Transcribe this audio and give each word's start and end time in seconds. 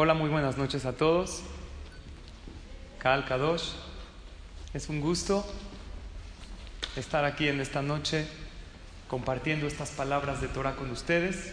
Hola, 0.00 0.14
muy 0.14 0.30
buenas 0.30 0.56
noches 0.56 0.84
a 0.84 0.92
todos. 0.92 1.42
Kal 3.00 3.24
Kadosh, 3.24 3.70
es 4.72 4.88
un 4.88 5.00
gusto 5.00 5.44
estar 6.94 7.24
aquí 7.24 7.48
en 7.48 7.60
esta 7.60 7.82
noche 7.82 8.24
compartiendo 9.08 9.66
estas 9.66 9.90
palabras 9.90 10.40
de 10.40 10.46
Torah 10.46 10.76
con 10.76 10.92
ustedes. 10.92 11.52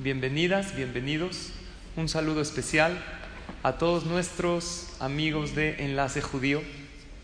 Bienvenidas, 0.00 0.76
bienvenidos. 0.76 1.48
Un 1.96 2.10
saludo 2.10 2.42
especial 2.42 3.02
a 3.62 3.78
todos 3.78 4.04
nuestros 4.04 4.88
amigos 5.00 5.54
de 5.54 5.82
Enlace 5.82 6.20
Judío 6.20 6.60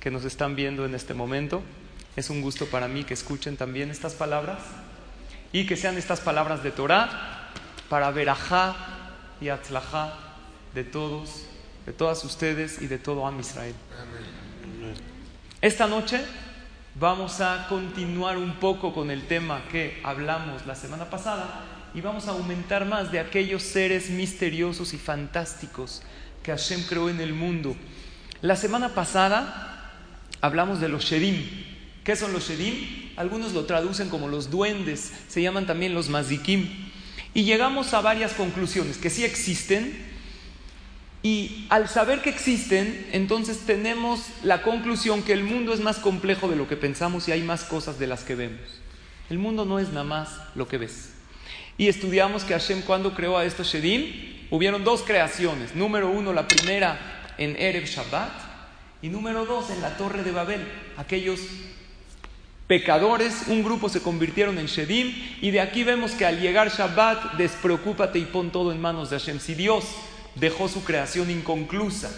que 0.00 0.10
nos 0.10 0.24
están 0.24 0.56
viendo 0.56 0.86
en 0.86 0.94
este 0.94 1.12
momento. 1.12 1.62
Es 2.16 2.30
un 2.30 2.40
gusto 2.40 2.64
para 2.68 2.88
mí 2.88 3.04
que 3.04 3.12
escuchen 3.12 3.58
también 3.58 3.90
estas 3.90 4.14
palabras 4.14 4.60
y 5.52 5.66
que 5.66 5.76
sean 5.76 5.98
estas 5.98 6.20
palabras 6.20 6.62
de 6.62 6.70
Torah 6.70 7.50
para 7.90 8.10
verajá 8.12 8.74
y 9.42 9.50
atzlajá 9.50 10.24
de 10.74 10.84
todos, 10.84 11.44
de 11.86 11.92
todas 11.92 12.24
ustedes 12.24 12.82
y 12.82 12.86
de 12.86 12.98
todo 12.98 13.26
Am 13.26 13.38
Israel. 13.38 13.74
Esta 15.60 15.86
noche 15.86 16.20
vamos 16.96 17.40
a 17.40 17.66
continuar 17.68 18.36
un 18.36 18.56
poco 18.56 18.92
con 18.92 19.10
el 19.10 19.26
tema 19.26 19.62
que 19.70 20.00
hablamos 20.04 20.66
la 20.66 20.74
semana 20.74 21.08
pasada 21.08 21.64
y 21.94 22.00
vamos 22.00 22.26
a 22.26 22.32
aumentar 22.32 22.84
más 22.84 23.12
de 23.12 23.20
aquellos 23.20 23.62
seres 23.62 24.10
misteriosos 24.10 24.92
y 24.94 24.98
fantásticos 24.98 26.02
que 26.42 26.50
Hashem 26.50 26.82
creó 26.84 27.08
en 27.08 27.20
el 27.20 27.32
mundo. 27.32 27.76
La 28.42 28.56
semana 28.56 28.94
pasada 28.94 29.92
hablamos 30.40 30.80
de 30.80 30.88
los 30.88 31.04
Shedim. 31.04 31.48
¿Qué 32.02 32.16
son 32.16 32.32
los 32.32 32.48
Shedim? 32.48 33.12
Algunos 33.16 33.52
lo 33.52 33.64
traducen 33.64 34.10
como 34.10 34.28
los 34.28 34.50
duendes, 34.50 35.12
se 35.28 35.40
llaman 35.40 35.66
también 35.66 35.94
los 35.94 36.08
Mazikim. 36.08 36.68
Y 37.32 37.44
llegamos 37.44 37.94
a 37.94 38.00
varias 38.00 38.32
conclusiones, 38.32 38.98
que 38.98 39.08
sí 39.08 39.24
existen, 39.24 40.13
y 41.24 41.64
al 41.70 41.88
saber 41.88 42.20
que 42.20 42.28
existen, 42.28 43.08
entonces 43.10 43.60
tenemos 43.64 44.26
la 44.42 44.60
conclusión 44.60 45.22
que 45.22 45.32
el 45.32 45.42
mundo 45.42 45.72
es 45.72 45.80
más 45.80 45.96
complejo 45.96 46.48
de 46.48 46.56
lo 46.56 46.68
que 46.68 46.76
pensamos 46.76 47.26
y 47.28 47.32
hay 47.32 47.40
más 47.40 47.64
cosas 47.64 47.98
de 47.98 48.06
las 48.06 48.24
que 48.24 48.34
vemos. 48.34 48.60
El 49.30 49.38
mundo 49.38 49.64
no 49.64 49.78
es 49.78 49.88
nada 49.88 50.04
más 50.04 50.28
lo 50.54 50.68
que 50.68 50.76
ves. 50.76 51.14
Y 51.78 51.88
estudiamos 51.88 52.44
que 52.44 52.52
Hashem 52.52 52.82
cuando 52.82 53.14
creó 53.14 53.38
a 53.38 53.46
estos 53.46 53.68
Shedim, 53.68 54.48
hubieron 54.50 54.84
dos 54.84 55.00
creaciones. 55.00 55.74
Número 55.74 56.10
uno, 56.10 56.34
la 56.34 56.46
primera 56.46 57.32
en 57.38 57.56
Erev 57.56 57.86
Shabbat 57.86 58.30
y 59.00 59.08
número 59.08 59.46
dos 59.46 59.70
en 59.70 59.80
la 59.80 59.96
Torre 59.96 60.24
de 60.24 60.30
Babel. 60.30 60.68
Aquellos 60.98 61.40
pecadores, 62.66 63.44
un 63.46 63.64
grupo 63.64 63.88
se 63.88 64.02
convirtieron 64.02 64.58
en 64.58 64.66
Shedim 64.66 65.14
y 65.40 65.52
de 65.52 65.62
aquí 65.62 65.84
vemos 65.84 66.10
que 66.10 66.26
al 66.26 66.38
llegar 66.38 66.68
Shabbat, 66.68 67.38
despreocúpate 67.38 68.18
y 68.18 68.26
pon 68.26 68.52
todo 68.52 68.72
en 68.72 68.80
manos 68.82 69.08
de 69.08 69.18
Hashem. 69.18 69.40
Si 69.40 69.54
Dios 69.54 69.86
dejó 70.34 70.68
su 70.68 70.84
creación 70.84 71.30
inconclusa. 71.30 72.10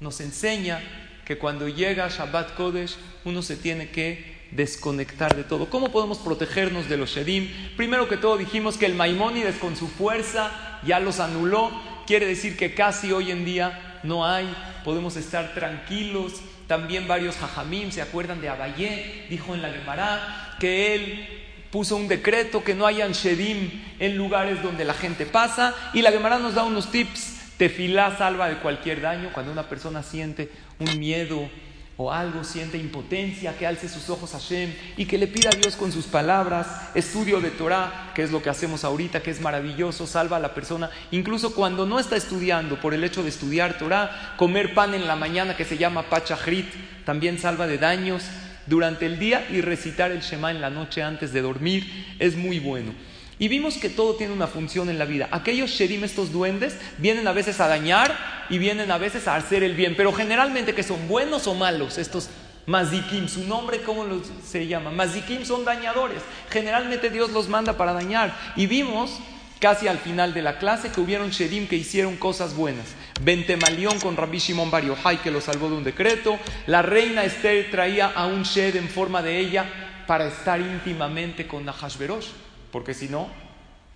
Nos 0.00 0.20
enseña 0.20 0.82
que 1.24 1.38
cuando 1.38 1.68
llega 1.68 2.08
Shabbat 2.08 2.54
Kodesh 2.54 2.96
uno 3.24 3.42
se 3.42 3.56
tiene 3.56 3.90
que 3.90 4.34
desconectar 4.50 5.34
de 5.34 5.44
todo. 5.44 5.70
¿Cómo 5.70 5.90
podemos 5.90 6.18
protegernos 6.18 6.88
de 6.88 6.96
los 6.96 7.10
Shedim? 7.10 7.48
Primero 7.76 8.08
que 8.08 8.16
todo 8.16 8.36
dijimos 8.36 8.76
que 8.76 8.86
el 8.86 8.94
Maimónides 8.94 9.56
con 9.56 9.76
su 9.76 9.88
fuerza 9.88 10.80
ya 10.86 11.00
los 11.00 11.20
anuló. 11.20 11.70
Quiere 12.06 12.26
decir 12.26 12.56
que 12.56 12.74
casi 12.74 13.12
hoy 13.12 13.30
en 13.30 13.44
día 13.44 14.00
no 14.02 14.26
hay. 14.26 14.54
Podemos 14.84 15.16
estar 15.16 15.54
tranquilos. 15.54 16.34
También 16.66 17.08
varios 17.08 17.36
Jajamim 17.36 17.90
se 17.90 18.02
acuerdan 18.02 18.40
de 18.40 18.48
Abayé, 18.48 19.26
dijo 19.28 19.54
en 19.54 19.62
la 19.62 19.70
Gemara 19.70 20.56
que 20.58 20.94
él 20.94 21.43
puso 21.74 21.96
un 21.96 22.06
decreto 22.06 22.62
que 22.62 22.72
no 22.72 22.86
hayan 22.86 23.10
shedim 23.10 23.68
en 23.98 24.16
lugares 24.16 24.62
donde 24.62 24.84
la 24.84 24.94
gente 24.94 25.26
pasa 25.26 25.74
y 25.92 26.02
la 26.02 26.12
Gemara 26.12 26.38
nos 26.38 26.54
da 26.54 26.62
unos 26.62 26.92
tips. 26.92 27.56
Tefilá 27.56 28.16
salva 28.16 28.48
de 28.48 28.58
cualquier 28.58 29.00
daño. 29.00 29.30
Cuando 29.32 29.50
una 29.50 29.68
persona 29.68 30.04
siente 30.04 30.52
un 30.78 30.96
miedo 31.00 31.50
o 31.96 32.12
algo, 32.12 32.44
siente 32.44 32.78
impotencia, 32.78 33.58
que 33.58 33.66
alce 33.66 33.88
sus 33.88 34.08
ojos 34.08 34.36
a 34.36 34.38
Hashem 34.38 34.72
y 34.96 35.06
que 35.06 35.18
le 35.18 35.26
pida 35.26 35.50
a 35.52 35.56
Dios 35.56 35.74
con 35.74 35.90
sus 35.90 36.04
palabras, 36.04 36.68
estudio 36.94 37.40
de 37.40 37.50
Torah, 37.50 38.12
que 38.14 38.22
es 38.22 38.30
lo 38.30 38.40
que 38.40 38.50
hacemos 38.50 38.84
ahorita, 38.84 39.20
que 39.20 39.32
es 39.32 39.40
maravilloso, 39.40 40.06
salva 40.06 40.36
a 40.36 40.40
la 40.40 40.54
persona, 40.54 40.90
incluso 41.10 41.56
cuando 41.56 41.86
no 41.86 41.98
está 41.98 42.14
estudiando, 42.14 42.80
por 42.80 42.94
el 42.94 43.02
hecho 43.02 43.24
de 43.24 43.30
estudiar 43.30 43.78
Torah, 43.78 44.34
comer 44.36 44.74
pan 44.74 44.94
en 44.94 45.08
la 45.08 45.16
mañana 45.16 45.56
que 45.56 45.64
se 45.64 45.76
llama 45.76 46.04
pachahrit, 46.04 46.68
también 47.04 47.40
salva 47.40 47.66
de 47.66 47.78
daños, 47.78 48.22
durante 48.66 49.06
el 49.06 49.18
día 49.18 49.46
y 49.50 49.60
recitar 49.60 50.10
el 50.12 50.20
Shema 50.20 50.50
en 50.50 50.60
la 50.60 50.70
noche 50.70 51.02
antes 51.02 51.32
de 51.32 51.42
dormir 51.42 52.16
es 52.18 52.36
muy 52.36 52.58
bueno. 52.58 52.92
Y 53.38 53.48
vimos 53.48 53.76
que 53.78 53.88
todo 53.88 54.14
tiene 54.14 54.32
una 54.32 54.46
función 54.46 54.88
en 54.88 54.98
la 54.98 55.04
vida. 55.04 55.28
Aquellos 55.32 55.70
sherim, 55.70 56.04
estos 56.04 56.32
duendes, 56.32 56.78
vienen 56.98 57.26
a 57.26 57.32
veces 57.32 57.60
a 57.60 57.66
dañar 57.66 58.16
y 58.48 58.58
vienen 58.58 58.90
a 58.90 58.98
veces 58.98 59.26
a 59.26 59.34
hacer 59.34 59.64
el 59.64 59.74
bien, 59.74 59.94
pero 59.96 60.12
generalmente 60.12 60.74
que 60.74 60.82
son 60.82 61.08
buenos 61.08 61.46
o 61.46 61.54
malos 61.54 61.98
estos 61.98 62.30
mazikim, 62.66 63.28
su 63.28 63.44
nombre 63.44 63.82
cómo 63.82 64.06
se 64.42 64.66
llama, 64.66 64.90
mazikim 64.90 65.44
son 65.44 65.64
dañadores. 65.64 66.22
Generalmente 66.50 67.10
Dios 67.10 67.30
los 67.30 67.48
manda 67.48 67.76
para 67.76 67.92
dañar 67.92 68.34
y 68.56 68.66
vimos 68.66 69.18
casi 69.60 69.88
al 69.88 69.98
final 69.98 70.34
de 70.34 70.42
la 70.42 70.58
clase 70.58 70.90
que 70.90 71.00
hubieron 71.00 71.30
sherim 71.30 71.66
que 71.66 71.76
hicieron 71.76 72.16
cosas 72.16 72.54
buenas. 72.54 72.86
Bentemalión 73.20 74.00
con 74.00 74.16
Rabbi 74.16 74.38
Shimon 74.38 74.70
Bar 74.70 74.84
Yochai 74.84 75.22
que 75.22 75.30
lo 75.30 75.40
salvó 75.40 75.68
de 75.68 75.76
un 75.76 75.84
decreto. 75.84 76.38
La 76.66 76.82
reina 76.82 77.24
Esther 77.24 77.70
traía 77.70 78.08
a 78.08 78.26
un 78.26 78.42
Shed 78.42 78.76
en 78.76 78.88
forma 78.88 79.22
de 79.22 79.38
ella 79.38 79.64
para 80.06 80.26
estar 80.26 80.60
íntimamente 80.60 81.46
con 81.46 81.64
Nahashverosh. 81.64 82.28
Porque 82.72 82.92
si 82.92 83.08
no, 83.08 83.28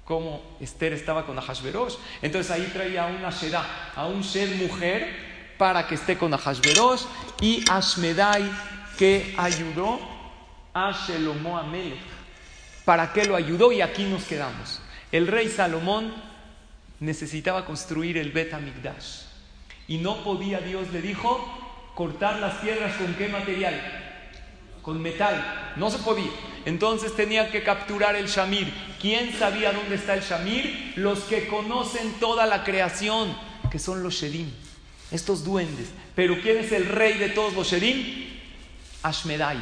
¿cómo 0.05 0.41
Esther 0.61 0.93
estaba 0.93 1.27
con 1.27 1.37
Nahashverosh? 1.37 1.95
Entonces 2.23 2.53
ahí 2.53 2.71
traía 2.73 3.05
a 3.05 3.07
una 3.09 3.31
Shedá, 3.31 3.93
a 3.95 4.07
un 4.07 4.23
Shed 4.23 4.57
mujer 4.57 5.55
para 5.59 5.87
que 5.87 5.97
esté 5.97 6.17
con 6.17 6.31
Nahashverosh. 6.31 7.03
Y 7.41 7.65
Ashmedai 7.69 8.49
que 8.97 9.34
ayudó 9.37 9.99
a 10.73 10.93
Shelomo 10.93 11.59
Amelech. 11.59 11.99
¿Para 12.84 13.12
qué 13.12 13.25
lo 13.25 13.37
ayudó? 13.37 13.73
Y 13.73 13.81
aquí 13.81 14.05
nos 14.05 14.25
quedamos. 14.25 14.81
El 15.11 15.27
rey 15.27 15.49
Salomón 15.49 16.12
necesitaba 17.00 17.64
construir 17.64 18.19
el 18.19 18.32
Bet 18.32 18.54
Amigdash. 18.54 19.22
Y 19.86 19.98
no 19.98 20.22
podía, 20.22 20.60
Dios 20.60 20.92
le 20.92 21.00
dijo, 21.00 21.47
cortar 21.94 22.38
las 22.41 22.56
piedras 22.56 22.97
con 22.97 23.14
qué 23.14 23.28
material? 23.28 23.75
Con 24.82 25.00
metal. 25.00 25.72
No 25.76 25.91
se 25.91 25.98
podía. 25.98 26.31
Entonces 26.64 27.14
tenía 27.16 27.50
que 27.50 27.62
capturar 27.62 28.16
el 28.16 28.26
Shamir. 28.26 28.72
¿Quién 29.00 29.32
sabía 29.32 29.72
dónde 29.72 29.94
está 29.94 30.14
el 30.14 30.22
Shamir? 30.22 30.92
Los 30.97 31.20
que 31.20 31.48
conocen 31.48 32.12
toda 32.20 32.47
la 32.47 32.64
creación, 32.64 33.34
que 33.70 33.78
son 33.78 34.03
los 34.03 34.15
Shedim, 34.15 34.50
estos 35.10 35.44
duendes. 35.44 35.88
Pero 36.15 36.41
¿quién 36.41 36.59
es 36.59 36.72
el 36.72 36.86
rey 36.86 37.15
de 37.15 37.30
todos 37.30 37.54
los 37.54 37.70
Shedim? 37.70 38.28
Ashmedai. 39.03 39.59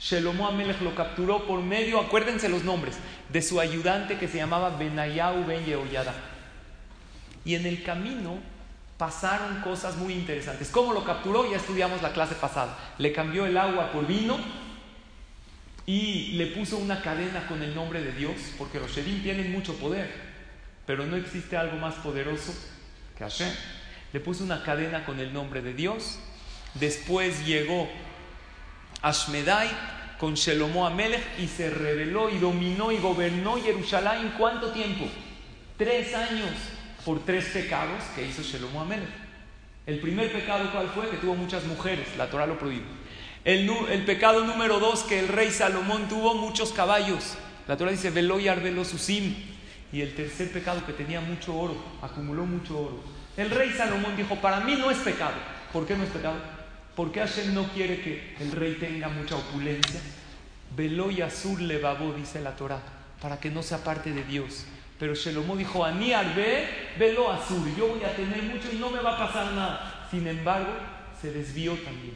Shelomo 0.00 0.46
Amelech 0.46 0.80
lo 0.82 0.94
capturó 0.94 1.46
por 1.46 1.60
medio, 1.60 1.98
acuérdense 2.00 2.48
los 2.48 2.64
nombres, 2.64 2.96
de 3.30 3.42
su 3.42 3.60
ayudante 3.60 4.18
que 4.18 4.28
se 4.28 4.36
llamaba 4.36 4.70
Benayahu 4.70 5.46
Ben 5.46 5.64
Yehoyada. 5.64 6.14
Y 7.46 7.54
en 7.54 7.64
el 7.64 7.84
camino 7.84 8.38
pasaron 8.98 9.60
cosas 9.60 9.96
muy 9.96 10.12
interesantes. 10.14 10.68
¿Cómo 10.68 10.92
lo 10.92 11.04
capturó? 11.04 11.48
Ya 11.48 11.58
estudiamos 11.58 12.02
la 12.02 12.12
clase 12.12 12.34
pasada. 12.34 12.76
Le 12.98 13.12
cambió 13.12 13.46
el 13.46 13.56
agua 13.56 13.92
por 13.92 14.04
vino 14.04 14.36
y 15.86 16.32
le 16.32 16.46
puso 16.46 16.76
una 16.76 17.00
cadena 17.00 17.46
con 17.46 17.62
el 17.62 17.72
nombre 17.72 18.02
de 18.02 18.10
Dios, 18.10 18.34
porque 18.58 18.80
los 18.80 18.90
Shedim 18.90 19.22
tienen 19.22 19.52
mucho 19.52 19.76
poder, 19.76 20.12
pero 20.86 21.06
no 21.06 21.14
existe 21.14 21.56
algo 21.56 21.76
más 21.76 21.94
poderoso 21.94 22.52
que 23.16 23.22
Hashem. 23.22 23.52
Le 24.12 24.18
puso 24.18 24.42
una 24.42 24.64
cadena 24.64 25.04
con 25.04 25.20
el 25.20 25.32
nombre 25.32 25.62
de 25.62 25.72
Dios. 25.72 26.18
Después 26.74 27.46
llegó 27.46 27.88
Ashmedai 29.02 29.68
con 30.18 30.34
Shelomo 30.34 30.84
Amelech 30.84 31.38
y 31.38 31.46
se 31.46 31.70
rebeló 31.70 32.28
y 32.28 32.38
dominó 32.38 32.90
y 32.90 32.98
gobernó 32.98 33.62
Jerusalén. 33.62 34.32
¿Cuánto 34.36 34.72
tiempo? 34.72 35.06
Tres 35.78 36.12
años 36.12 36.50
por 37.06 37.24
tres 37.24 37.44
pecados 37.46 38.02
que 38.16 38.26
hizo 38.26 38.42
Shelomo. 38.42 38.84
El 39.86 40.00
primer 40.00 40.32
pecado, 40.32 40.68
¿cuál 40.72 40.88
fue? 40.88 41.08
Que 41.08 41.18
tuvo 41.18 41.36
muchas 41.36 41.64
mujeres. 41.64 42.08
La 42.18 42.28
Torah 42.28 42.48
lo 42.48 42.58
prohíbe. 42.58 42.84
El, 43.44 44.04
pecado 44.04 44.44
número 44.44 44.80
dos, 44.80 45.04
que 45.04 45.20
el 45.20 45.28
rey 45.28 45.52
Salomón 45.52 46.08
tuvo 46.08 46.34
muchos 46.34 46.72
caballos. 46.72 47.38
La 47.68 47.76
Torah 47.76 47.92
dice, 47.92 48.10
velo 48.10 48.40
y 48.40 48.48
arbelo 48.48 48.84
susim. 48.84 49.36
Y 49.92 50.00
el 50.00 50.16
tercer 50.16 50.50
pecado 50.50 50.84
que 50.84 50.92
tenía 50.92 51.20
mucho 51.20 51.56
oro, 51.56 51.76
acumuló 52.02 52.44
mucho 52.44 52.76
oro. 52.76 53.00
El 53.36 53.50
rey 53.50 53.70
Salomón 53.70 54.16
dijo, 54.16 54.34
para 54.40 54.58
mí 54.60 54.74
no 54.74 54.90
es 54.90 54.98
pecado. 54.98 55.36
¿Por 55.72 55.86
qué 55.86 55.96
no 55.96 56.02
es 56.02 56.10
pecado? 56.10 56.40
Porque 56.96 57.20
Hashem 57.20 57.54
no 57.54 57.68
quiere 57.68 58.00
que 58.00 58.34
el 58.40 58.50
rey 58.50 58.78
tenga 58.80 59.08
mucha 59.08 59.36
opulencia. 59.36 60.00
Veló 60.76 61.12
y 61.12 61.22
azul 61.22 61.68
le 61.68 61.78
babó, 61.78 62.12
dice 62.14 62.40
la 62.40 62.56
Torah, 62.56 62.82
para 63.22 63.38
que 63.38 63.48
no 63.48 63.62
sea 63.62 63.84
parte 63.84 64.12
de 64.12 64.24
Dios. 64.24 64.66
Pero 64.98 65.14
Shalomó 65.14 65.56
dijo, 65.56 65.84
a 65.84 65.92
mí 65.92 66.12
ve, 66.34 66.68
velo 66.98 67.30
azul, 67.30 67.74
yo 67.76 67.88
voy 67.88 68.02
a 68.02 68.16
tener 68.16 68.42
mucho 68.42 68.68
y 68.72 68.76
no 68.76 68.90
me 68.90 69.00
va 69.00 69.14
a 69.14 69.26
pasar 69.26 69.52
nada. 69.52 70.06
Sin 70.10 70.26
embargo, 70.26 70.72
se 71.20 71.30
desvió 71.30 71.74
también. 71.74 72.14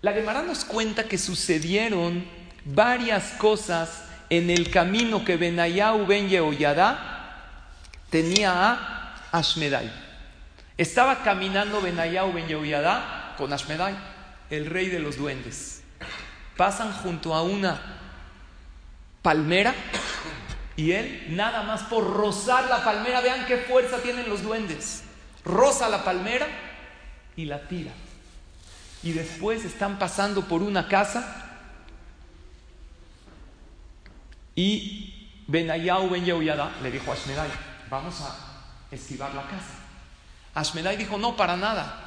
La 0.00 0.12
Gemara 0.12 0.42
nos 0.42 0.64
cuenta 0.64 1.04
que 1.04 1.18
sucedieron 1.18 2.24
varias 2.64 3.32
cosas 3.32 4.04
en 4.30 4.48
el 4.50 4.70
camino 4.70 5.24
que 5.24 5.36
Benayahu 5.36 6.06
ben 6.06 6.28
Yehoyadá 6.28 7.42
tenía 8.10 8.52
a 8.52 9.14
Ashmedai. 9.32 9.90
Estaba 10.78 11.22
caminando 11.22 11.80
Benayahu 11.80 12.32
ben 12.32 12.48
Yehoyadá 12.48 13.34
con 13.36 13.52
Ashmedai, 13.52 13.94
el 14.50 14.66
rey 14.66 14.88
de 14.88 15.00
los 15.00 15.16
duendes. 15.16 15.82
Pasan 16.56 16.92
junto 16.92 17.34
a 17.34 17.42
una 17.42 17.80
palmera 19.22 19.74
y 20.76 20.92
él, 20.92 21.26
nada 21.30 21.62
más 21.62 21.82
por 21.84 22.04
rozar 22.04 22.68
la 22.68 22.84
palmera, 22.84 23.20
vean 23.20 23.46
qué 23.46 23.58
fuerza 23.58 23.98
tienen 23.98 24.28
los 24.28 24.42
duendes. 24.42 25.02
Roza 25.44 25.88
la 25.88 26.04
palmera 26.04 26.46
y 27.36 27.44
la 27.44 27.68
tira. 27.68 27.92
Y 29.02 29.12
después 29.12 29.64
están 29.64 29.98
pasando 29.98 30.42
por 30.42 30.62
una 30.62 30.88
casa 30.88 31.44
y 34.56 35.28
Benayau 35.46 36.08
Ben 36.08 36.24
le 36.24 36.90
dijo 36.90 37.10
a 37.10 37.14
Ashmedai, 37.14 37.50
vamos 37.90 38.20
a 38.20 38.34
esquivar 38.90 39.34
la 39.34 39.42
casa. 39.42 39.74
Ashmedai 40.54 40.96
dijo, 40.96 41.18
no, 41.18 41.36
para 41.36 41.56
nada. 41.56 42.00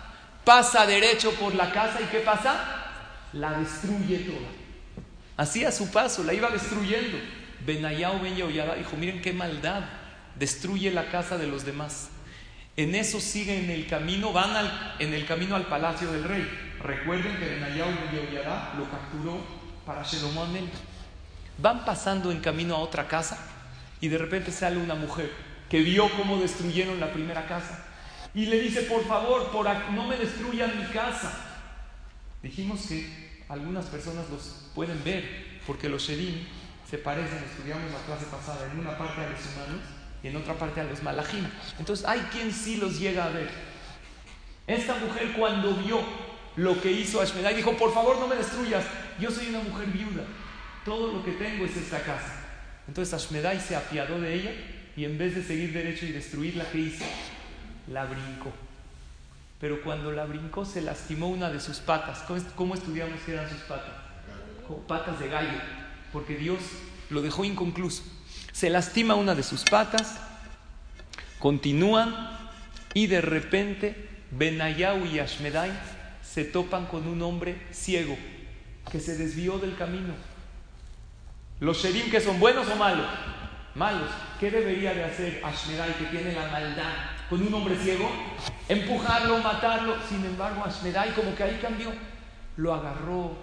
Pasa 0.44 0.86
derecho 0.86 1.32
por 1.34 1.54
la 1.56 1.72
casa 1.72 2.02
y 2.02 2.06
¿qué 2.06 2.20
pasa? 2.20 2.56
La 3.34 3.52
destruye 3.52 4.20
toda. 4.20 4.48
Así 5.36 5.64
a 5.66 5.72
su 5.72 5.92
paso, 5.92 6.24
la 6.24 6.34
iba 6.34 6.50
destruyendo. 6.50 7.18
Benayau 7.68 8.22
Ben 8.22 8.34
Yehoyada 8.34 8.76
dijo, 8.76 8.96
miren 8.96 9.22
qué 9.22 9.34
maldad, 9.34 9.84
destruye 10.36 10.90
la 10.90 11.12
casa 11.12 11.38
de 11.38 11.48
los 11.48 11.66
demás. 11.66 12.10
En 12.78 12.96
eso 12.96 13.20
siguen 13.20 13.66
en 13.66 13.72
el 13.72 13.88
camino, 13.88 14.32
van 14.32 14.56
en 15.00 15.14
el 15.14 15.26
camino 15.26 15.58
al 15.58 15.66
palacio 15.66 16.10
del 16.14 16.24
rey. 16.24 16.48
Recuerden 16.82 17.36
que 17.36 17.46
Benayau 17.46 17.90
Ben 17.90 18.12
Yehoyada 18.12 18.74
lo 18.78 18.90
capturó 18.90 19.46
para 19.86 20.02
Shalomón 20.04 20.58
Van 21.58 21.84
pasando 21.84 22.32
en 22.32 22.40
camino 22.40 22.74
a 22.74 22.80
otra 22.80 23.06
casa 23.06 23.38
y 24.00 24.08
de 24.08 24.18
repente 24.18 24.52
sale 24.54 24.78
una 24.78 24.96
mujer 24.96 25.30
que 25.70 25.82
vio 25.82 26.10
cómo 26.16 26.38
destruyeron 26.38 27.02
la 27.02 27.12
primera 27.12 27.48
casa 27.48 27.84
y 28.34 28.46
le 28.46 28.62
dice, 28.62 28.84
por 28.84 29.06
favor, 29.06 29.52
por 29.52 29.68
no 29.92 30.08
me 30.08 30.16
destruyan 30.16 30.80
mi 30.80 30.86
casa. 30.86 31.34
Dijimos 32.42 32.86
que 32.88 33.44
algunas 33.50 33.88
personas 33.88 34.30
los 34.30 34.70
pueden 34.74 35.04
ver 35.04 35.60
porque 35.66 35.90
los 35.90 36.04
sherim 36.08 36.46
se 36.90 36.98
parecen, 36.98 37.44
estudiamos 37.50 37.92
la 37.92 38.00
clase 38.00 38.26
pasada, 38.26 38.72
en 38.72 38.80
una 38.80 38.98
parte 38.98 39.22
a 39.22 39.30
los 39.30 39.40
humanos 39.40 39.82
y 40.24 40.28
en 40.28 40.36
otra 40.36 40.54
parte 40.54 40.82
a 40.82 40.86
los 40.86 41.04
malajim. 41.04 41.46
Entonces 41.80 42.06
hay 42.06 42.20
quien 42.32 42.52
sí 42.52 42.78
los 42.78 43.00
llega 43.00 43.26
a 43.26 43.30
ver. 43.30 43.50
Esta 44.66 44.96
mujer 44.96 45.34
cuando 45.38 45.76
vio 45.76 46.00
lo 46.56 46.82
que 46.82 46.92
hizo 46.92 47.22
Ashmedai 47.22 47.56
dijo, 47.56 47.78
por 47.78 47.94
favor 47.94 48.20
no 48.20 48.28
me 48.28 48.36
destruyas, 48.36 48.84
yo 49.20 49.30
soy 49.32 49.48
una 49.48 49.60
mujer 49.60 49.88
viuda 49.88 50.24
todo 50.88 51.12
lo 51.12 51.22
que 51.22 51.34
tengo 51.34 51.66
es 51.66 51.76
esta 51.76 52.00
casa. 52.00 52.34
Entonces 52.88 53.14
Ashmedai 53.14 53.60
se 53.60 53.76
apiadó 53.76 54.22
de 54.22 54.34
ella 54.34 54.52
y 54.96 55.04
en 55.04 55.18
vez 55.18 55.36
de 55.36 55.44
seguir 55.44 55.74
derecho 55.74 56.06
y 56.06 56.14
destruir 56.14 56.56
la 56.56 56.64
que 56.72 56.78
hizo, 56.78 57.04
la 57.92 58.06
brincó. 58.06 58.54
Pero 59.60 59.82
cuando 59.84 60.14
la 60.14 60.24
brincó 60.24 60.64
se 60.64 60.82
lastimó 60.82 61.28
una 61.28 61.50
de 61.50 61.60
sus 61.60 61.80
patas. 61.80 62.24
¿Cómo 62.56 62.74
estudiamos 62.74 63.20
que 63.22 63.34
eran 63.34 63.50
sus 63.50 63.60
patas? 63.64 64.08
patas 64.88 65.20
de 65.20 65.30
gallo, 65.30 65.60
porque 66.12 66.36
Dios 66.36 66.60
lo 67.10 67.22
dejó 67.22 67.46
inconcluso. 67.46 68.04
Se 68.52 68.70
lastima 68.70 69.16
una 69.16 69.36
de 69.36 69.44
sus 69.44 69.64
patas, 69.64 70.20
continúan 71.40 72.16
y 72.94 73.08
de 73.08 73.22
repente 73.22 74.10
Benayau 74.32 75.06
y 75.06 75.20
Ashmedai 75.20 75.72
se 76.24 76.44
topan 76.44 76.86
con 76.86 77.08
un 77.08 77.22
hombre 77.22 77.58
ciego 77.72 78.18
que 78.92 79.00
se 79.00 79.16
desvió 79.18 79.60
del 79.60 79.76
camino 79.76 80.14
los 81.60 81.82
sherim 81.82 82.12
que 82.12 82.22
son 82.22 82.40
buenos 82.40 82.70
o 82.70 82.76
malos, 82.76 83.08
malos. 83.74 84.12
¿Qué 84.40 84.52
debería 84.52 84.94
de 84.94 85.04
hacer 85.04 85.42
Ashmedai 85.44 85.92
que 85.98 86.06
tiene 86.06 86.34
la 86.34 86.48
maldad 86.52 86.94
con 87.32 87.42
un 87.42 87.52
hombre 87.52 87.76
ciego? 87.78 88.12
Empujarlo, 88.70 89.40
matarlo. 89.40 89.96
Sin 90.08 90.24
embargo, 90.24 90.64
Ashmedai 90.64 91.16
como 91.16 91.34
que 91.34 91.42
ahí 91.42 91.58
cambió. 91.60 91.92
Lo 92.58 92.76
agarró, 92.76 93.36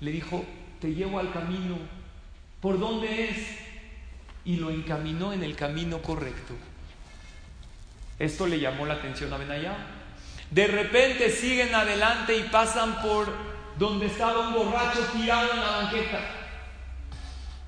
le 0.00 0.12
dijo, 0.12 0.46
te 0.80 0.94
llevo 0.94 1.18
al 1.18 1.30
camino. 1.30 1.76
¿Por 2.60 2.78
dónde 2.78 3.30
es? 3.30 3.38
Y 4.44 4.56
lo 4.56 4.70
encaminó 4.70 5.32
en 5.32 5.42
el 5.42 5.54
camino 5.54 6.02
correcto. 6.02 6.54
Esto 8.18 8.46
le 8.46 8.58
llamó 8.58 8.86
la 8.86 8.94
atención 8.94 9.32
a 9.32 9.36
Benayá. 9.36 9.76
De 10.50 10.66
repente 10.66 11.30
siguen 11.30 11.74
adelante 11.74 12.36
y 12.36 12.44
pasan 12.44 13.00
por 13.02 13.28
donde 13.78 14.06
estaba 14.06 14.48
un 14.48 14.54
borracho 14.54 15.00
tirado 15.12 15.52
en 15.52 15.60
la 15.60 15.70
banqueta. 15.70 16.20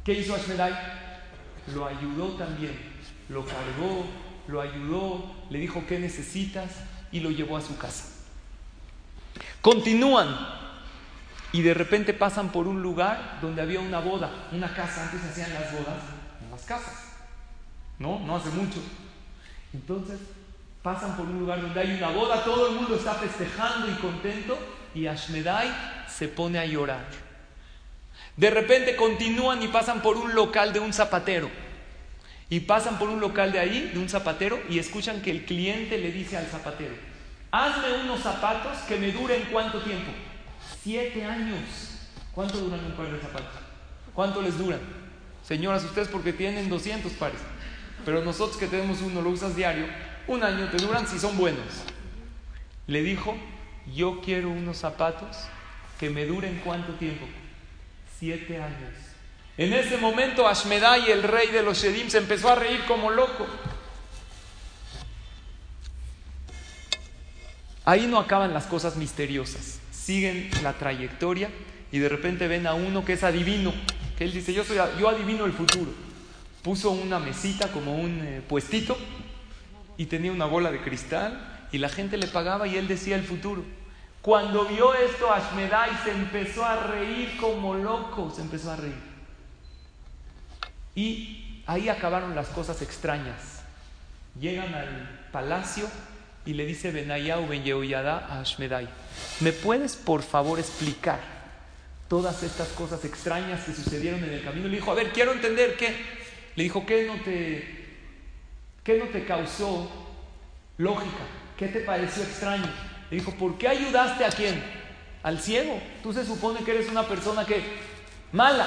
¿Qué 0.04 0.14
hizo 0.14 0.34
Ashmedai? 0.34 0.75
Lo 1.75 1.86
ayudó 1.86 2.28
también, 2.31 2.76
lo 3.28 3.44
cargó, 3.44 4.06
lo 4.48 4.60
ayudó, 4.60 5.31
le 5.50 5.58
dijo 5.58 5.84
qué 5.86 5.98
necesitas 6.00 6.70
y 7.12 7.20
lo 7.20 7.31
llevó 7.31 7.56
a 7.56 7.60
su 7.60 7.76
casa. 7.76 8.06
Continúan 9.60 10.59
y 11.52 11.62
de 11.62 11.75
repente 11.75 12.14
pasan 12.14 12.50
por 12.50 12.69
un 12.69 12.82
lugar 12.82 13.38
donde 13.41 13.62
había 13.62 13.81
una 13.81 14.00
boda, 14.00 14.31
una 14.52 14.73
casa. 14.73 15.05
Antes 15.05 15.25
hacían 15.25 15.52
las 15.52 15.73
bodas 15.73 15.99
en 16.43 16.50
las 16.50 16.62
casas, 16.62 16.94
¿no? 17.99 18.20
No 18.20 18.37
hace 18.37 18.50
mucho. 18.50 18.81
Entonces 19.73 20.19
pasan 20.82 21.17
por 21.17 21.26
un 21.26 21.41
lugar 21.41 21.61
donde 21.61 21.81
hay 21.81 21.97
una 21.97 22.11
boda, 22.11 22.44
todo 22.44 22.69
el 22.69 22.75
mundo 22.76 22.94
está 22.94 23.14
festejando 23.14 23.88
y 23.88 23.94
contento 23.94 24.58
y 24.94 25.06
Ashmedai 25.06 25.69
se 26.08 26.29
pone 26.29 26.58
a 26.58 26.67
llorar. 26.67 27.05
De 28.37 28.50
repente 28.50 28.96
continúan 28.96 29.62
y 29.62 29.69
pasan 29.69 30.03
por 30.03 30.17
un 30.17 30.35
local 30.35 30.73
de 30.73 30.81
un 30.81 30.93
zapatero. 30.93 31.50
Y 32.49 32.61
pasan 32.61 32.99
por 32.99 33.08
un 33.08 33.20
local 33.20 33.53
de 33.53 33.61
ahí, 33.61 33.91
de 33.93 33.99
un 34.00 34.08
zapatero, 34.08 34.58
y 34.69 34.79
escuchan 34.79 35.23
que 35.23 35.31
el 35.31 35.44
cliente 35.44 35.99
le 35.99 36.11
dice 36.11 36.36
al 36.36 36.46
zapatero, 36.46 36.94
hazme 37.53 38.03
unos 38.03 38.20
zapatos 38.20 38.79
que 38.89 38.96
me 38.96 39.13
duren 39.13 39.48
cuánto 39.53 39.81
tiempo. 39.82 40.10
Siete 40.82 41.24
años. 41.24 41.60
¿Cuánto 42.34 42.58
duran 42.58 42.84
un 42.84 42.93
par 42.93 43.10
de 43.10 43.20
zapatos? 43.20 43.60
¿Cuánto 44.14 44.43
les 44.43 44.56
duran? 44.56 44.81
Señoras, 45.46 45.84
ustedes 45.84 46.08
porque 46.08 46.32
tienen 46.32 46.69
200 46.69 47.12
pares. 47.12 47.40
Pero 48.05 48.24
nosotros 48.24 48.56
que 48.56 48.67
tenemos 48.67 49.00
uno, 49.02 49.20
lo 49.20 49.31
usas 49.31 49.56
diario, 49.56 49.86
un 50.26 50.43
año 50.43 50.69
te 50.70 50.79
duran 50.79 51.06
si 51.06 51.19
son 51.19 51.36
buenos. 51.36 51.67
Le 52.86 53.02
dijo, 53.02 53.36
yo 53.94 54.20
quiero 54.20 54.50
unos 54.50 54.79
zapatos 54.79 55.36
que 55.98 56.10
me 56.10 56.24
duren 56.26 56.60
cuánto 56.64 56.94
tiempo 56.94 57.26
siete 58.20 58.62
años. 58.62 58.94
En 59.56 59.72
ese 59.72 59.96
momento 59.96 60.46
Ashmedai, 60.46 61.10
el 61.10 61.22
rey 61.22 61.48
de 61.48 61.62
los 61.62 61.79
Shedim, 61.82 62.10
se 62.10 62.19
empezó 62.19 62.50
a 62.50 62.55
reír 62.55 62.84
como 62.86 63.10
loco. 63.10 63.46
Ahí 67.86 68.06
no 68.06 68.19
acaban 68.19 68.52
las 68.52 68.67
cosas 68.67 68.96
misteriosas, 68.96 69.81
siguen 70.10 70.50
la 70.64 70.72
trayectoria 70.72 71.50
y 71.93 72.00
de 72.00 72.08
repente 72.08 72.48
ven 72.48 72.67
a 72.67 72.74
uno 72.74 73.05
que 73.05 73.12
es 73.12 73.22
adivino, 73.22 73.72
que 74.19 74.24
él 74.24 74.32
dice, 74.32 74.52
yo, 74.52 74.64
soy, 74.64 74.79
yo 74.98 75.08
adivino 75.08 75.44
el 75.44 75.52
futuro. 75.52 75.93
Puso 76.64 76.90
una 76.90 77.20
mesita 77.20 77.69
como 77.69 77.94
un 77.94 78.20
eh, 78.20 78.43
puestito 78.48 78.98
y 79.96 80.06
tenía 80.06 80.32
una 80.32 80.46
bola 80.46 80.72
de 80.72 80.82
cristal 80.82 81.69
y 81.70 81.79
la 81.79 81.88
gente 81.88 82.17
le 82.17 82.26
pagaba 82.26 82.67
y 82.67 82.76
él 82.76 82.88
decía 82.88 83.14
el 83.14 83.22
futuro. 83.22 83.62
Cuando 84.20 84.64
vio 84.64 84.94
esto, 84.94 85.32
Ashmedai 85.32 85.90
se 86.02 86.10
empezó 86.10 86.64
a 86.64 86.88
reír 86.88 87.36
como 87.36 87.74
loco, 87.74 88.32
se 88.34 88.43
empezó 88.43 88.72
a 88.72 88.76
reír. 88.76 89.00
Y 90.96 91.62
ahí 91.67 91.88
acabaron 91.88 92.34
las 92.34 92.48
cosas 92.48 92.82
extrañas. 92.82 93.62
Llegan 94.40 94.74
al 94.74 95.29
palacio 95.31 95.86
y 96.50 96.52
le 96.52 96.66
dice 96.66 96.90
Benayau 96.90 97.46
Ben 97.46 97.62
Yehoyada 97.62 98.26
a 98.28 98.40
Ashmedai, 98.40 98.88
¿me 99.38 99.52
puedes 99.52 99.94
por 99.94 100.20
favor 100.24 100.58
explicar 100.58 101.20
todas 102.08 102.42
estas 102.42 102.66
cosas 102.70 103.04
extrañas 103.04 103.62
que 103.62 103.72
sucedieron 103.72 104.24
en 104.24 104.30
el 104.30 104.42
camino? 104.42 104.66
Le 104.66 104.74
dijo, 104.74 104.90
a 104.90 104.96
ver, 104.96 105.12
quiero 105.12 105.30
entender 105.30 105.76
qué. 105.76 105.94
Le 106.56 106.64
dijo, 106.64 106.84
¿qué 106.84 107.06
no 107.06 107.22
te, 107.22 107.86
qué 108.82 108.98
no 108.98 109.04
te 109.04 109.24
causó 109.24 109.88
lógica? 110.76 111.22
¿Qué 111.56 111.69
te 111.69 111.80
pareció 111.82 112.24
extraño? 112.24 112.69
Le 113.12 113.19
dijo, 113.19 113.30
¿por 113.34 113.56
qué 113.56 113.69
ayudaste 113.69 114.24
a 114.24 114.30
quién? 114.30 114.60
Al 115.22 115.38
ciego. 115.38 115.80
Tú 116.02 116.12
se 116.12 116.26
supone 116.26 116.64
que 116.64 116.72
eres 116.72 116.88
una 116.88 117.06
persona 117.06 117.46
que 117.46 117.62
mala. 118.32 118.66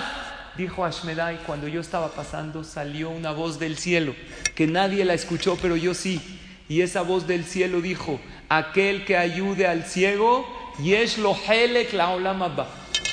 dijo 0.55 0.85
Ashmedai, 0.85 1.39
cuando 1.45 1.67
yo 1.67 1.81
estaba 1.81 2.13
pasando 2.13 2.63
salió 2.63 3.09
una 3.09 3.33
voz 3.33 3.59
del 3.59 3.77
cielo, 3.77 4.15
que 4.55 4.67
nadie 4.67 5.03
la 5.03 5.15
escuchó, 5.15 5.57
pero 5.61 5.75
yo 5.75 5.93
sí. 5.93 6.39
Y 6.73 6.81
esa 6.81 7.03
voz 7.03 7.27
del 7.27 7.45
cielo 7.45 7.81
dijo, 7.81 8.19
aquel 8.49 9.05
que 9.05 9.15
ayude 9.15 9.67
al 9.67 9.85
ciego, 9.85 10.43
yesh 10.81 11.19
lo 11.19 11.35
helek 11.35 11.93
la 11.93 12.09
olamaba. 12.09 12.67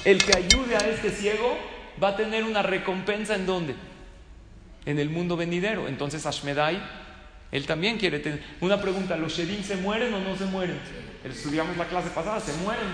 El 0.06 0.24
que 0.24 0.34
ayude 0.34 0.76
a 0.76 0.88
este 0.88 1.10
ciego 1.10 1.58
va 2.02 2.08
a 2.08 2.16
tener 2.16 2.44
una 2.44 2.62
recompensa 2.62 3.34
en 3.34 3.44
dónde? 3.44 3.74
En 4.86 4.98
el 4.98 5.10
mundo 5.10 5.36
venidero. 5.36 5.88
Entonces 5.88 6.24
Ashmedai, 6.24 6.82
él 7.52 7.66
también 7.66 7.98
quiere 7.98 8.20
tener. 8.20 8.42
Una 8.62 8.80
pregunta, 8.80 9.18
¿los 9.18 9.34
Shedim 9.34 9.62
se 9.62 9.76
mueren 9.76 10.14
o 10.14 10.20
no 10.20 10.38
se 10.38 10.46
mueren? 10.46 10.78
Estudiamos 11.22 11.76
la 11.76 11.84
clase 11.84 12.08
pasada, 12.08 12.40
se 12.40 12.54
mueren. 12.62 12.88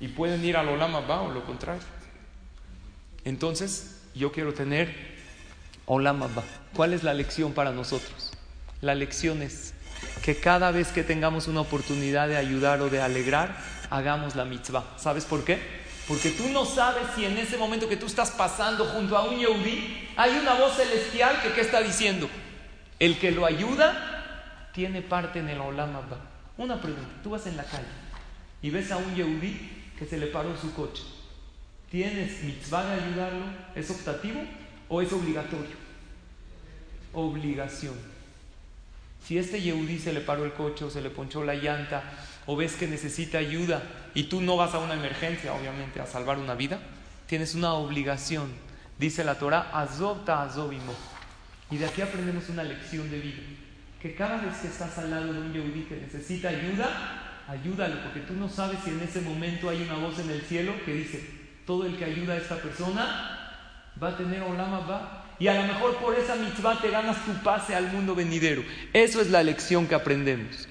Y 0.00 0.08
pueden 0.08 0.44
ir 0.44 0.56
al 0.56 0.70
Olamaba 0.70 1.20
o 1.20 1.30
lo 1.30 1.44
contrario. 1.46 1.84
Entonces, 3.24 4.08
yo 4.12 4.32
quiero 4.32 4.52
tener 4.54 4.92
Olamaba. 5.86 6.42
¿Cuál 6.74 6.94
es 6.94 7.04
la 7.04 7.14
lección 7.14 7.52
para 7.52 7.70
nosotros? 7.70 8.25
La 8.80 8.94
lección 8.94 9.42
es 9.42 9.74
que 10.22 10.36
cada 10.36 10.70
vez 10.70 10.88
que 10.88 11.02
tengamos 11.02 11.48
una 11.48 11.60
oportunidad 11.60 12.28
de 12.28 12.36
ayudar 12.36 12.80
o 12.82 12.90
de 12.90 13.00
alegrar, 13.00 13.56
hagamos 13.90 14.36
la 14.36 14.44
mitzvah. 14.44 14.84
¿Sabes 14.96 15.24
por 15.24 15.44
qué? 15.44 15.58
Porque 16.06 16.30
tú 16.30 16.48
no 16.50 16.64
sabes 16.64 17.04
si 17.14 17.24
en 17.24 17.36
ese 17.36 17.56
momento 17.56 17.88
que 17.88 17.96
tú 17.96 18.06
estás 18.06 18.30
pasando 18.30 18.84
junto 18.84 19.16
a 19.16 19.22
un 19.22 19.38
Yehudi, 19.38 20.10
hay 20.16 20.38
una 20.38 20.54
voz 20.54 20.76
celestial 20.76 21.40
que 21.42 21.52
¿qué 21.52 21.62
está 21.62 21.80
diciendo? 21.80 22.28
El 22.98 23.18
que 23.18 23.32
lo 23.32 23.44
ayuda 23.44 24.70
tiene 24.72 25.02
parte 25.02 25.40
en 25.40 25.48
el 25.48 25.60
Olam 25.60 25.96
Abba. 25.96 26.18
Una 26.58 26.80
pregunta, 26.80 27.10
tú 27.22 27.30
vas 27.30 27.46
en 27.46 27.56
la 27.56 27.64
calle 27.64 27.84
y 28.62 28.70
ves 28.70 28.90
a 28.92 28.98
un 28.98 29.14
Yehudi 29.14 29.92
que 29.98 30.06
se 30.06 30.18
le 30.18 30.26
paró 30.26 30.56
su 30.56 30.72
coche. 30.74 31.02
¿Tienes 31.90 32.42
mitzvah 32.42 32.84
de 32.84 33.02
ayudarlo? 33.02 33.44
¿Es 33.74 33.90
optativo 33.90 34.40
o 34.88 35.02
es 35.02 35.12
obligatorio? 35.12 35.76
Obligación. 37.12 38.15
Si 39.26 39.36
este 39.38 39.60
Yehudi 39.60 39.98
se 39.98 40.12
le 40.12 40.20
paró 40.20 40.44
el 40.44 40.52
coche 40.52 40.84
o 40.84 40.90
se 40.90 41.00
le 41.00 41.10
ponchó 41.10 41.42
la 41.42 41.56
llanta 41.56 42.04
o 42.46 42.54
ves 42.54 42.74
que 42.76 42.86
necesita 42.86 43.38
ayuda 43.38 43.82
y 44.14 44.24
tú 44.24 44.40
no 44.40 44.56
vas 44.56 44.72
a 44.74 44.78
una 44.78 44.94
emergencia, 44.94 45.52
obviamente, 45.52 46.00
a 46.00 46.06
salvar 46.06 46.38
una 46.38 46.54
vida, 46.54 46.78
tienes 47.26 47.56
una 47.56 47.72
obligación. 47.72 48.52
Dice 49.00 49.24
la 49.24 49.34
Torah, 49.34 49.70
azobta 49.72 50.44
azobimo. 50.44 50.94
Y 51.72 51.76
de 51.76 51.86
aquí 51.86 52.02
aprendemos 52.02 52.48
una 52.50 52.62
lección 52.62 53.10
de 53.10 53.18
vida. 53.18 53.42
Que 54.00 54.14
cada 54.14 54.36
vez 54.36 54.58
que 54.58 54.68
estás 54.68 54.96
al 54.98 55.10
lado 55.10 55.32
de 55.32 55.40
un 55.40 55.52
Yehudi 55.52 55.86
que 55.88 55.96
necesita 55.96 56.50
ayuda, 56.50 57.42
ayúdalo, 57.48 58.00
porque 58.04 58.20
tú 58.20 58.34
no 58.34 58.48
sabes 58.48 58.78
si 58.84 58.90
en 58.90 59.00
ese 59.00 59.22
momento 59.22 59.68
hay 59.68 59.82
una 59.82 59.96
voz 59.96 60.20
en 60.20 60.30
el 60.30 60.42
cielo 60.42 60.72
que 60.84 60.94
dice, 60.94 61.28
todo 61.66 61.84
el 61.84 61.96
que 61.96 62.04
ayuda 62.04 62.34
a 62.34 62.36
esta 62.36 62.58
persona 62.58 63.64
va 64.00 64.10
a 64.10 64.16
tener 64.16 64.42
olama 64.42 64.78
va. 64.86 65.25
Y 65.38 65.48
a 65.48 65.54
lo 65.54 65.62
mejor 65.64 65.96
por 65.96 66.14
esa 66.14 66.34
mitzvah 66.36 66.80
te 66.80 66.90
ganas 66.90 67.24
tu 67.24 67.32
pase 67.42 67.74
al 67.74 67.88
mundo 67.92 68.14
venidero. 68.14 68.62
Eso 68.92 69.20
es 69.20 69.30
la 69.30 69.42
lección 69.42 69.86
que 69.86 69.94
aprendemos. 69.94 70.68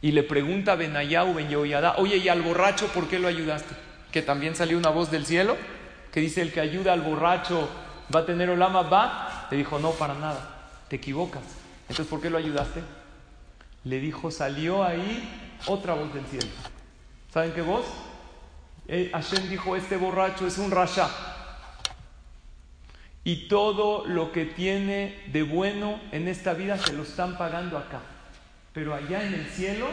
Y 0.00 0.12
le 0.12 0.22
pregunta 0.22 0.72
a 0.72 0.76
Benayau 0.76 1.34
Ben 1.34 1.48
Yehoyada, 1.48 1.96
oye, 1.96 2.16
¿y 2.16 2.28
al 2.28 2.42
borracho 2.42 2.86
por 2.88 3.08
qué 3.08 3.18
lo 3.18 3.28
ayudaste? 3.28 3.74
Que 4.12 4.22
también 4.22 4.54
salió 4.54 4.78
una 4.78 4.90
voz 4.90 5.10
del 5.10 5.26
cielo 5.26 5.56
que 6.12 6.20
dice, 6.20 6.40
el 6.40 6.52
que 6.52 6.60
ayuda 6.60 6.94
al 6.94 7.02
borracho 7.02 7.68
va 8.14 8.20
a 8.20 8.24
tener 8.26 8.48
olama 8.48 8.82
va. 8.82 9.48
Le 9.50 9.58
dijo, 9.58 9.78
no, 9.78 9.90
para 9.90 10.14
nada, 10.14 10.70
te 10.88 10.96
equivocas. 10.96 11.42
Entonces, 11.82 12.06
¿por 12.06 12.22
qué 12.22 12.30
lo 12.30 12.38
ayudaste? 12.38 12.82
Le 13.84 14.00
dijo, 14.00 14.30
salió 14.30 14.82
ahí 14.82 15.28
otra 15.66 15.92
voz 15.92 16.14
del 16.14 16.24
cielo. 16.26 16.48
¿Saben 17.32 17.52
qué 17.52 17.60
voz? 17.60 17.84
Eh, 18.88 19.10
Hashem 19.12 19.50
dijo, 19.50 19.76
este 19.76 19.96
borracho 19.96 20.46
es 20.46 20.56
un 20.56 20.70
rasha. 20.70 21.10
Y 23.26 23.48
todo 23.48 24.06
lo 24.06 24.30
que 24.30 24.44
tiene 24.44 25.20
de 25.32 25.42
bueno 25.42 25.98
en 26.12 26.28
esta 26.28 26.54
vida 26.54 26.78
se 26.78 26.92
lo 26.92 27.02
están 27.02 27.36
pagando 27.36 27.76
acá. 27.76 27.98
Pero 28.72 28.94
allá 28.94 29.26
en 29.26 29.34
el 29.34 29.46
cielo 29.46 29.88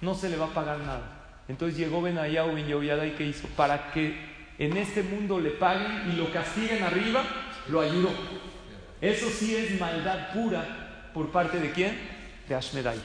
no 0.00 0.14
se 0.14 0.30
le 0.30 0.38
va 0.38 0.46
a 0.46 0.54
pagar 0.54 0.78
nada. 0.78 1.42
Entonces 1.48 1.76
llegó 1.76 2.00
Benayau 2.00 2.54
Ben 2.54 2.66
Yehoyada 2.66 3.06
y 3.06 3.10
que 3.10 3.26
hizo? 3.26 3.46
Para 3.48 3.92
que 3.92 4.16
en 4.58 4.74
este 4.78 5.02
mundo 5.02 5.38
le 5.38 5.50
paguen 5.50 6.12
y 6.12 6.16
lo 6.16 6.32
castiguen 6.32 6.82
arriba, 6.82 7.22
lo 7.68 7.82
ayudó. 7.82 8.08
Eso 9.02 9.28
sí 9.28 9.54
es 9.54 9.78
maldad 9.78 10.32
pura 10.32 11.10
por 11.12 11.30
parte 11.30 11.60
de 11.60 11.72
quién? 11.72 11.98
De 12.48 12.54
Ashmedai. 12.54 12.98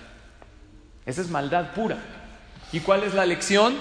Esa 1.06 1.20
es 1.20 1.30
maldad 1.30 1.74
pura. 1.74 1.98
¿Y 2.72 2.80
cuál 2.80 3.04
es 3.04 3.14
la 3.14 3.26
lección? 3.26 3.76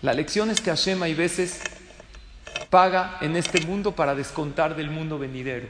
La 0.00 0.14
lección 0.14 0.48
es 0.48 0.62
que 0.62 0.70
Hashem 0.70 1.02
hay 1.02 1.12
veces 1.12 1.60
paga 2.72 3.18
en 3.20 3.36
este 3.36 3.60
mundo 3.66 3.92
para 3.94 4.14
descontar 4.14 4.74
del 4.74 4.88
mundo 4.88 5.18
venidero. 5.18 5.68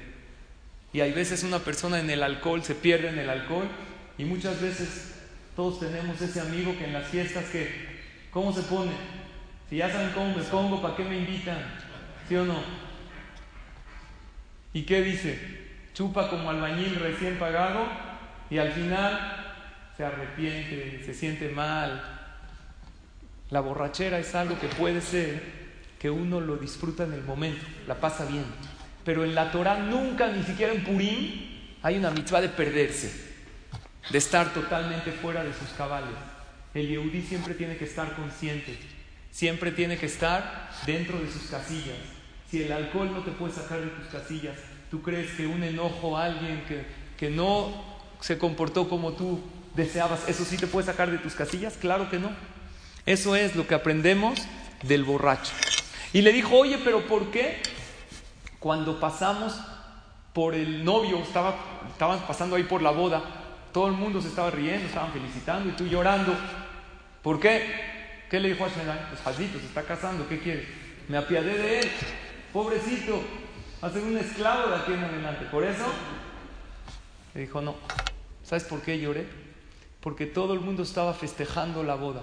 Y 0.93 1.01
hay 1.01 1.11
veces 1.11 1.43
una 1.43 1.59
persona 1.59 1.99
en 1.99 2.09
el 2.09 2.23
alcohol 2.23 2.63
se 2.63 2.77
pierde 2.77 3.09
en 3.09 3.19
el 3.19 3.29
alcohol 3.29 3.67
y 4.19 4.25
muchas 4.25 4.61
veces 4.61 5.17
todos 5.57 5.81
tenemos 5.81 6.21
ese 6.23 6.41
amigo 6.41 6.79
que 6.79 6.85
en 6.85 6.93
las 6.93 7.09
fiestas 7.09 7.47
que, 7.47 7.69
¿cómo 8.31 8.53
se 8.53 8.63
pone? 8.63 8.93
Si 9.69 9.79
ya 9.79 9.91
saben 9.91 10.13
cómo 10.15 10.37
me 10.37 10.45
pongo, 10.45 10.81
¿para 10.81 10.95
qué 10.95 11.03
me 11.03 11.19
invitan? 11.19 11.59
¿Sí 12.29 12.37
o 12.37 12.45
no? 12.45 12.63
¿Y 14.73 14.83
qué 14.83 15.03
dice? 15.03 15.41
Chupa 15.95 16.31
como 16.31 16.51
albañil 16.51 16.95
recién 16.95 17.37
pagado 17.37 17.85
y 18.49 18.59
al 18.59 18.71
final 18.71 19.57
se 19.97 20.05
arrepiente, 20.05 21.03
se 21.05 21.15
siente 21.15 21.49
mal. 21.49 22.01
La 23.51 23.59
borrachera 23.59 24.21
es 24.21 24.33
algo 24.37 24.57
que 24.61 24.69
puede 24.69 25.01
ser 25.01 25.62
que 26.03 26.11
uno 26.11 26.41
lo 26.41 26.57
disfruta 26.57 27.05
en 27.05 27.13
el 27.13 27.23
momento, 27.23 27.65
la 27.87 27.95
pasa 27.95 28.25
bien. 28.25 28.45
Pero 29.05 29.23
en 29.23 29.37
la 29.37 29.53
Torah 29.53 29.79
nunca, 29.79 30.27
ni 30.27 30.43
siquiera 30.43 30.73
en 30.73 30.83
Purim, 30.83 31.77
hay 31.81 31.97
una 31.97 32.11
mitzvah 32.11 32.41
de 32.41 32.49
perderse, 32.49 33.13
de 34.11 34.19
estar 34.19 34.53
totalmente 34.53 35.13
fuera 35.13 35.45
de 35.45 35.53
sus 35.53 35.69
cabales. 35.79 36.11
El 36.75 36.89
Yehudi 36.89 37.23
siempre 37.23 37.55
tiene 37.55 37.77
que 37.77 37.85
estar 37.85 38.17
consciente, 38.17 38.77
siempre 39.31 39.71
tiene 39.71 39.97
que 39.97 40.07
estar 40.07 40.71
dentro 40.87 41.21
de 41.21 41.31
sus 41.31 41.43
casillas. 41.43 41.99
Si 42.51 42.65
el 42.65 42.73
alcohol 42.73 43.13
no 43.13 43.21
te 43.23 43.31
puede 43.31 43.53
sacar 43.53 43.81
de 43.81 43.87
tus 43.87 44.09
casillas, 44.09 44.57
¿tú 44.91 45.03
crees 45.03 45.31
que 45.31 45.47
un 45.47 45.63
enojo 45.63 46.19
a 46.19 46.25
alguien 46.25 46.65
que, 46.67 46.85
que 47.17 47.31
no 47.31 47.81
se 48.21 48.39
comportó 48.39 48.89
como 48.89 49.13
tú 49.13 49.41
deseabas, 49.77 50.29
eso 50.29 50.45
sí 50.45 50.57
te 50.57 50.67
puede 50.67 50.85
sacar 50.85 51.13
de 51.13 51.19
tus 51.19 51.35
casillas? 51.35 51.75
Claro 51.81 52.11
que 52.11 52.19
no. 52.19 52.33
Eso 53.07 53.37
es 53.37 53.55
lo 53.55 53.69
que 53.69 53.77
aprendemos 53.77 54.41
del 54.83 55.05
borracho. 55.05 55.53
Y 56.13 56.21
le 56.23 56.33
dijo, 56.33 56.57
oye, 56.57 56.79
pero 56.85 57.01
¿por 57.07 57.31
qué? 57.31 57.63
Cuando 58.59 59.01
pasamos 59.01 59.59
por 60.33 60.55
el 60.55 60.85
novio, 60.85 61.19
estaba, 61.19 61.55
estaban 61.91 62.21
pasando 62.21 62.57
ahí 62.57 62.65
por 62.65 62.83
la 62.83 62.91
boda, 62.91 63.23
todo 63.73 63.87
el 63.87 63.95
mundo 63.95 64.21
se 64.21 64.29
estaba 64.29 64.51
riendo, 64.51 64.87
estaban 64.87 65.13
felicitando 65.13 65.71
y 65.71 65.73
tú 65.73 65.87
llorando. 65.87 66.35
¿Por 67.23 67.41
qué? 67.41 68.27
¿Qué 68.31 68.41
le 68.41 68.49
dijo 68.49 68.65
a 68.65 68.69
Shnedan? 68.69 69.09
Pues 69.09 69.21
Jadito 69.23 69.59
se 69.59 69.67
está 69.67 69.83
casando, 69.83 70.29
¿qué 70.29 70.39
quiere? 70.39 70.67
Me 71.09 71.17
apiadé 71.17 71.57
de 71.57 71.81
él, 71.81 71.91
pobrecito, 72.53 73.23
va 73.83 73.89
a 73.89 73.91
ser 73.91 74.03
un 74.03 74.17
esclavo 74.17 74.69
de 74.69 74.77
aquí 74.77 74.93
en 74.93 75.05
adelante. 75.05 75.47
Por 75.51 75.65
eso, 75.65 75.85
le 77.35 77.41
dijo, 77.43 77.61
no. 77.61 77.75
¿Sabes 78.43 78.65
por 78.65 78.83
qué 78.83 78.99
lloré? 78.99 79.27
Porque 80.01 80.27
todo 80.27 80.53
el 80.53 80.61
mundo 80.61 80.83
estaba 80.83 81.15
festejando 81.15 81.83
la 81.83 81.95
boda. 81.95 82.23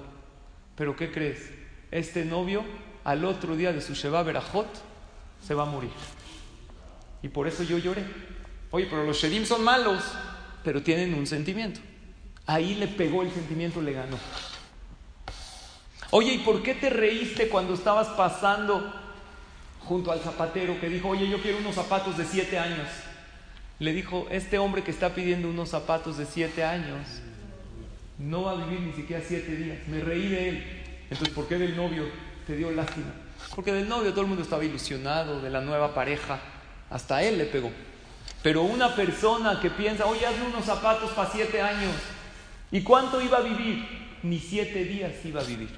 Pero 0.75 0.95
¿qué 0.95 1.11
crees? 1.11 1.51
Este 1.91 2.25
novio 2.25 2.63
al 3.03 3.25
otro 3.25 3.55
día 3.55 3.73
de 3.73 3.81
su 3.81 3.93
Sheba 3.93 4.23
Berajot 4.23 4.67
se 5.45 5.53
va 5.53 5.63
a 5.63 5.65
morir. 5.65 5.91
Y 7.21 7.29
por 7.29 7.47
eso 7.47 7.63
yo 7.63 7.77
lloré. 7.77 8.03
Oye, 8.71 8.87
pero 8.89 9.03
los 9.03 9.17
Shedim 9.17 9.45
son 9.45 9.63
malos, 9.63 10.03
pero 10.63 10.81
tienen 10.81 11.13
un 11.13 11.25
sentimiento. 11.25 11.79
Ahí 12.45 12.75
le 12.75 12.87
pegó 12.87 13.23
el 13.23 13.31
sentimiento, 13.31 13.81
le 13.81 13.93
ganó. 13.93 14.17
Oye, 16.11 16.33
¿y 16.33 16.37
por 16.39 16.63
qué 16.63 16.73
te 16.73 16.89
reíste 16.89 17.49
cuando 17.49 17.73
estabas 17.73 18.07
pasando 18.09 18.93
junto 19.81 20.11
al 20.11 20.19
zapatero 20.19 20.79
que 20.79 20.89
dijo, 20.89 21.09
oye, 21.09 21.29
yo 21.29 21.41
quiero 21.41 21.59
unos 21.59 21.75
zapatos 21.75 22.17
de 22.17 22.25
siete 22.25 22.57
años? 22.57 22.87
Le 23.79 23.93
dijo, 23.93 24.27
este 24.29 24.57
hombre 24.57 24.83
que 24.83 24.91
está 24.91 25.13
pidiendo 25.13 25.49
unos 25.49 25.69
zapatos 25.69 26.17
de 26.17 26.25
siete 26.25 26.63
años 26.63 27.07
no 28.17 28.43
va 28.43 28.51
a 28.51 28.65
vivir 28.65 28.81
ni 28.81 28.93
siquiera 28.93 29.23
siete 29.25 29.55
días. 29.55 29.87
Me 29.87 30.01
reí 30.01 30.27
de 30.27 30.49
él. 30.49 30.63
Entonces, 31.09 31.29
¿por 31.29 31.47
qué 31.47 31.57
del 31.57 31.75
novio 31.75 32.03
te 32.49 32.55
dio 32.55 32.71
lástima? 32.71 33.13
Porque 33.53 33.71
del 33.71 33.87
novio 33.87 34.09
todo 34.09 34.21
el 34.21 34.27
mundo 34.27 34.41
estaba 34.41 34.65
ilusionado, 34.65 35.39
de 35.39 35.51
la 35.51 35.61
nueva 35.61 35.93
pareja. 35.93 36.39
Hasta 36.89 37.21
él 37.21 37.37
le 37.37 37.45
pegó. 37.45 37.69
Pero 38.41 38.63
una 38.63 38.95
persona 38.95 39.59
que 39.61 39.69
piensa, 39.69 40.07
oye, 40.07 40.25
hazme 40.25 40.47
unos 40.47 40.65
zapatos 40.65 41.11
para 41.11 41.29
siete 41.29 41.61
años. 41.61 41.93
¿Y 42.71 42.81
cuánto 42.81 43.21
iba 43.21 43.37
a 43.37 43.41
vivir? 43.41 43.85
Ni 44.23 44.39
siete 44.39 44.83
días 44.83 45.13
iba 45.25 45.41
a 45.41 45.43
vivir. 45.43 45.69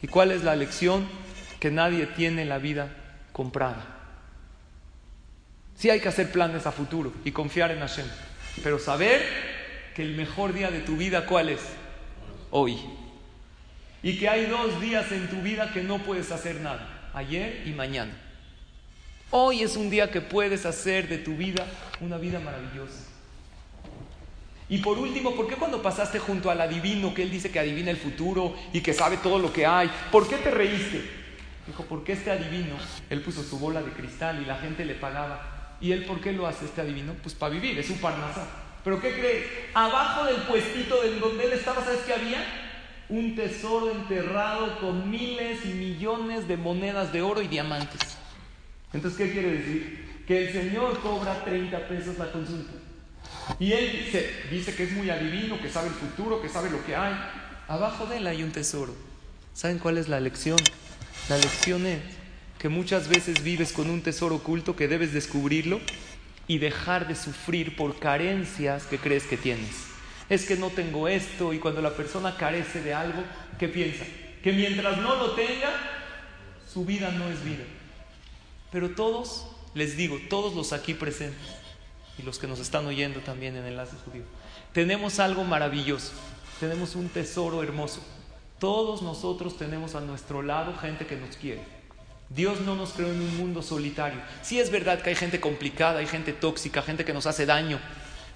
¿Y 0.00 0.06
cuál 0.06 0.30
es 0.30 0.44
la 0.44 0.54
lección? 0.54 1.08
Que 1.58 1.72
nadie 1.72 2.06
tiene 2.06 2.44
la 2.44 2.58
vida 2.58 2.94
comprada. 3.32 3.84
Sí 5.74 5.90
hay 5.90 5.98
que 5.98 6.08
hacer 6.08 6.30
planes 6.30 6.66
a 6.66 6.70
futuro 6.70 7.12
y 7.24 7.32
confiar 7.32 7.72
en 7.72 7.80
Hashem. 7.80 8.06
Pero 8.62 8.78
saber 8.78 9.26
que 9.96 10.02
el 10.02 10.14
mejor 10.14 10.52
día 10.52 10.70
de 10.70 10.82
tu 10.82 10.96
vida, 10.96 11.26
¿cuál 11.26 11.48
es? 11.48 11.62
Hoy. 12.52 12.78
Y 14.02 14.18
que 14.18 14.28
hay 14.28 14.46
dos 14.46 14.80
días 14.80 15.10
en 15.12 15.28
tu 15.28 15.36
vida 15.42 15.72
que 15.72 15.82
no 15.82 15.98
puedes 15.98 16.32
hacer 16.32 16.60
nada. 16.60 17.10
Ayer 17.14 17.62
y 17.66 17.70
mañana. 17.70 18.12
Hoy 19.30 19.62
es 19.62 19.76
un 19.76 19.90
día 19.90 20.10
que 20.10 20.20
puedes 20.20 20.66
hacer 20.66 21.08
de 21.08 21.18
tu 21.18 21.36
vida 21.36 21.66
una 22.00 22.18
vida 22.18 22.40
maravillosa. 22.40 23.08
Y 24.68 24.78
por 24.78 24.98
último, 24.98 25.34
¿por 25.34 25.48
qué 25.48 25.54
cuando 25.54 25.82
pasaste 25.82 26.18
junto 26.18 26.50
al 26.50 26.60
adivino, 26.60 27.14
que 27.14 27.22
él 27.22 27.30
dice 27.30 27.50
que 27.50 27.58
adivina 27.58 27.90
el 27.90 27.96
futuro 27.96 28.56
y 28.72 28.80
que 28.80 28.92
sabe 28.92 29.18
todo 29.18 29.38
lo 29.38 29.52
que 29.52 29.66
hay, 29.66 29.90
¿por 30.10 30.28
qué 30.28 30.36
te 30.36 30.50
reíste? 30.50 31.02
Dijo, 31.66 31.84
porque 31.88 32.12
este 32.12 32.30
adivino, 32.30 32.76
él 33.08 33.20
puso 33.20 33.42
su 33.42 33.58
bola 33.58 33.82
de 33.82 33.92
cristal 33.92 34.42
y 34.42 34.46
la 34.46 34.56
gente 34.56 34.84
le 34.84 34.94
pagaba. 34.94 35.76
¿Y 35.80 35.92
él 35.92 36.04
por 36.04 36.20
qué 36.20 36.32
lo 36.32 36.46
hace 36.46 36.64
este 36.64 36.80
adivino? 36.80 37.14
Pues 37.22 37.34
para 37.34 37.54
vivir, 37.54 37.78
es 37.78 37.90
un 37.90 37.98
parnasá. 37.98 38.46
¿Pero 38.82 39.00
qué 39.00 39.12
crees? 39.12 39.46
Abajo 39.74 40.24
del 40.24 40.36
puestito 40.42 41.04
en 41.04 41.20
donde 41.20 41.44
él 41.44 41.52
estaba, 41.52 41.84
¿sabes 41.84 42.00
qué 42.00 42.14
había? 42.14 42.61
Un 43.12 43.36
tesoro 43.36 43.90
enterrado 43.90 44.80
con 44.80 45.10
miles 45.10 45.66
y 45.66 45.74
millones 45.74 46.48
de 46.48 46.56
monedas 46.56 47.12
de 47.12 47.20
oro 47.20 47.42
y 47.42 47.46
diamantes. 47.46 48.00
Entonces, 48.90 49.18
¿qué 49.18 49.32
quiere 49.34 49.50
decir? 49.50 50.22
Que 50.26 50.46
el 50.46 50.52
Señor 50.54 50.98
cobra 51.00 51.44
30 51.44 51.88
pesos 51.88 52.16
la 52.16 52.32
consulta. 52.32 52.72
Y 53.58 53.72
él 53.72 53.92
dice, 53.92 54.30
dice 54.50 54.74
que 54.74 54.84
es 54.84 54.92
muy 54.92 55.10
adivino, 55.10 55.60
que 55.60 55.68
sabe 55.68 55.88
el 55.88 55.94
futuro, 55.94 56.40
que 56.40 56.48
sabe 56.48 56.70
lo 56.70 56.82
que 56.86 56.96
hay. 56.96 57.14
Abajo 57.68 58.06
de 58.06 58.16
él 58.16 58.26
hay 58.26 58.42
un 58.42 58.50
tesoro. 58.50 58.94
¿Saben 59.52 59.78
cuál 59.78 59.98
es 59.98 60.08
la 60.08 60.18
lección? 60.18 60.58
La 61.28 61.36
lección 61.36 61.84
es 61.84 62.00
que 62.58 62.70
muchas 62.70 63.08
veces 63.08 63.44
vives 63.44 63.74
con 63.74 63.90
un 63.90 64.00
tesoro 64.00 64.36
oculto 64.36 64.74
que 64.74 64.88
debes 64.88 65.12
descubrirlo 65.12 65.80
y 66.48 66.56
dejar 66.56 67.08
de 67.08 67.14
sufrir 67.14 67.76
por 67.76 67.98
carencias 67.98 68.86
que 68.86 68.96
crees 68.96 69.24
que 69.24 69.36
tienes. 69.36 69.91
Es 70.32 70.46
que 70.46 70.56
no 70.56 70.70
tengo 70.70 71.08
esto 71.08 71.52
y 71.52 71.58
cuando 71.58 71.82
la 71.82 71.94
persona 71.94 72.38
carece 72.38 72.80
de 72.80 72.94
algo, 72.94 73.22
¿qué 73.58 73.68
piensa? 73.68 74.06
Que 74.42 74.50
mientras 74.50 74.96
no 74.96 75.16
lo 75.16 75.32
tenga, 75.32 75.70
su 76.72 76.86
vida 76.86 77.10
no 77.10 77.28
es 77.28 77.44
vida. 77.44 77.64
Pero 78.70 78.94
todos, 78.94 79.46
les 79.74 79.94
digo, 79.94 80.18
todos 80.30 80.54
los 80.54 80.72
aquí 80.72 80.94
presentes 80.94 81.46
y 82.18 82.22
los 82.22 82.38
que 82.38 82.46
nos 82.46 82.60
están 82.60 82.86
oyendo 82.86 83.20
también 83.20 83.56
en 83.56 83.66
Enlace 83.66 83.94
Judío, 84.06 84.22
tenemos 84.72 85.18
algo 85.18 85.44
maravilloso, 85.44 86.12
tenemos 86.60 86.96
un 86.96 87.10
tesoro 87.10 87.62
hermoso. 87.62 88.00
Todos 88.58 89.02
nosotros 89.02 89.58
tenemos 89.58 89.94
a 89.96 90.00
nuestro 90.00 90.40
lado 90.40 90.74
gente 90.78 91.04
que 91.04 91.16
nos 91.16 91.36
quiere. 91.36 91.60
Dios 92.30 92.62
no 92.62 92.74
nos 92.74 92.94
creó 92.94 93.08
en 93.08 93.20
un 93.20 93.36
mundo 93.36 93.60
solitario. 93.60 94.22
Sí 94.40 94.58
es 94.58 94.70
verdad 94.70 95.02
que 95.02 95.10
hay 95.10 95.14
gente 95.14 95.42
complicada, 95.42 95.98
hay 95.98 96.06
gente 96.06 96.32
tóxica, 96.32 96.80
gente 96.80 97.04
que 97.04 97.12
nos 97.12 97.26
hace 97.26 97.44
daño, 97.44 97.78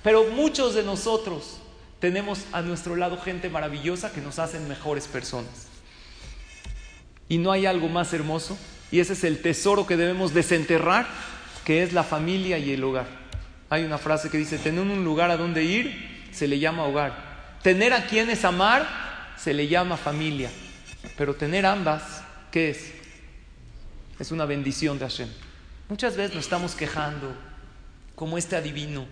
pero 0.02 0.24
muchos 0.24 0.74
de 0.74 0.82
nosotros 0.82 1.60
tenemos 2.00 2.44
a 2.52 2.62
nuestro 2.62 2.96
lado 2.96 3.18
gente 3.18 3.48
maravillosa 3.48 4.12
que 4.12 4.20
nos 4.20 4.38
hacen 4.38 4.68
mejores 4.68 5.06
personas. 5.06 5.68
Y 7.28 7.38
no 7.38 7.52
hay 7.52 7.66
algo 7.66 7.88
más 7.88 8.12
hermoso, 8.12 8.56
y 8.90 9.00
ese 9.00 9.14
es 9.14 9.24
el 9.24 9.42
tesoro 9.42 9.86
que 9.86 9.96
debemos 9.96 10.32
desenterrar, 10.32 11.06
que 11.64 11.82
es 11.82 11.92
la 11.92 12.04
familia 12.04 12.58
y 12.58 12.72
el 12.72 12.84
hogar. 12.84 13.06
Hay 13.68 13.82
una 13.84 13.98
frase 13.98 14.30
que 14.30 14.38
dice, 14.38 14.58
tener 14.58 14.80
un 14.80 15.04
lugar 15.04 15.30
a 15.30 15.36
donde 15.36 15.64
ir 15.64 16.28
se 16.30 16.46
le 16.46 16.58
llama 16.58 16.84
hogar. 16.84 17.58
Tener 17.62 17.92
a 17.92 18.06
quienes 18.06 18.44
amar 18.44 18.86
se 19.36 19.52
le 19.54 19.66
llama 19.66 19.96
familia. 19.96 20.50
Pero 21.16 21.34
tener 21.34 21.66
ambas, 21.66 22.22
¿qué 22.52 22.70
es? 22.70 22.92
Es 24.20 24.30
una 24.30 24.44
bendición 24.44 24.98
de 24.98 25.06
Hashem. 25.06 25.28
Muchas 25.88 26.16
veces 26.16 26.34
nos 26.34 26.44
estamos 26.44 26.74
quejando, 26.74 27.34
como 28.14 28.38
este 28.38 28.54
adivino, 28.54 29.06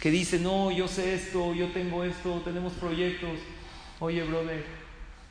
que 0.00 0.10
dice, 0.10 0.38
no, 0.38 0.70
yo 0.70 0.88
sé 0.88 1.14
esto, 1.14 1.54
yo 1.54 1.72
tengo 1.72 2.04
esto, 2.04 2.42
tenemos 2.44 2.72
proyectos. 2.74 3.38
Oye, 3.98 4.22
brother, 4.24 4.64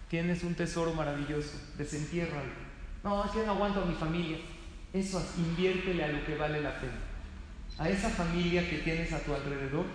tienes 0.10 0.44
un 0.44 0.56
tesoro 0.56 0.94
maravilloso, 0.94 1.52
desentiérralo. 1.78 2.52
No, 3.04 3.24
es 3.24 3.32
que 3.32 3.46
no 3.46 3.52
aguanto 3.52 3.82
a 3.82 3.86
mi 3.86 3.96
familia. 3.96 4.38
Eso, 4.94 5.24
inviértele 5.38 6.04
a 6.04 6.08
lo 6.08 6.26
que 6.26 6.36
vale 6.36 6.62
la 6.62 6.80
pena. 6.80 6.98
A 7.78 7.90
esa 7.90 8.10
familia 8.10 8.68
que 8.70 8.78
tienes 8.80 9.12
a 9.12 9.20
tu 9.20 9.34
alrededor 9.34 9.86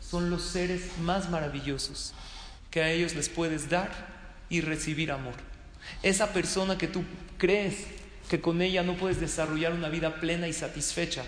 son 0.00 0.30
los 0.30 0.42
seres 0.42 0.98
más 0.98 1.28
maravillosos 1.28 2.14
que 2.70 2.82
a 2.82 2.90
ellos 2.90 3.14
les 3.14 3.28
puedes 3.28 3.68
dar 3.68 3.90
y 4.48 4.60
recibir 4.60 5.12
amor. 5.12 5.34
Esa 6.02 6.32
persona 6.32 6.78
que 6.78 6.88
tú 6.88 7.04
crees 7.38 7.86
que 8.28 8.40
con 8.40 8.62
ella 8.62 8.82
no 8.82 8.96
puedes 8.96 9.20
desarrollar 9.20 9.72
una 9.72 9.88
vida 9.88 10.20
plena 10.20 10.48
y 10.48 10.52
satisfecha, 10.52 11.24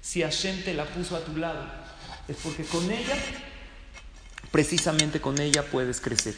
si 0.00 0.22
Hashem 0.22 0.62
te 0.62 0.74
la 0.74 0.84
puso 0.84 1.16
a 1.16 1.24
tu 1.24 1.36
lado, 1.36 1.66
es 2.28 2.36
porque 2.42 2.64
con 2.64 2.90
ella, 2.90 3.16
precisamente 4.50 5.20
con 5.20 5.40
ella 5.40 5.62
puedes 5.64 6.00
crecer. 6.00 6.34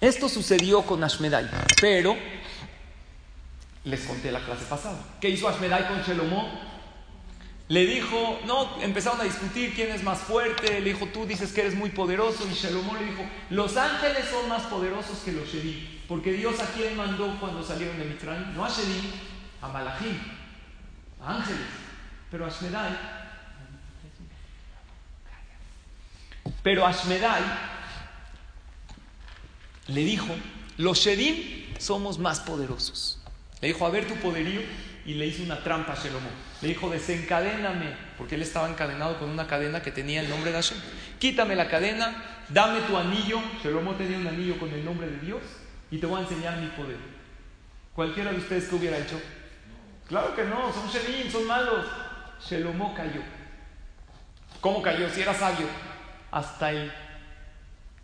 Esto 0.00 0.28
sucedió 0.28 0.82
con 0.82 1.02
Ashmedai, 1.02 1.48
pero 1.80 2.16
les 3.84 4.00
conté 4.02 4.30
la 4.30 4.44
clase 4.44 4.64
pasada. 4.66 4.98
¿Qué 5.20 5.28
hizo 5.30 5.48
Ashmedai 5.48 5.88
con 5.88 6.02
Shelomó? 6.02 6.68
Le 7.68 7.84
dijo, 7.84 8.40
no, 8.46 8.80
empezaron 8.80 9.20
a 9.20 9.24
discutir 9.24 9.74
quién 9.74 9.90
es 9.90 10.02
más 10.02 10.20
fuerte. 10.20 10.80
Le 10.80 10.92
dijo, 10.92 11.06
tú 11.06 11.26
dices 11.26 11.52
que 11.52 11.60
eres 11.60 11.74
muy 11.74 11.90
poderoso. 11.90 12.46
Y 12.50 12.54
Shalomo 12.54 12.94
le 12.94 13.04
dijo, 13.04 13.22
los 13.50 13.76
ángeles 13.76 14.24
son 14.30 14.48
más 14.48 14.62
poderosos 14.62 15.18
que 15.18 15.32
los 15.32 15.48
Shedim. 15.48 15.86
Porque 16.08 16.32
Dios 16.32 16.58
a 16.60 16.66
quién 16.72 16.96
mandó 16.96 17.38
cuando 17.38 17.62
salieron 17.62 17.98
de 17.98 18.06
Mitraim? 18.06 18.54
No 18.54 18.64
a 18.64 18.70
Shedim, 18.70 19.10
a 19.60 19.68
Malachim, 19.68 20.18
a 21.20 21.36
ángeles. 21.36 21.60
Pero 22.30 22.46
a 22.46 22.48
Shmedai. 22.48 23.27
Pero 26.62 26.86
a 26.86 26.92
Shmedai 26.92 27.42
le 29.88 30.00
dijo, 30.02 30.28
los 30.76 30.98
Shedim 30.98 31.78
somos 31.78 32.18
más 32.18 32.40
poderosos. 32.40 33.20
Le 33.60 33.68
dijo, 33.68 33.86
a 33.86 33.90
ver 33.90 34.06
tu 34.06 34.14
poderío 34.16 34.60
y 35.04 35.14
le 35.14 35.26
hizo 35.26 35.42
una 35.42 35.62
trampa 35.62 35.94
a 35.94 35.96
Shelomo. 35.96 36.28
Le 36.60 36.68
dijo, 36.68 36.90
desencadéname, 36.90 37.96
porque 38.18 38.34
él 38.34 38.42
estaba 38.42 38.68
encadenado 38.68 39.18
con 39.18 39.30
una 39.30 39.46
cadena 39.46 39.80
que 39.80 39.90
tenía 39.90 40.20
el 40.20 40.28
nombre 40.28 40.50
de 40.50 40.56
Hashem. 40.56 40.78
Quítame 41.18 41.56
la 41.56 41.68
cadena, 41.68 42.42
dame 42.50 42.80
tu 42.82 42.96
anillo. 42.96 43.40
Shelomo 43.62 43.94
tenía 43.94 44.18
un 44.18 44.26
anillo 44.26 44.58
con 44.58 44.70
el 44.70 44.84
nombre 44.84 45.08
de 45.08 45.18
Dios 45.20 45.42
y 45.90 45.98
te 45.98 46.06
voy 46.06 46.20
a 46.20 46.24
enseñar 46.24 46.58
mi 46.58 46.68
poder. 46.68 46.98
Cualquiera 47.94 48.30
de 48.30 48.38
ustedes 48.38 48.68
que 48.68 48.74
hubiera 48.74 48.98
hecho. 48.98 49.20
Claro 50.06 50.34
que 50.34 50.44
no, 50.44 50.72
son 50.72 50.88
Shelim, 50.90 51.30
son 51.30 51.46
malos. 51.46 51.86
Shelomo 52.46 52.94
cayó. 52.94 53.22
¿Cómo 54.60 54.82
cayó? 54.82 55.08
Si 55.10 55.22
era 55.22 55.34
sabio. 55.34 55.66
Hasta 56.30 56.70
el, 56.70 56.92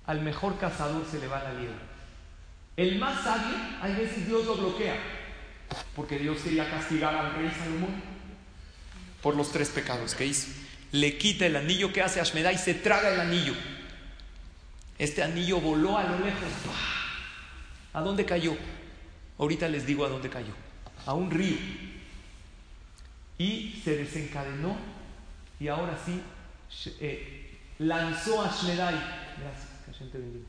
al 0.06 0.20
mejor 0.20 0.58
cazador 0.58 1.04
se 1.10 1.18
le 1.18 1.26
va 1.26 1.42
la 1.42 1.52
liebre. 1.52 1.94
El 2.76 2.98
más 2.98 3.22
sabio, 3.22 3.56
hay 3.80 3.94
veces 3.94 4.26
Dios 4.26 4.46
lo 4.46 4.56
bloquea. 4.56 4.96
Porque 5.94 6.18
Dios 6.18 6.38
quería 6.42 6.68
castigar 6.70 7.14
al 7.14 7.34
rey 7.34 7.50
Salomón 7.50 8.02
por 9.22 9.36
los 9.36 9.50
tres 9.52 9.70
pecados 9.70 10.14
que 10.14 10.26
hizo. 10.26 10.48
Le 10.92 11.16
quita 11.18 11.46
el 11.46 11.56
anillo 11.56 11.92
que 11.92 12.02
hace 12.02 12.20
Ashmedai 12.20 12.56
y 12.56 12.58
se 12.58 12.74
traga 12.74 13.12
el 13.12 13.20
anillo. 13.20 13.54
Este 14.98 15.22
anillo 15.22 15.60
voló 15.60 15.98
a 15.98 16.04
lo 16.04 16.18
lejos. 16.18 16.50
¿A 17.92 18.00
dónde 18.00 18.24
cayó? 18.24 18.56
Ahorita 19.38 19.68
les 19.68 19.86
digo 19.86 20.04
a 20.04 20.08
dónde 20.08 20.28
cayó. 20.28 20.52
A 21.06 21.14
un 21.14 21.30
río. 21.30 21.56
Y 23.38 23.80
se 23.82 23.96
desencadenó 23.96 24.76
y 25.58 25.68
ahora 25.68 25.98
sí 26.04 26.20
eh, 27.00 27.33
lanzó 27.78 28.42
a 28.42 28.48
Ashmedai. 28.48 28.94
Gracias, 29.40 29.98
que 29.98 30.04
te 30.06 30.18
bendiga. 30.18 30.46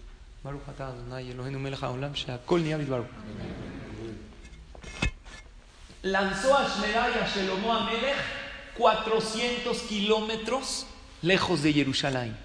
lanzó 6.06 6.56
a 6.56 6.68
Shmedai 6.68 7.20
a 7.20 7.28
Shelomo 7.28 7.74
Amelech 7.74 8.16
400 8.78 9.78
kilómetros 9.84 10.86
lejos 11.22 11.64
de 11.64 11.74
Jerusalén. 11.74 12.38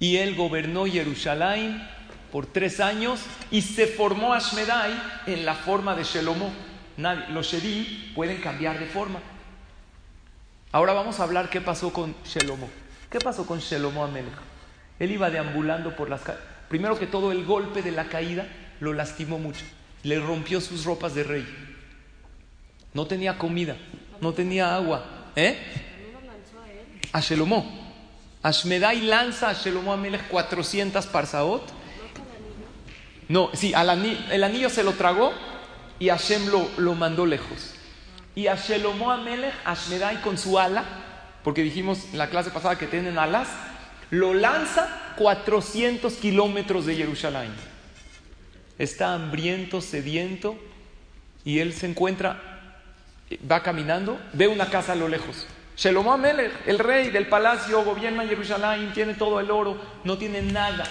Y 0.00 0.16
él 0.16 0.34
gobernó 0.34 0.86
Jerusalén 0.86 1.86
por 2.32 2.46
tres 2.46 2.80
años 2.80 3.20
y 3.50 3.62
se 3.62 3.86
formó 3.86 4.34
Ashmedai 4.34 4.92
en 5.26 5.46
la 5.46 5.54
forma 5.54 5.94
de 5.94 6.04
Shelomo. 6.04 6.50
los 6.96 7.46
Shedim 7.46 8.14
pueden 8.14 8.40
cambiar 8.40 8.78
de 8.80 8.86
forma. 8.86 9.20
Ahora 10.72 10.92
vamos 10.92 11.20
a 11.20 11.24
hablar 11.24 11.50
qué 11.50 11.60
pasó 11.60 11.92
con 11.92 12.16
Shelomo. 12.24 12.68
¿Qué 13.10 13.18
pasó 13.18 13.44
con 13.44 13.58
Shelomo 13.58 14.04
Amelech? 14.04 14.32
Él 14.98 15.10
iba 15.10 15.30
deambulando 15.30 15.96
por 15.96 16.08
las 16.08 16.20
calles. 16.20 16.42
Primero 16.68 16.96
que 16.98 17.06
todo, 17.06 17.32
el 17.32 17.44
golpe 17.44 17.82
de 17.82 17.90
la 17.90 18.04
caída 18.04 18.46
lo 18.78 18.92
lastimó 18.92 19.38
mucho. 19.38 19.64
Le 20.04 20.20
rompió 20.20 20.60
sus 20.60 20.84
ropas 20.84 21.14
de 21.14 21.24
rey. 21.24 21.46
No 22.94 23.06
tenía 23.06 23.36
comida, 23.36 23.76
no 24.20 24.32
tenía 24.32 24.74
agua. 24.74 25.04
¿Eh? 25.34 25.58
A 27.12 27.20
Shelomó. 27.20 27.78
Ashmedai 28.42 29.02
lanza 29.02 29.48
a 29.50 29.52
Shelomó 29.54 29.92
Amelech 29.92 30.28
400 30.28 31.06
parsaot. 31.06 31.62
No, 33.28 33.50
sí, 33.54 33.72
el 33.74 34.44
anillo 34.44 34.70
se 34.70 34.84
lo 34.84 34.92
tragó 34.92 35.32
y 35.98 36.08
Hashem 36.08 36.48
lo, 36.48 36.68
lo 36.78 36.94
mandó 36.94 37.26
lejos. 37.26 37.74
Y 38.34 38.46
a 38.46 38.54
Shelomó 38.54 39.10
Amelech, 39.10 39.54
Ashmedai 39.64 40.20
con 40.22 40.38
su 40.38 40.58
ala, 40.58 40.84
porque 41.44 41.62
dijimos 41.62 42.06
en 42.12 42.18
la 42.18 42.30
clase 42.30 42.50
pasada 42.50 42.78
que 42.78 42.86
tienen 42.86 43.18
alas, 43.18 43.48
lo 44.10 44.34
lanza 44.34 45.14
400 45.16 46.12
kilómetros 46.14 46.86
de 46.86 46.96
Jerusalén. 46.96 47.52
Está 48.78 49.14
hambriento, 49.14 49.80
sediento, 49.80 50.56
y 51.44 51.58
él 51.60 51.72
se 51.72 51.86
encuentra 51.86 52.50
va 53.50 53.62
caminando, 53.62 54.18
ve 54.32 54.48
una 54.48 54.66
casa 54.66 54.92
a 54.92 54.96
lo 54.96 55.08
lejos. 55.08 55.46
Shelomo 55.76 56.12
Amelech, 56.12 56.52
el 56.66 56.78
rey 56.78 57.10
del 57.10 57.26
palacio, 57.28 57.82
gobierna 57.84 58.26
Jerusalén, 58.26 58.92
tiene 58.92 59.14
todo 59.14 59.40
el 59.40 59.50
oro, 59.50 59.80
no 60.04 60.18
tiene 60.18 60.42
nada. 60.42 60.84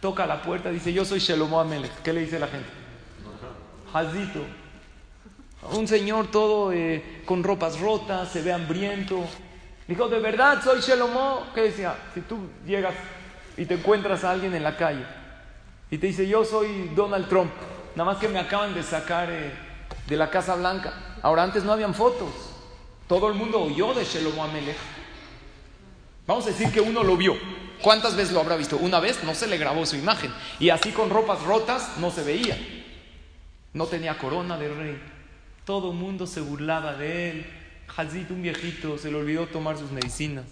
Toca 0.00 0.26
la 0.26 0.42
puerta, 0.42 0.70
dice, 0.70 0.92
yo 0.92 1.04
soy 1.04 1.20
Shelomo 1.20 1.60
Amelech. 1.60 2.02
¿Qué 2.02 2.12
le 2.12 2.20
dice 2.20 2.38
la 2.38 2.48
gente? 2.48 2.68
Hazito. 3.92 4.44
Un 5.72 5.86
señor 5.86 6.30
todo 6.30 6.72
eh, 6.72 7.22
con 7.24 7.42
ropas 7.42 7.78
rotas, 7.80 8.30
se 8.30 8.42
ve 8.42 8.52
hambriento. 8.52 9.24
Dijo, 9.90 10.06
¿de 10.06 10.20
verdad 10.20 10.62
soy 10.62 10.80
Shelomo? 10.80 11.48
¿Qué 11.52 11.62
decía? 11.62 11.96
Si 12.14 12.20
tú 12.20 12.48
llegas 12.64 12.94
y 13.56 13.66
te 13.66 13.74
encuentras 13.74 14.22
a 14.22 14.30
alguien 14.30 14.54
en 14.54 14.62
la 14.62 14.76
calle 14.76 15.04
y 15.90 15.98
te 15.98 16.06
dice, 16.06 16.28
yo 16.28 16.44
soy 16.44 16.92
Donald 16.94 17.28
Trump, 17.28 17.50
nada 17.96 18.12
más 18.12 18.18
que 18.18 18.28
me 18.28 18.38
acaban 18.38 18.72
de 18.72 18.84
sacar 18.84 19.28
eh, 19.32 19.52
de 20.06 20.16
la 20.16 20.30
Casa 20.30 20.54
Blanca. 20.54 21.16
Ahora 21.22 21.42
antes 21.42 21.64
no 21.64 21.72
habían 21.72 21.92
fotos. 21.92 22.28
Todo 23.08 23.26
el 23.26 23.34
mundo 23.34 23.62
oyó 23.62 23.92
de 23.92 24.04
Shelomo 24.04 24.44
Amelech. 24.44 24.76
Vamos 26.24 26.46
a 26.46 26.50
decir 26.50 26.70
que 26.70 26.80
uno 26.80 27.02
lo 27.02 27.16
vio. 27.16 27.36
¿Cuántas 27.82 28.14
veces 28.14 28.32
lo 28.32 28.38
habrá 28.38 28.54
visto? 28.54 28.76
Una 28.76 29.00
vez 29.00 29.24
no 29.24 29.34
se 29.34 29.48
le 29.48 29.58
grabó 29.58 29.84
su 29.86 29.96
imagen. 29.96 30.32
Y 30.60 30.70
así 30.70 30.92
con 30.92 31.10
ropas 31.10 31.42
rotas 31.42 31.98
no 31.98 32.12
se 32.12 32.22
veía. 32.22 32.56
No 33.72 33.86
tenía 33.86 34.16
corona 34.16 34.56
de 34.56 34.72
rey. 34.72 35.02
Todo 35.64 35.90
el 35.90 35.96
mundo 35.96 36.28
se 36.28 36.40
burlaba 36.40 36.92
de 36.92 37.30
él. 37.30 37.59
Un 38.00 38.40
viejito, 38.42 38.96
se 38.96 39.10
le 39.10 39.18
olvidó 39.18 39.46
tomar 39.46 39.76
sus 39.76 39.90
medicinas. 39.90 40.44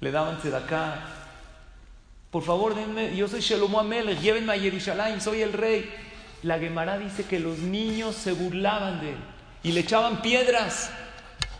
Le 0.00 0.10
daban 0.10 0.38
acá. 0.54 1.00
Por 2.30 2.42
favor, 2.42 2.74
denme, 2.74 3.14
yo 3.14 3.28
soy 3.28 3.40
Shelomo 3.40 3.78
Amelech, 3.78 4.18
llévenme 4.20 4.54
a 4.54 4.58
Jerusalén, 4.58 5.20
soy 5.20 5.42
el 5.42 5.52
rey. 5.52 5.92
La 6.42 6.58
Gemara 6.58 6.98
dice 6.98 7.24
que 7.24 7.38
los 7.38 7.58
niños 7.58 8.16
se 8.16 8.32
burlaban 8.32 9.02
de 9.02 9.10
él 9.10 9.18
y 9.62 9.72
le 9.72 9.80
echaban 9.80 10.22
piedras 10.22 10.90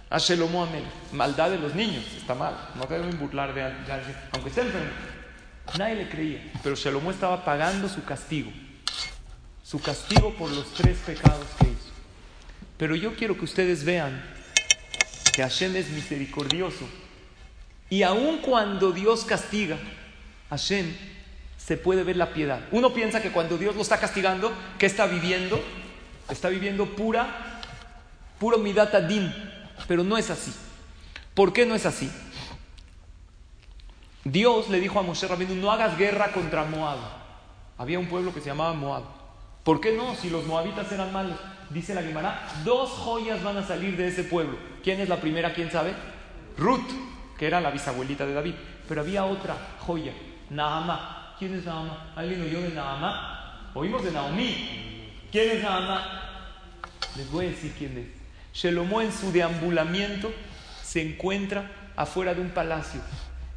a 0.09 0.19
Shelomo 0.19 0.65
Amelech. 0.65 0.89
Maldad 1.13 1.51
de 1.51 1.59
los 1.59 1.75
niños, 1.75 2.05
está 2.17 2.35
mal, 2.35 2.57
no 2.75 2.87
deben 2.87 3.19
burlar 3.19 3.53
de 3.53 3.63
alguien, 3.65 4.17
aunque 4.33 4.49
esté 4.49 4.63
enfermo. 4.63 4.91
Nadie 5.79 5.97
le 5.97 6.09
creía, 6.09 6.53
pero 6.63 6.75
Shelomo 6.75 7.11
estaba 7.11 7.45
pagando 7.45 7.87
su 7.87 8.03
castigo, 8.03 8.51
su 9.63 9.79
castigo 9.79 10.33
por 10.35 10.51
los 10.51 10.73
tres 10.73 10.97
pecados 11.05 11.47
que 11.59 11.67
hizo. 11.67 11.93
Pero 12.79 12.97
yo 12.97 13.15
quiero 13.15 13.37
que 13.37 13.45
ustedes 13.45 13.85
vean 13.85 14.42
que 15.33 15.43
Hashem 15.43 15.75
es 15.77 15.91
misericordioso. 15.91 16.87
Y 17.89 18.03
aun 18.03 18.39
cuando 18.39 18.93
Dios 18.93 19.25
castiga, 19.25 19.79
Hashem 20.51 20.95
se 21.57 21.77
puede 21.77 22.05
ver 22.05 22.17
la 22.17 22.33
piedad. 22.33 22.61
Uno 22.71 22.93
piensa 22.93 23.23
que 23.23 23.31
cuando 23.31 23.57
Dios 23.59 23.75
lo 23.75 23.83
está 23.83 23.99
castigando, 23.99 24.53
¿qué 24.79 24.87
está 24.87 25.07
viviendo? 25.07 25.61
Está 26.29 26.49
viviendo 26.49 26.87
pura, 26.87 27.61
puro 28.39 28.59
midata 28.59 29.01
din. 29.01 29.33
Pero 29.89 30.05
no 30.05 30.17
es 30.19 30.31
así. 30.31 30.53
¿Por 31.35 31.53
qué 31.53 31.67
no 31.67 31.75
es 31.75 31.87
así? 31.87 32.11
Dios 34.25 34.69
le 34.69 34.81
dijo 34.81 35.01
a 35.01 35.03
Moshe 35.03 35.27
Rabinu, 35.27 35.55
no 35.55 35.73
hagas 35.73 35.97
guerra 35.99 36.33
contra 36.33 36.65
Moab. 36.65 36.99
Había 37.79 37.99
un 37.99 38.07
pueblo 38.07 38.33
que 38.33 38.41
se 38.41 38.47
llamaba 38.47 38.73
Moab. 38.75 39.05
¿Por 39.65 39.81
qué 39.81 39.97
no? 39.97 40.15
Si 40.17 40.31
los 40.31 40.47
moabitas 40.47 40.91
eran 40.93 41.13
malos. 41.13 41.39
Dice 41.73 41.95
la 41.95 42.03
Gemara, 42.03 42.47
dos 42.65 42.91
joyas 42.91 43.43
van 43.43 43.57
a 43.57 43.67
salir 43.67 43.97
de 43.97 44.09
ese 44.09 44.25
pueblo. 44.25 44.59
¿Quién 44.83 45.01
es 45.01 45.09
la 45.09 45.21
primera? 45.21 45.55
¿Quién 45.55 45.71
sabe? 45.71 45.93
Ruth, 46.59 46.91
que 47.39 47.47
era 47.47 47.61
la 47.61 47.71
bisabuelita 47.71 48.27
de 48.27 48.35
David. 48.35 48.55
Pero 48.89 49.01
había 49.01 49.25
otra 49.25 49.57
joya, 49.79 50.13
Naamá. 50.51 51.35
¿Quién 51.39 51.55
es 51.55 51.65
Naamá? 51.65 52.13
¿Alguien 52.15 52.43
oyó 52.43 52.61
de 52.61 52.71
Naamá? 52.71 53.71
Oímos 53.75 54.05
de 54.05 54.11
Naomi. 54.11 55.09
¿Quién 55.31 55.57
es 55.57 55.63
Naamá? 55.63 56.23
Les 57.17 57.31
voy 57.31 57.47
a 57.47 57.49
decir 57.51 57.73
quién 57.79 57.97
es. 57.97 58.61
Shelomo 58.61 59.01
en 59.01 59.13
su 59.13 59.33
deambulamiento 59.33 60.31
se 60.83 61.01
encuentra 61.01 61.71
afuera 61.97 62.35
de 62.35 62.43
un 62.43 62.51
palacio 62.51 63.01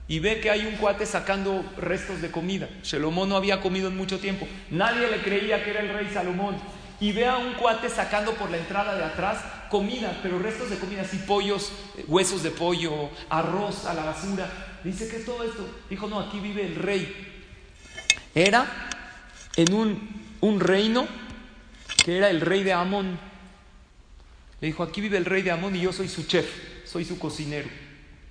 y 0.07 0.19
ve 0.19 0.39
que 0.39 0.49
hay 0.49 0.65
un 0.65 0.75
cuate 0.75 1.05
sacando 1.05 1.65
restos 1.77 2.21
de 2.21 2.31
comida. 2.31 2.69
Shelomo 2.83 3.25
no 3.25 3.35
había 3.35 3.59
comido 3.59 3.89
en 3.89 3.97
mucho 3.97 4.19
tiempo. 4.19 4.47
Nadie 4.71 5.09
le 5.09 5.21
creía 5.21 5.63
que 5.63 5.71
era 5.71 5.81
el 5.81 5.89
rey 5.89 6.09
Salomón 6.13 6.55
y 6.99 7.11
ve 7.11 7.27
a 7.27 7.37
un 7.37 7.53
cuate 7.53 7.89
sacando 7.89 8.33
por 8.33 8.49
la 8.49 8.57
entrada 8.57 8.95
de 8.95 9.03
atrás 9.03 9.39
comida, 9.69 10.17
pero 10.23 10.39
restos 10.39 10.69
de 10.69 10.77
comida, 10.77 11.01
así 11.01 11.17
pollos, 11.17 11.71
huesos 12.07 12.43
de 12.43 12.51
pollo, 12.51 13.09
arroz 13.29 13.85
a 13.85 13.93
la 13.93 14.05
basura. 14.05 14.49
Dice, 14.83 15.07
¿qué 15.09 15.17
es 15.17 15.25
todo 15.25 15.43
esto? 15.43 15.67
Dijo, 15.89 16.07
no, 16.07 16.19
aquí 16.19 16.39
vive 16.39 16.65
el 16.65 16.75
rey. 16.75 17.33
Era 18.33 18.65
en 19.55 19.73
un, 19.73 20.23
un 20.41 20.59
reino 20.59 21.07
que 22.03 22.17
era 22.17 22.29
el 22.29 22.41
rey 22.41 22.63
de 22.63 22.73
Amón. 22.73 23.17
Le 24.61 24.67
dijo, 24.67 24.83
aquí 24.83 25.01
vive 25.01 25.17
el 25.17 25.25
rey 25.25 25.41
de 25.41 25.51
Amón 25.51 25.75
y 25.75 25.81
yo 25.81 25.91
soy 25.91 26.07
su 26.07 26.23
chef, 26.23 26.47
soy 26.85 27.03
su 27.03 27.19
cocinero. 27.19 27.67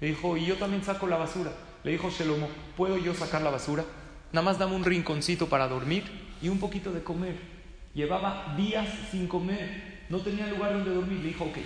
Le 0.00 0.09
dijo, 0.09 0.37
y 0.37 0.46
yo 0.46 0.57
también 0.57 0.85
saco 0.85 1.07
la 1.07 1.16
basura. 1.16 1.53
Le 1.83 1.92
dijo 1.92 2.11
Shelomo, 2.11 2.48
¿puedo 2.77 2.96
yo 2.96 3.14
sacar 3.14 3.42
la 3.42 3.50
basura? 3.50 3.85
Nada 4.33 4.44
más 4.44 4.59
dame 4.59 4.74
un 4.74 4.85
rinconcito 4.85 5.48
para 5.48 5.68
dormir 5.68 6.05
y 6.40 6.48
un 6.48 6.59
poquito 6.59 6.92
de 6.92 7.03
comer. 7.03 7.54
Llevaba 7.95 8.55
días 8.57 8.89
sin 9.11 9.29
comer, 9.29 10.03
no 10.09 10.19
tenía 10.19 10.47
lugar 10.49 10.73
donde 10.73 10.95
dormir. 10.95 11.21
Le 11.21 11.29
dijo, 11.29 11.45
ok. 11.45 11.59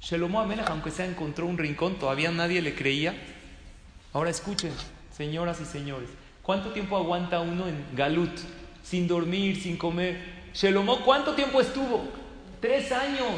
Shelomo 0.00 0.40
Amelech, 0.40 0.68
aunque 0.68 0.90
sea 0.90 1.06
encontró 1.06 1.46
un 1.46 1.58
rincón, 1.58 1.94
todavía 1.96 2.30
nadie 2.30 2.60
le 2.60 2.74
creía. 2.74 3.14
Ahora 4.12 4.30
escuchen, 4.30 4.72
señoras 5.10 5.60
y 5.60 5.64
señores, 5.64 6.10
¿cuánto 6.42 6.70
tiempo 6.70 6.96
aguanta 6.96 7.40
uno 7.40 7.66
en 7.66 7.84
Galut? 7.94 8.30
Sin 8.82 9.08
dormir, 9.08 9.60
sin 9.60 9.76
comer. 9.76 10.18
Shelomo, 10.54 11.00
¿cuánto 11.00 11.34
tiempo 11.34 11.60
estuvo? 11.60 12.04
Tres 12.60 12.92
años. 12.92 13.34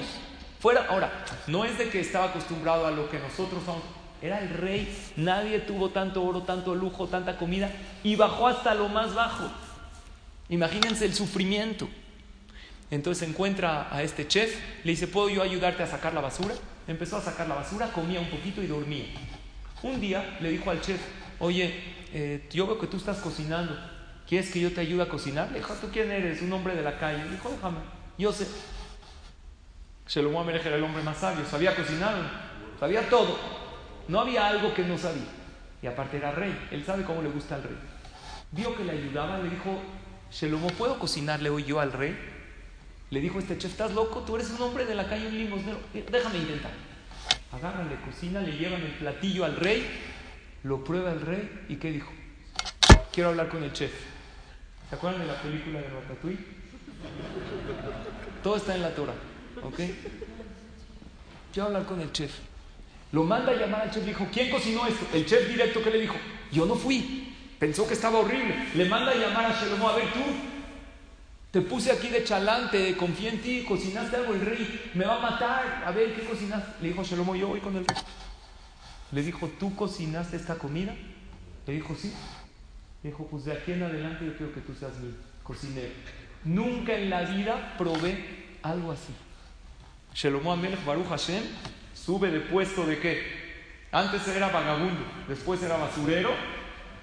Fuera, 0.61 0.87
ahora, 0.89 1.25
no 1.47 1.65
es 1.65 1.79
de 1.79 1.89
que 1.89 2.01
estaba 2.01 2.27
acostumbrado 2.27 2.87
a 2.87 2.91
lo 2.91 3.09
que 3.09 3.19
nosotros 3.19 3.63
somos. 3.65 3.83
Era 4.21 4.41
el 4.41 4.49
rey, 4.51 4.93
nadie 5.17 5.61
tuvo 5.61 5.91
tanto 5.91 6.25
oro, 6.25 6.43
tanto 6.43 6.75
lujo, 6.75 7.07
tanta 7.07 7.39
comida 7.39 7.71
y 8.03 8.17
bajó 8.17 8.49
hasta 8.49 8.75
lo 8.75 8.89
más 8.89 9.15
bajo. 9.15 9.49
Imagínense 10.49 11.05
el 11.05 11.15
sufrimiento. 11.15 11.89
Entonces 12.91 13.29
encuentra 13.29 13.95
a 13.95 14.03
este 14.03 14.27
chef, 14.27 14.59
le 14.85 14.93
dice, 14.93 15.09
¿puedo 15.09 15.29
yo 15.29 15.43
ayudarte 15.43 15.83
a 15.83 15.87
sacar 15.87 16.15
la 16.15 16.23
basura? 16.23 16.55
Empezó 16.87 17.19
a 17.19 17.21
sacar 17.21 17.47
la 17.47 17.55
basura, 17.55 17.93
comía 17.93 18.19
un 18.19 18.31
poquito 18.31 18.63
y 18.63 18.67
dormía. 18.67 19.05
Un 19.83 20.01
día 20.01 20.39
le 20.41 20.51
dijo 20.51 20.71
al 20.71 20.81
chef, 20.81 21.01
oye, 21.39 21.75
eh, 22.15 22.49
yo 22.51 22.67
veo 22.67 22.79
que 22.79 22.87
tú 22.87 22.97
estás 22.97 23.19
cocinando, 23.19 23.79
¿quieres 24.27 24.51
que 24.51 24.61
yo 24.61 24.73
te 24.73 24.81
ayude 24.81 25.03
a 25.03 25.09
cocinar? 25.09 25.51
Le 25.53 25.59
dijo, 25.59 25.75
¿tú 25.75 25.89
quién 25.93 26.11
eres? 26.11 26.41
Un 26.41 26.53
hombre 26.53 26.75
de 26.75 26.83
la 26.83 26.99
calle. 26.99 27.25
Le 27.25 27.33
dijo, 27.33 27.51
déjame, 27.51 27.79
yo 28.17 28.33
sé. 28.33 28.47
Shelomo 30.09 30.41
Amelech 30.41 30.65
era 30.65 30.77
el 30.77 30.83
hombre 30.83 31.03
más 31.03 31.19
sabio, 31.19 31.45
sabía 31.45 31.77
cocinar, 31.77 32.15
sabía 32.81 33.07
todo. 33.11 33.39
No 34.09 34.21
había 34.21 34.47
algo 34.47 34.73
que 34.73 34.83
no 34.83 34.97
sabía. 34.97 35.29
Y 35.83 35.87
aparte 35.87 36.17
era 36.17 36.33
rey, 36.33 36.69
él 36.71 36.85
sabe 36.85 37.05
cómo 37.05 37.21
le 37.21 37.29
gusta 37.29 37.57
al 37.57 37.65
rey. 37.65 37.77
Vio 38.51 38.75
que 38.75 38.85
le 38.85 38.93
ayudaba, 38.93 39.39
le 39.39 39.51
dijo, 39.51 39.79
Shelomo, 40.31 40.69
¿puedo 40.69 40.99
cocinarle 40.99 41.51
hoy 41.51 41.65
yo 41.65 41.81
al 41.81 41.93
rey? 41.93 42.17
Le 43.11 43.21
dijo 43.21 43.39
este 43.39 43.57
chef, 43.57 43.73
¿estás 43.73 43.95
loco? 43.95 44.21
Tú 44.21 44.37
eres 44.37 44.51
un 44.51 44.61
hombre 44.61 44.85
de 44.85 44.95
la 44.95 45.09
calle, 45.09 45.29
un 45.29 45.39
limosnero. 45.39 45.79
Eh, 45.95 46.05
déjame 46.11 46.39
intentar. 46.39 46.71
Agarran, 47.53 47.89
le 47.89 47.97
cocina, 48.03 48.41
le 48.41 48.53
llevan 48.53 48.83
el 48.83 48.93
platillo 48.93 49.45
al 49.47 49.57
rey, 49.57 49.87
lo 50.65 50.85
prueba 50.85 51.13
el 51.13 51.23
rey 51.23 51.65
y 51.69 51.77
¿qué 51.77 51.93
dijo? 51.93 52.13
Quiero 53.13 53.31
hablar 53.31 53.49
con 53.49 53.63
el 53.63 53.73
chef. 53.73 53.93
¿Se 54.91 54.95
acuerdan 54.95 55.23
de 55.23 55.27
la 55.27 55.41
película 55.41 55.81
de 55.81 55.89
Ratatouille? 55.89 56.39
Todo 58.43 58.57
está 58.57 58.75
en 58.75 58.83
la 58.83 58.95
Torah, 58.95 59.15
¿ok? 59.63 59.81
Quiero 61.53 61.69
hablar 61.69 61.87
con 61.87 62.01
el 62.01 62.13
chef. 62.13 62.33
Lo 63.13 63.25
manda 63.25 63.53
a 63.53 63.57
llamar 63.57 63.83
al 63.83 63.91
chef, 63.91 64.05
dijo, 64.05 64.27
¿quién 64.31 64.51
cocinó 64.51 64.87
esto? 64.87 65.07
El 65.15 65.25
chef 65.25 65.49
directo 65.49 65.83
que 65.83 65.91
le 65.91 66.01
dijo, 66.01 66.17
yo 66.53 66.67
no 66.67 66.75
fui. 66.75 67.35
Pensó 67.59 67.87
que 67.87 67.95
estaba 67.95 68.19
horrible. 68.19 68.55
Le 68.75 68.85
manda 68.85 69.13
a 69.13 69.15
llamar 69.15 69.47
a 69.47 69.61
Shelomo, 69.61 69.89
a 69.89 69.97
ver 69.97 70.13
tú, 70.13 70.21
te 71.51 71.61
puse 71.63 71.91
aquí 71.91 72.09
de 72.09 72.25
chalante, 72.25 72.97
confié 72.97 73.31
en 73.31 73.43
ti, 73.43 73.65
cocinaste 73.67 74.17
algo, 74.17 74.35
el 74.35 74.43
rey 74.43 74.91
me 74.95 75.05
va 75.05 75.17
a 75.17 75.31
matar, 75.31 75.83
a 75.85 75.91
ver 75.91 76.15
qué 76.15 76.25
cocinaste. 76.25 76.83
Le 76.83 76.89
dijo 76.89 77.03
Shelomo, 77.03 77.35
yo 77.35 77.49
voy 77.49 77.61
con 77.61 77.77
el 77.77 77.87
rey. 77.87 77.97
Le 79.11 79.23
dijo, 79.23 79.49
¿tú 79.59 79.75
cocinaste 79.75 80.37
esta 80.37 80.57
comida? 80.57 80.95
Le 81.67 81.73
dijo, 81.73 81.97
sí. 81.97 82.13
Le 83.03 83.11
dijo, 83.11 83.27
pues 83.27 83.47
de 83.47 83.53
aquí 83.53 83.73
en 83.73 83.83
adelante 83.83 84.27
yo 84.27 84.37
quiero 84.37 84.53
que 84.53 84.61
tú 84.61 84.75
seas 84.75 84.97
mi 84.99 85.15
cocinero. 85.43 85.93
Nunca 86.45 86.95
en 86.95 87.11
la 87.11 87.23
vida 87.23 87.75
probé 87.79 88.47
algo 88.63 88.93
así. 88.93 89.15
Shelomo 90.15 90.53
Amelech 90.53 90.85
Baruch 90.85 91.09
Hashem 91.09 91.43
sube 91.95 92.31
de 92.31 92.41
puesto 92.41 92.87
de 92.87 92.99
qué? 92.99 93.23
Antes 93.91 94.29
era 94.29 94.49
vagabundo, 94.49 95.01
después 95.27 95.63
era 95.63 95.77
basurero 95.77 96.31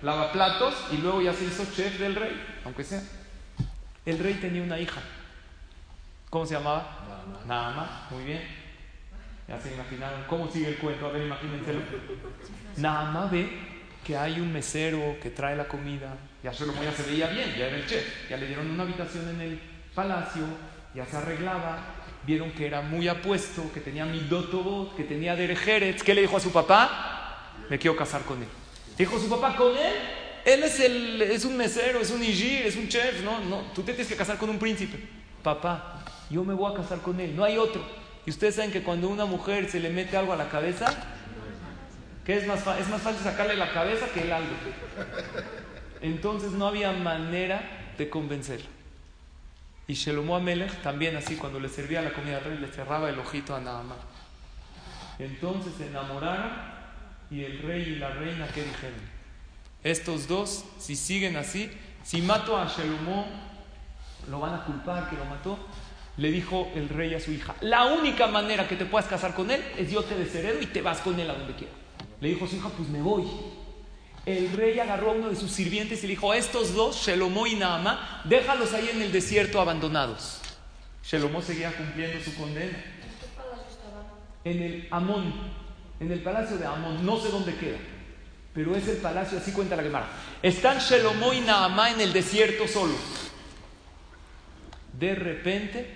platos 0.02 0.74
y 0.92 0.98
luego 0.98 1.22
ya 1.22 1.34
se 1.34 1.46
hizo 1.46 1.66
chef 1.74 2.00
del 2.00 2.16
rey, 2.16 2.42
aunque 2.64 2.84
sea. 2.84 3.02
El 4.06 4.20
rey 4.20 4.36
tenía 4.36 4.62
una 4.62 4.80
hija. 4.80 5.02
¿Cómo 6.30 6.46
se 6.46 6.54
llamaba? 6.54 7.06
Nama. 7.48 8.08
muy 8.12 8.24
bien. 8.24 8.42
Ya 9.48 9.60
se 9.60 9.74
imaginaron. 9.74 10.24
¿Cómo 10.28 10.50
sigue 10.50 10.70
el 10.70 10.78
cuento? 10.78 11.08
A 11.08 11.12
ver, 11.12 11.26
imagínenselo. 11.26 11.80
Nama 12.78 13.28
ve 13.28 13.50
que 14.04 14.18
hay 14.18 14.40
un 14.40 14.52
mesero 14.52 15.18
que 15.22 15.30
trae 15.30 15.56
la 15.56 15.68
comida. 15.68 16.16
Ya 16.44 16.54
se, 16.54 16.66
ya 16.66 17.06
veía 17.08 17.28
bien, 17.28 17.56
ya 17.58 17.68
era 17.68 17.78
el 17.78 17.88
chef. 17.88 18.30
Ya 18.30 18.38
le 18.38 18.48
dieron 18.48 18.70
una 18.70 18.84
habitación 18.84 19.30
en 19.30 19.42
el 19.42 19.60
palacio, 19.94 20.44
ya 20.94 21.06
se 21.06 21.18
arreglaba. 21.18 21.80
vieron 22.26 22.52
que 22.52 22.66
era 22.66 22.82
muy 22.82 23.08
apuesto, 23.08 23.72
que 23.74 23.80
tenía 23.80 24.06
midotobot, 24.06 24.96
que 24.96 25.04
tenía 25.04 25.36
derejeres. 25.36 26.04
¿Qué 26.04 26.14
le 26.14 26.22
dijo 26.22 26.38
a 26.38 26.40
su 26.40 26.52
papá? 26.52 27.54
Me 27.70 27.80
quiero 27.80 27.96
casar 27.96 28.22
con 28.24 28.42
él. 28.42 28.50
Dijo 28.98 29.20
su 29.20 29.30
papá, 29.30 29.56
¿con 29.56 29.76
él? 29.76 29.94
Él 30.46 30.64
es, 30.64 30.80
el, 30.80 31.22
es 31.24 31.44
un 31.44 31.58
mesero, 31.58 32.00
es 32.00 32.12
un 32.12 32.24
igir, 32.24 32.66
es 32.66 32.76
un 32.76 32.88
chef. 32.88 33.24
No, 33.24 33.40
no, 33.40 33.62
tú 33.74 33.82
te 33.82 33.94
tienes 33.94 34.08
que 34.08 34.16
casar 34.16 34.38
con 34.38 34.50
un 34.50 34.60
príncipe. 34.60 35.00
Papá, 35.42 36.04
yo 36.30 36.44
me 36.44 36.54
voy 36.54 36.72
a 36.72 36.78
casar 36.78 37.00
con 37.00 37.20
él, 37.20 37.36
no 37.36 37.44
hay 37.44 37.58
otro. 37.58 37.84
Y 38.26 38.30
ustedes 38.30 38.56
saben 38.56 38.72
que 38.72 38.84
cuando 38.84 39.08
a 39.08 39.12
una 39.12 39.26
mujer 39.26 39.70
se 39.70 39.80
le 39.80 39.90
mete 39.90 40.18
algo 40.18 40.34
a 40.34 40.36
la 40.36 40.50
cabeza, 40.50 40.86
¿qué 42.26 42.38
es 42.38 42.48
más, 42.48 42.60
es 42.80 42.88
más 42.90 43.02
fácil 43.02 43.22
sacarle 43.24 43.56
la 43.56 43.72
cabeza 43.72 44.08
que 44.14 44.22
el 44.22 44.32
algo. 44.32 44.50
Entonces 46.02 46.52
no 46.52 46.68
había 46.68 46.92
manera 46.92 47.92
de 47.98 48.10
convencerla. 48.10 48.68
Y 49.88 49.94
Shelomo 49.94 50.36
Amelech 50.36 50.82
también 50.82 51.16
así, 51.16 51.36
cuando 51.36 51.60
le 51.60 51.70
servía 51.70 52.02
la 52.02 52.14
comida 52.14 52.38
al 52.38 52.44
rey, 52.44 52.58
le 52.58 52.68
cerraba 52.68 53.10
el 53.10 53.20
ojito 53.20 53.56
a 53.56 53.60
Naaman. 53.60 53.98
Entonces 55.20 55.74
se 55.78 55.88
enamoraron 55.88 56.75
y 57.36 57.44
el 57.44 57.60
rey 57.60 57.82
y 57.84 57.96
la 57.96 58.10
reina, 58.10 58.48
¿qué 58.54 58.64
dijeron? 58.64 59.00
Estos 59.84 60.28
dos, 60.28 60.66
si 60.80 60.96
siguen 60.96 61.36
así, 61.36 61.70
si 62.04 62.22
mato 62.22 62.58
a 62.58 62.68
Shelomo, 62.68 63.28
lo 64.30 64.40
van 64.40 64.56
a 64.56 64.64
culpar 64.64 65.10
que 65.10 65.16
lo 65.16 65.26
mató. 65.26 65.60
Le 66.18 66.32
dijo 66.32 66.72
el 66.76 66.88
rey 66.88 67.14
a 67.14 67.20
su 67.20 67.32
hija, 67.32 67.56
la 67.60 67.86
única 67.86 68.28
manera 68.28 68.68
que 68.68 68.78
te 68.78 68.86
puedas 68.86 69.08
casar 69.08 69.36
con 69.36 69.52
él 69.52 69.62
es 69.78 69.92
yo 69.92 70.04
te 70.04 70.16
desheredo 70.16 70.62
y 70.62 70.68
te 70.68 70.82
vas 70.82 71.00
con 71.02 71.20
él 71.20 71.30
a 71.30 71.34
donde 71.34 71.56
quiera. 71.56 71.74
Le 72.22 72.30
dijo 72.30 72.48
su 72.48 72.56
hija, 72.56 72.70
pues 72.70 72.88
me 72.88 73.02
voy 73.02 73.26
el 74.26 74.52
rey 74.54 74.80
agarró 74.80 75.12
a 75.12 75.14
uno 75.14 75.30
de 75.30 75.36
sus 75.36 75.52
sirvientes 75.52 76.00
y 76.04 76.08
le 76.08 76.14
dijo, 76.14 76.34
estos 76.34 76.74
dos, 76.74 77.06
Shelomó 77.06 77.46
y 77.46 77.56
Naamá, 77.56 78.24
déjalos 78.26 78.74
ahí 78.74 78.90
en 78.92 79.02
el 79.04 79.12
desierto 79.12 79.62
abandonados. 79.62 80.42
Shelomó 81.04 81.44
seguía 81.44 81.72
cumpliendo 81.72 82.20
su 82.24 82.36
condena. 82.36 82.84
En 84.44 84.62
el 84.62 84.88
Amón, 84.90 85.32
en 86.00 86.12
el 86.12 86.22
palacio 86.22 86.58
de 86.58 86.66
Amón, 86.66 87.06
no 87.06 87.20
sé 87.20 87.30
dónde 87.30 87.56
queda, 87.56 87.78
pero 88.54 88.76
es 88.76 88.88
el 88.88 88.98
palacio, 88.98 89.38
así 89.38 89.52
cuenta 89.52 89.76
la 89.76 89.84
Gemara. 89.84 90.08
Están 90.42 90.80
Shelomó 90.80 91.34
y 91.34 91.42
Naamá 91.42 91.92
en 91.92 92.02
el 92.02 92.14
desierto 92.14 92.68
solos. 92.68 93.00
De 94.98 95.16
repente, 95.16 95.94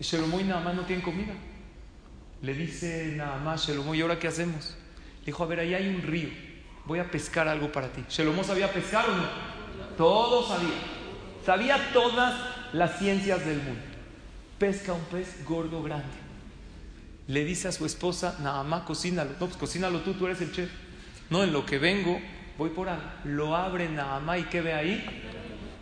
Shelomó 0.00 0.40
y 0.40 0.44
Naamá 0.44 0.72
no 0.72 0.82
tienen 0.82 1.04
comida. 1.04 1.34
Le 2.42 2.54
dice 2.54 3.12
Naamá 3.16 3.56
Shelomó, 3.56 3.94
¿y 3.94 4.00
ahora 4.00 4.18
qué 4.18 4.28
hacemos? 4.28 4.76
Dijo, 5.24 5.42
a 5.42 5.46
ver, 5.46 5.60
ahí 5.60 5.74
hay 5.74 5.88
un 5.88 6.02
río, 6.02 6.30
voy 6.84 6.98
a 6.98 7.10
pescar 7.10 7.48
algo 7.48 7.70
para 7.70 7.88
ti. 7.88 8.04
¿Shelomó 8.08 8.44
sabía 8.44 8.72
pescar 8.72 9.08
o 9.08 9.16
no? 9.16 9.28
Todo 9.96 10.46
sabía. 10.46 10.98
Sabía 11.44 11.92
todas 11.92 12.34
las 12.72 12.98
ciencias 12.98 13.44
del 13.44 13.58
mundo. 13.58 13.80
Pesca 14.58 14.92
un 14.92 15.04
pez 15.04 15.44
gordo 15.44 15.82
grande. 15.82 16.27
Le 17.28 17.44
dice 17.44 17.68
a 17.68 17.72
su 17.72 17.86
esposa, 17.86 18.36
Naamá, 18.42 18.84
cocínalo. 18.84 19.30
No, 19.32 19.46
pues 19.46 19.56
cocínalo 19.56 20.00
tú, 20.00 20.14
tú 20.14 20.26
eres 20.26 20.40
el 20.40 20.50
chef. 20.50 20.70
No, 21.30 21.44
en 21.44 21.52
lo 21.52 21.64
que 21.64 21.78
vengo, 21.78 22.20
voy 22.56 22.70
por 22.70 22.88
algo. 22.88 23.04
Lo 23.24 23.54
abre 23.54 23.88
Naamá 23.88 24.38
y 24.38 24.44
¿qué 24.44 24.60
ve 24.60 24.72
ahí? 24.72 25.04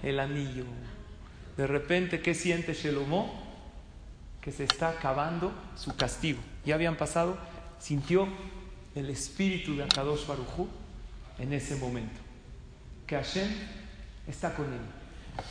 El 0.02 0.20
anillo. 0.20 0.64
De 1.56 1.66
repente, 1.66 2.20
¿qué 2.20 2.34
siente 2.34 2.74
Shelomó? 2.74 3.46
Que 4.40 4.52
se 4.52 4.64
está 4.64 4.90
acabando 4.90 5.52
su 5.76 5.96
castigo. 5.96 6.38
Ya 6.64 6.74
habían 6.74 6.96
pasado, 6.96 7.38
sintió 7.78 8.28
el 8.94 9.08
espíritu 9.08 9.76
de 9.76 9.84
Akadosh 9.84 10.26
Barujú 10.26 10.68
en 11.38 11.52
ese 11.52 11.76
momento. 11.76 12.20
Que 13.06 13.16
Hashem 13.16 13.48
está 14.26 14.54
con 14.54 14.66
él. 14.66 14.80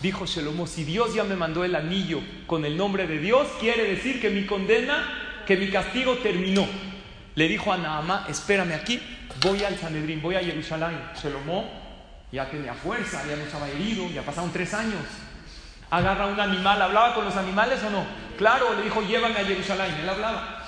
Dijo 0.01 0.25
Shelomo, 0.25 0.67
si 0.67 0.84
Dios 0.84 1.13
ya 1.13 1.23
me 1.23 1.36
mandó 1.36 1.63
el 1.63 1.75
anillo 1.75 2.19
con 2.47 2.65
el 2.65 2.75
nombre 2.75 3.08
de 3.08 3.19
Dios, 3.19 3.47
quiere 3.60 3.84
decir 3.86 4.19
que 4.19 4.29
mi 4.29 4.45
condena, 4.45 5.25
que 5.45 5.58
mi 5.58 5.69
castigo 5.69 6.17
terminó. 6.17 6.67
Le 7.36 7.47
dijo 7.47 7.71
a 7.71 7.77
Naamá, 7.77 8.25
espérame 8.29 8.73
aquí, 8.73 8.99
voy 9.41 9.63
al 9.63 9.77
Sanedrín, 9.77 10.21
voy 10.21 10.36
a 10.36 10.39
Jerusalén. 10.39 10.99
Shelomo 11.21 11.69
ya 12.31 12.49
tenía 12.49 12.73
fuerza, 12.73 13.23
ya 13.27 13.36
no 13.36 13.43
estaba 13.43 13.67
herido, 13.69 14.10
ya 14.10 14.21
pasaron 14.21 14.51
tres 14.51 14.73
años. 14.73 15.01
Agarra 15.89 16.27
un 16.27 16.39
animal, 16.39 16.81
¿hablaba 16.81 17.13
con 17.13 17.25
los 17.25 17.36
animales 17.36 17.81
o 17.84 17.89
no? 17.89 18.05
Claro, 18.38 18.73
le 18.75 18.84
dijo, 18.84 19.01
llévame 19.01 19.39
a 19.39 19.45
Jerusalén, 19.45 19.95
él 20.01 20.10
hablaba. 20.10 20.63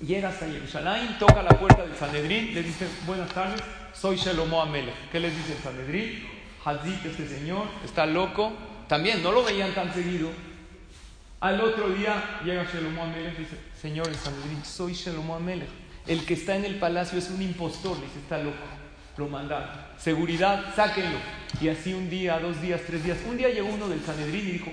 Llega 0.00 0.28
hasta 0.28 0.46
Jerusalén, 0.46 1.16
toca 1.18 1.42
la 1.42 1.50
puerta 1.50 1.82
del 1.82 1.96
Sanedrín, 1.96 2.54
le 2.54 2.62
dice, 2.62 2.88
buenas 3.06 3.28
tardes, 3.30 3.60
soy 3.92 4.16
Shelomo 4.16 4.60
Amelech. 4.60 5.10
¿Qué 5.10 5.20
les 5.20 5.36
dice 5.36 5.52
el 5.52 5.62
Sanedrín? 5.62 6.28
Hazit, 6.64 7.04
este 7.04 7.28
señor, 7.28 7.68
está 7.84 8.06
loco. 8.06 8.52
También 8.88 9.22
no 9.22 9.32
lo 9.32 9.44
veían 9.44 9.72
tan 9.74 9.92
seguido. 9.92 10.30
Al 11.44 11.60
otro 11.60 11.90
día 11.90 12.40
llega 12.42 12.64
Shelomo 12.64 13.02
Amelech 13.02 13.34
y 13.34 13.42
dice, 13.42 13.58
señor 13.78 14.08
el 14.08 14.14
Sanedrín, 14.14 14.64
soy 14.64 14.94
Shelomo 14.94 15.36
Amelech. 15.36 15.68
El 16.06 16.24
que 16.24 16.32
está 16.32 16.56
en 16.56 16.64
el 16.64 16.76
palacio 16.76 17.18
es 17.18 17.28
un 17.28 17.42
impostor, 17.42 17.98
le 17.98 18.06
dice, 18.06 18.20
está 18.20 18.38
loco. 18.38 18.56
Lo 19.18 19.28
mandaron. 19.28 19.68
Seguridad, 19.98 20.74
sáquenlo. 20.74 21.18
Y 21.60 21.68
así 21.68 21.92
un 21.92 22.08
día, 22.08 22.38
dos 22.38 22.62
días, 22.62 22.80
tres 22.86 23.04
días. 23.04 23.18
Un 23.28 23.36
día 23.36 23.50
llegó 23.50 23.68
uno 23.68 23.90
del 23.90 24.00
Sanedrín 24.00 24.40
y 24.40 24.52
dijo, 24.52 24.70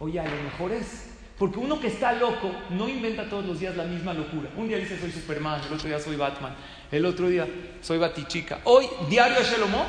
oye, 0.00 0.18
a 0.18 0.24
lo 0.24 0.42
mejor 0.42 0.72
es 0.72 1.10
porque 1.38 1.60
uno 1.60 1.78
que 1.78 1.86
está 1.86 2.12
loco 2.14 2.50
no 2.70 2.88
inventa 2.88 3.28
todos 3.28 3.44
los 3.44 3.60
días 3.60 3.76
la 3.76 3.84
misma 3.84 4.12
locura. 4.12 4.50
Un 4.56 4.66
día 4.66 4.78
dice 4.78 4.98
soy 4.98 5.12
Superman, 5.12 5.60
el 5.64 5.74
otro 5.74 5.86
día 5.86 6.00
soy 6.00 6.16
Batman, 6.16 6.56
el 6.90 7.06
otro 7.06 7.28
día 7.28 7.46
soy 7.82 7.98
Batichica. 7.98 8.58
Hoy, 8.64 8.84
diario 9.08 9.40
Shelomo, 9.44 9.86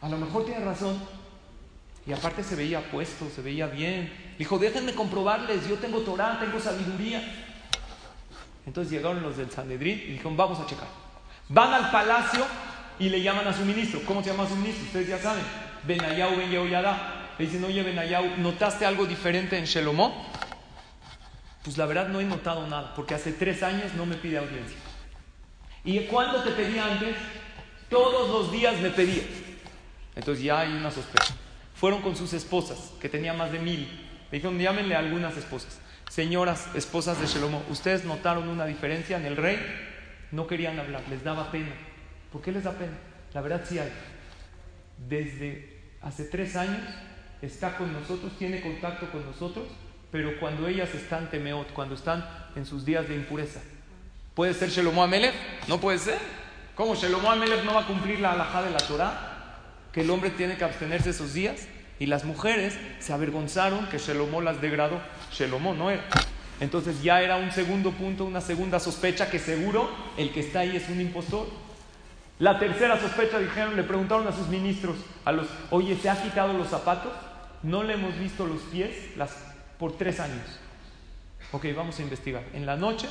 a 0.00 0.08
lo 0.08 0.18
mejor 0.18 0.46
tiene 0.46 0.64
razón. 0.64 1.21
Y 2.06 2.12
aparte 2.12 2.42
se 2.42 2.56
veía 2.56 2.90
puesto, 2.90 3.30
se 3.30 3.42
veía 3.42 3.66
bien. 3.66 4.12
Dijo, 4.38 4.58
déjenme 4.58 4.94
comprobarles, 4.94 5.68
yo 5.68 5.76
tengo 5.76 6.00
Torah, 6.00 6.38
tengo 6.40 6.58
sabiduría. 6.58 7.22
Entonces 8.66 8.92
llegaron 8.92 9.22
los 9.22 9.36
del 9.36 9.50
Sanedrín 9.50 9.98
y 9.98 10.12
dijeron, 10.12 10.36
vamos 10.36 10.58
a 10.60 10.66
checar. 10.66 10.88
Van 11.48 11.72
al 11.72 11.90
palacio 11.90 12.44
y 12.98 13.08
le 13.08 13.22
llaman 13.22 13.46
a 13.46 13.52
su 13.52 13.64
ministro. 13.64 14.00
¿Cómo 14.06 14.22
se 14.22 14.30
llama 14.30 14.48
su 14.48 14.56
ministro? 14.56 14.84
Ustedes 14.86 15.08
ya 15.08 15.18
saben. 15.18 15.44
Benayau 15.84 16.36
Ben. 16.36 16.50
Le 16.50 17.46
dicen, 17.46 17.64
oye 17.64 17.82
Benayau, 17.82 18.36
¿notaste 18.38 18.84
algo 18.84 19.06
diferente 19.06 19.56
en 19.58 19.64
Shelomó? 19.64 20.28
Pues 21.62 21.78
la 21.78 21.86
verdad 21.86 22.08
no 22.08 22.20
he 22.20 22.24
notado 22.24 22.66
nada, 22.66 22.92
porque 22.94 23.14
hace 23.14 23.32
tres 23.32 23.62
años 23.62 23.94
no 23.94 24.04
me 24.04 24.16
pide 24.16 24.38
audiencia. 24.38 24.76
¿Y 25.84 26.00
cuándo 26.06 26.42
te 26.42 26.50
pedía 26.50 26.84
antes? 26.86 27.16
Todos 27.88 28.28
los 28.30 28.52
días 28.52 28.78
me 28.80 28.90
pedía. 28.90 29.22
Entonces 30.14 30.44
ya 30.44 30.60
hay 30.60 30.72
una 30.72 30.90
sospecha. 30.90 31.34
Fueron 31.82 32.00
con 32.00 32.14
sus 32.14 32.32
esposas, 32.32 32.92
que 33.00 33.08
tenía 33.08 33.32
más 33.32 33.50
de 33.50 33.58
mil. 33.58 33.88
Le 34.30 34.38
dijeron, 34.38 34.56
llámenle 34.56 34.94
a 34.94 35.00
algunas 35.00 35.36
esposas. 35.36 35.80
Señoras, 36.08 36.68
esposas 36.76 37.20
de 37.20 37.26
Shelomó, 37.26 37.64
¿ustedes 37.70 38.04
notaron 38.04 38.48
una 38.48 38.66
diferencia 38.66 39.16
en 39.16 39.26
el 39.26 39.36
rey? 39.36 39.58
No 40.30 40.46
querían 40.46 40.78
hablar, 40.78 41.02
les 41.10 41.24
daba 41.24 41.50
pena. 41.50 41.72
¿Por 42.30 42.40
qué 42.40 42.52
les 42.52 42.62
da 42.62 42.70
pena? 42.70 42.92
La 43.34 43.40
verdad 43.40 43.64
sí 43.68 43.80
hay. 43.80 43.90
Desde 45.08 45.80
hace 46.02 46.26
tres 46.26 46.54
años 46.54 46.82
está 47.42 47.76
con 47.76 47.92
nosotros, 47.92 48.30
tiene 48.38 48.60
contacto 48.60 49.10
con 49.10 49.26
nosotros, 49.26 49.66
pero 50.12 50.38
cuando 50.38 50.68
ellas 50.68 50.94
están 50.94 51.30
temeot, 51.30 51.72
cuando 51.72 51.96
están 51.96 52.24
en 52.54 52.64
sus 52.64 52.84
días 52.84 53.08
de 53.08 53.16
impureza. 53.16 53.60
¿Puede 54.34 54.54
ser 54.54 54.70
Shelomo 54.70 55.02
Amelech? 55.02 55.34
No 55.66 55.80
puede 55.80 55.98
ser. 55.98 56.20
¿Cómo 56.76 56.94
Shelomo 56.94 57.28
Amelech 57.28 57.64
no 57.64 57.74
va 57.74 57.80
a 57.80 57.86
cumplir 57.88 58.20
la 58.20 58.34
alajá 58.34 58.62
de 58.62 58.70
la 58.70 58.78
Torah? 58.78 59.28
Que 59.92 60.02
el 60.02 60.10
hombre 60.10 60.30
tiene 60.30 60.56
que 60.56 60.62
abstenerse 60.62 61.10
esos 61.10 61.34
días. 61.34 61.66
Y 61.98 62.06
las 62.06 62.24
mujeres 62.24 62.76
se 62.98 63.12
avergonzaron 63.12 63.86
que 63.86 63.98
Shelomo 63.98 64.40
las 64.40 64.60
degradó. 64.60 65.00
Shelomo 65.32 65.74
no 65.74 65.90
era. 65.90 66.04
Entonces 66.60 67.02
ya 67.02 67.22
era 67.22 67.36
un 67.36 67.50
segundo 67.50 67.90
punto, 67.90 68.24
una 68.24 68.40
segunda 68.40 68.78
sospecha 68.78 69.28
que 69.30 69.38
seguro 69.38 69.90
el 70.16 70.32
que 70.32 70.40
está 70.40 70.60
ahí 70.60 70.76
es 70.76 70.88
un 70.88 71.00
impostor. 71.00 71.48
La 72.38 72.58
tercera 72.58 73.00
sospecha 73.00 73.38
dijeron, 73.38 73.76
le 73.76 73.82
preguntaron 73.82 74.26
a 74.26 74.32
sus 74.32 74.48
ministros, 74.48 74.96
a 75.24 75.32
los, 75.32 75.46
oye, 75.70 75.96
¿se 75.96 76.10
ha 76.10 76.20
quitado 76.22 76.52
los 76.52 76.68
zapatos? 76.68 77.12
No 77.62 77.82
le 77.82 77.94
hemos 77.94 78.18
visto 78.18 78.46
los 78.46 78.60
pies 78.62 79.16
las, 79.16 79.30
por 79.78 79.96
tres 79.96 80.18
años. 80.20 80.44
Ok, 81.52 81.66
vamos 81.76 81.98
a 81.98 82.02
investigar. 82.02 82.42
En 82.54 82.66
la 82.66 82.76
noche 82.76 83.08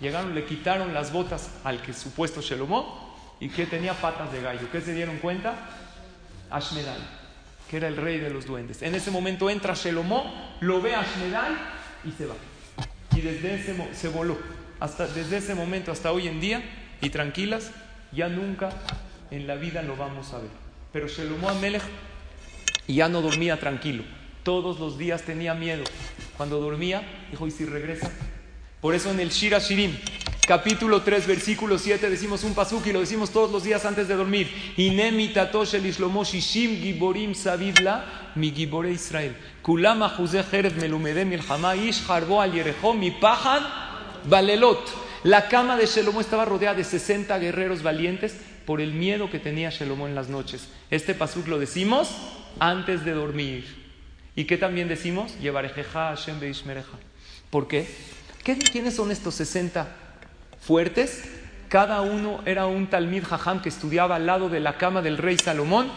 llegaron, 0.00 0.34
le 0.34 0.44
quitaron 0.44 0.94
las 0.94 1.12
botas 1.12 1.50
al 1.64 1.82
que 1.82 1.92
supuesto 1.92 2.40
Shelomó 2.40 3.16
y 3.40 3.48
que 3.48 3.66
tenía 3.66 3.94
patas 3.94 4.32
de 4.32 4.40
gallo. 4.40 4.68
¿Qué 4.70 4.80
se 4.80 4.94
dieron 4.94 5.18
cuenta? 5.18 5.54
Ashmedai, 6.50 7.00
que 7.70 7.76
era 7.76 7.86
el 7.86 7.96
rey 7.96 8.18
de 8.18 8.30
los 8.30 8.46
duendes. 8.46 8.82
En 8.82 8.96
ese 8.96 9.12
momento 9.12 9.48
entra 9.48 9.74
Shelomó, 9.74 10.56
lo 10.60 10.82
ve 10.82 10.96
a 10.96 11.02
Ashmedai 11.02 11.52
y 12.04 12.10
se 12.10 12.26
va. 12.26 12.34
Y 13.14 13.20
desde 13.20 13.54
ese 13.54 13.76
se 13.94 14.08
voló. 14.08 14.36
Hasta, 14.80 15.06
desde 15.06 15.36
ese 15.36 15.54
momento 15.54 15.92
hasta 15.92 16.10
hoy 16.10 16.26
en 16.26 16.40
día, 16.40 16.64
y 17.00 17.10
tranquilas, 17.10 17.70
ya 18.10 18.28
nunca 18.28 18.70
en 19.30 19.46
la 19.46 19.54
vida 19.54 19.82
lo 19.82 19.94
vamos 19.96 20.32
a 20.32 20.38
ver. 20.38 20.50
Pero 20.92 21.06
Shelomó 21.06 21.48
Amelech 21.48 21.82
ya 22.88 23.08
no 23.08 23.22
dormía 23.22 23.60
tranquilo. 23.60 24.02
Todos 24.42 24.80
los 24.80 24.98
días 24.98 25.22
tenía 25.22 25.54
miedo. 25.54 25.84
Cuando 26.36 26.58
dormía, 26.58 27.02
dijo, 27.30 27.46
¿y 27.46 27.52
si 27.52 27.66
regresa? 27.66 28.10
Por 28.80 28.96
eso 28.96 29.12
en 29.12 29.20
el 29.20 29.30
Shira 29.30 29.60
Shirim, 29.60 29.96
capítulo 30.46 31.02
3, 31.02 31.26
versículo 31.26 31.78
7, 31.78 32.10
decimos 32.10 32.44
un 32.44 32.54
pasuk 32.54 32.86
y 32.86 32.92
lo 32.92 33.00
decimos 33.00 33.30
todos 33.30 33.50
los 33.50 33.64
días 33.64 33.84
antes 33.84 34.08
de 34.08 34.16
dormir. 34.16 34.50
Giborim 36.76 37.34
savidla 37.34 38.32
mi 38.34 38.48
Israel. 38.48 39.36
Kulama 39.62 40.16
harbo 42.08 42.42
balelot. 44.24 44.80
La 45.24 45.48
cama 45.48 45.76
de 45.76 45.86
Shelomo 45.86 46.20
estaba 46.20 46.44
rodeada 46.44 46.76
de 46.76 46.84
60 46.84 47.38
guerreros 47.38 47.82
valientes 47.82 48.36
por 48.66 48.80
el 48.80 48.92
miedo 48.92 49.30
que 49.30 49.38
tenía 49.38 49.70
Shelomo 49.70 50.06
en 50.08 50.14
las 50.14 50.28
noches. 50.28 50.68
Este 50.90 51.14
pasuk 51.14 51.48
lo 51.48 51.58
decimos 51.58 52.14
antes 52.58 53.04
de 53.04 53.12
dormir. 53.12 53.66
¿Y 54.34 54.44
qué 54.44 54.56
también 54.56 54.88
decimos? 54.88 55.38
Llevarejeja 55.40 56.08
Hashem 56.08 56.40
Beishmereja. 56.40 56.98
¿Por? 57.50 57.68
¿Qué? 57.68 57.86
¿Quiénes 58.42 58.94
son 58.94 59.10
estos 59.10 59.34
60 59.34 59.99
fuertes? 60.60 61.24
Cada 61.68 62.00
uno 62.00 62.40
era 62.46 62.66
un 62.66 62.88
Talmid 62.88 63.24
Jajam 63.24 63.62
que 63.62 63.68
estudiaba 63.68 64.16
al 64.16 64.26
lado 64.26 64.48
de 64.48 64.60
la 64.60 64.76
cama 64.76 65.02
del 65.02 65.18
rey 65.18 65.38
Salomón. 65.38 65.88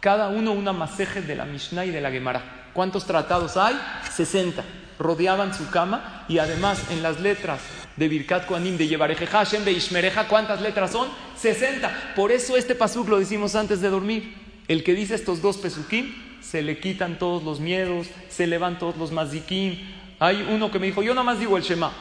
Cada 0.00 0.28
uno 0.28 0.52
una 0.52 0.72
maseje 0.72 1.22
de 1.22 1.34
la 1.34 1.44
Mishnah 1.44 1.86
y 1.86 1.90
de 1.90 2.00
la 2.00 2.10
Gemara. 2.10 2.70
¿Cuántos 2.74 3.06
tratados 3.06 3.56
hay? 3.56 3.74
60. 4.10 4.62
Rodeaban 4.98 5.54
su 5.54 5.70
cama 5.70 6.24
y 6.28 6.38
además 6.38 6.82
en 6.90 7.02
las 7.02 7.20
letras 7.20 7.60
de 7.96 8.08
Birkat 8.08 8.46
Koanim, 8.46 8.76
de 8.76 8.88
Yevarejeja 8.88 9.38
Hashem, 9.38 9.64
de 9.64 9.72
Ishmereja, 9.72 10.28
¿cuántas 10.28 10.60
letras 10.60 10.90
son? 10.90 11.08
60. 11.36 12.12
Por 12.16 12.32
eso 12.32 12.56
este 12.56 12.74
pasuk 12.74 13.08
lo 13.08 13.18
decimos 13.18 13.54
antes 13.54 13.80
de 13.80 13.88
dormir. 13.88 14.34
El 14.68 14.82
que 14.82 14.94
dice 14.94 15.14
estos 15.14 15.40
dos 15.40 15.58
pesukim, 15.58 16.12
se 16.40 16.62
le 16.62 16.78
quitan 16.78 17.18
todos 17.18 17.42
los 17.42 17.60
miedos, 17.60 18.08
se 18.28 18.46
le 18.46 18.58
van 18.58 18.78
todos 18.78 18.96
los 18.96 19.12
mazikim. 19.12 19.78
Hay 20.18 20.46
uno 20.50 20.70
que 20.70 20.78
me 20.78 20.86
dijo, 20.86 21.02
yo 21.02 21.14
nada 21.14 21.24
más 21.24 21.38
digo 21.38 21.56
el 21.56 21.62
Shema. 21.62 21.92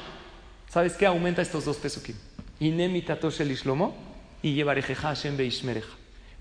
¿Sabes 0.74 0.94
qué? 0.94 1.06
Aumenta 1.06 1.44
estos 1.44 1.66
dos 1.66 1.78
pesukim. 1.78 2.16
Y. 2.60 2.74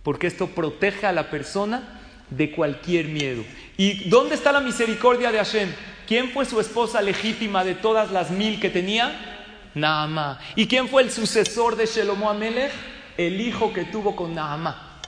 Porque 0.02 0.26
esto 0.26 0.46
protege 0.46 1.06
a 1.06 1.12
la 1.12 1.28
persona 1.28 2.00
de 2.30 2.50
cualquier 2.50 3.08
miedo. 3.08 3.44
¿Y 3.76 4.08
dónde 4.08 4.36
está 4.36 4.50
la 4.50 4.60
misericordia 4.60 5.30
de 5.30 5.36
Hashem? 5.36 5.68
¿Quién 6.06 6.30
fue 6.30 6.46
su 6.46 6.58
esposa 6.60 7.02
legítima 7.02 7.62
de 7.62 7.74
todas 7.74 8.10
las 8.10 8.30
mil 8.30 8.58
que 8.58 8.70
tenía? 8.70 9.68
Naamá. 9.74 10.40
¿Y 10.56 10.66
quién 10.66 10.88
fue 10.88 11.02
el 11.02 11.10
sucesor 11.10 11.76
de 11.76 11.84
Shelomo 11.84 12.30
Amelech? 12.30 12.72
El 13.18 13.38
hijo 13.38 13.70
que 13.74 13.84
tuvo 13.84 14.16
con 14.16 14.34
Naamá, 14.34 14.98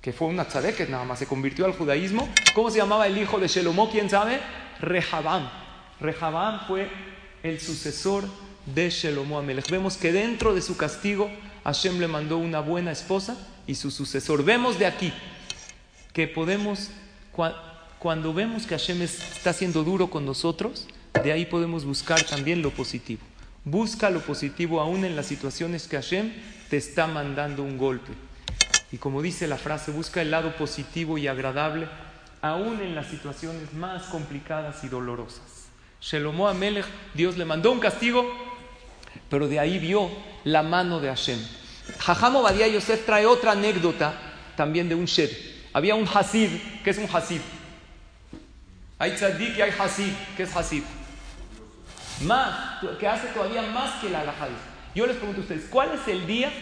que 0.00 0.12
fue 0.12 0.28
una 0.28 0.44
tzadeket 0.44 0.88
nada 0.88 1.16
se 1.16 1.26
convirtió 1.26 1.64
al 1.64 1.72
judaísmo. 1.72 2.28
¿Cómo 2.54 2.70
se 2.70 2.78
llamaba 2.78 3.08
el 3.08 3.18
hijo 3.18 3.40
de 3.40 3.48
Shelomo? 3.48 3.90
¿Quién 3.90 4.08
sabe? 4.08 4.38
Rehabam. 4.80 5.50
Rehabam 6.00 6.60
fue 6.68 6.88
el 7.42 7.60
sucesor 7.60 8.24
de 8.66 8.90
Shelomo 8.90 9.38
Amelech. 9.38 9.70
Vemos 9.70 9.96
que 9.96 10.12
dentro 10.12 10.54
de 10.54 10.62
su 10.62 10.76
castigo 10.76 11.30
Hashem 11.64 11.98
le 11.98 12.08
mandó 12.08 12.38
una 12.38 12.60
buena 12.60 12.92
esposa 12.92 13.36
y 13.66 13.74
su 13.74 13.90
sucesor. 13.90 14.44
Vemos 14.44 14.78
de 14.78 14.86
aquí 14.86 15.12
que 16.12 16.26
podemos, 16.26 16.90
cuando 17.98 18.34
vemos 18.34 18.66
que 18.66 18.76
Hashem 18.76 19.02
está 19.02 19.52
siendo 19.52 19.84
duro 19.84 20.10
con 20.10 20.26
nosotros, 20.26 20.86
de 21.22 21.32
ahí 21.32 21.46
podemos 21.46 21.84
buscar 21.84 22.22
también 22.24 22.62
lo 22.62 22.70
positivo. 22.70 23.22
Busca 23.64 24.10
lo 24.10 24.20
positivo 24.20 24.80
aún 24.80 25.04
en 25.04 25.14
las 25.14 25.26
situaciones 25.26 25.86
que 25.86 25.96
Hashem 25.96 26.32
te 26.68 26.76
está 26.76 27.06
mandando 27.06 27.62
un 27.62 27.78
golpe. 27.78 28.12
Y 28.90 28.98
como 28.98 29.22
dice 29.22 29.46
la 29.46 29.56
frase, 29.56 29.92
busca 29.92 30.20
el 30.20 30.30
lado 30.30 30.56
positivo 30.56 31.16
y 31.16 31.28
agradable 31.28 31.88
aún 32.42 32.80
en 32.80 32.94
las 32.94 33.06
situaciones 33.06 33.72
más 33.72 34.02
complicadas 34.04 34.82
y 34.82 34.88
dolorosas. 34.88 35.68
Shelomo 36.00 36.48
Amelech, 36.48 36.86
Dios 37.14 37.38
le 37.38 37.44
mandó 37.44 37.70
un 37.70 37.78
castigo, 37.78 38.26
pero 39.32 39.48
de 39.48 39.58
ahí 39.58 39.78
vio 39.78 40.10
la 40.44 40.62
mano 40.62 41.00
de 41.00 41.08
Hashem. 41.08 41.38
Jajam 42.00 42.36
Obadiah 42.36 42.68
Yosef 42.68 43.06
trae 43.06 43.24
otra 43.24 43.52
anécdota 43.52 44.12
también 44.54 44.90
de 44.90 44.94
un 44.94 45.06
shed. 45.06 45.30
Había 45.72 45.94
un 45.94 46.06
Hasid, 46.06 46.50
¿qué 46.84 46.90
es 46.90 46.98
un 46.98 47.08
Hasid? 47.10 47.40
Hay 48.98 49.12
tzadik 49.12 49.56
y 49.56 49.62
hay 49.62 49.70
Hasid, 49.70 50.12
¿qué 50.36 50.42
es 50.42 50.54
Hasid? 50.54 50.82
más, 52.20 52.84
que 53.00 53.08
hace 53.08 53.28
todavía 53.28 53.62
más 53.62 54.02
que 54.02 54.10
la 54.10 54.20
alhaja. 54.20 54.48
Yo 54.94 55.06
les 55.06 55.16
pregunto 55.16 55.40
a 55.40 55.44
ustedes, 55.44 55.64
¿cuál 55.70 55.92
es 55.94 56.06
el 56.08 56.26
día 56.26 56.52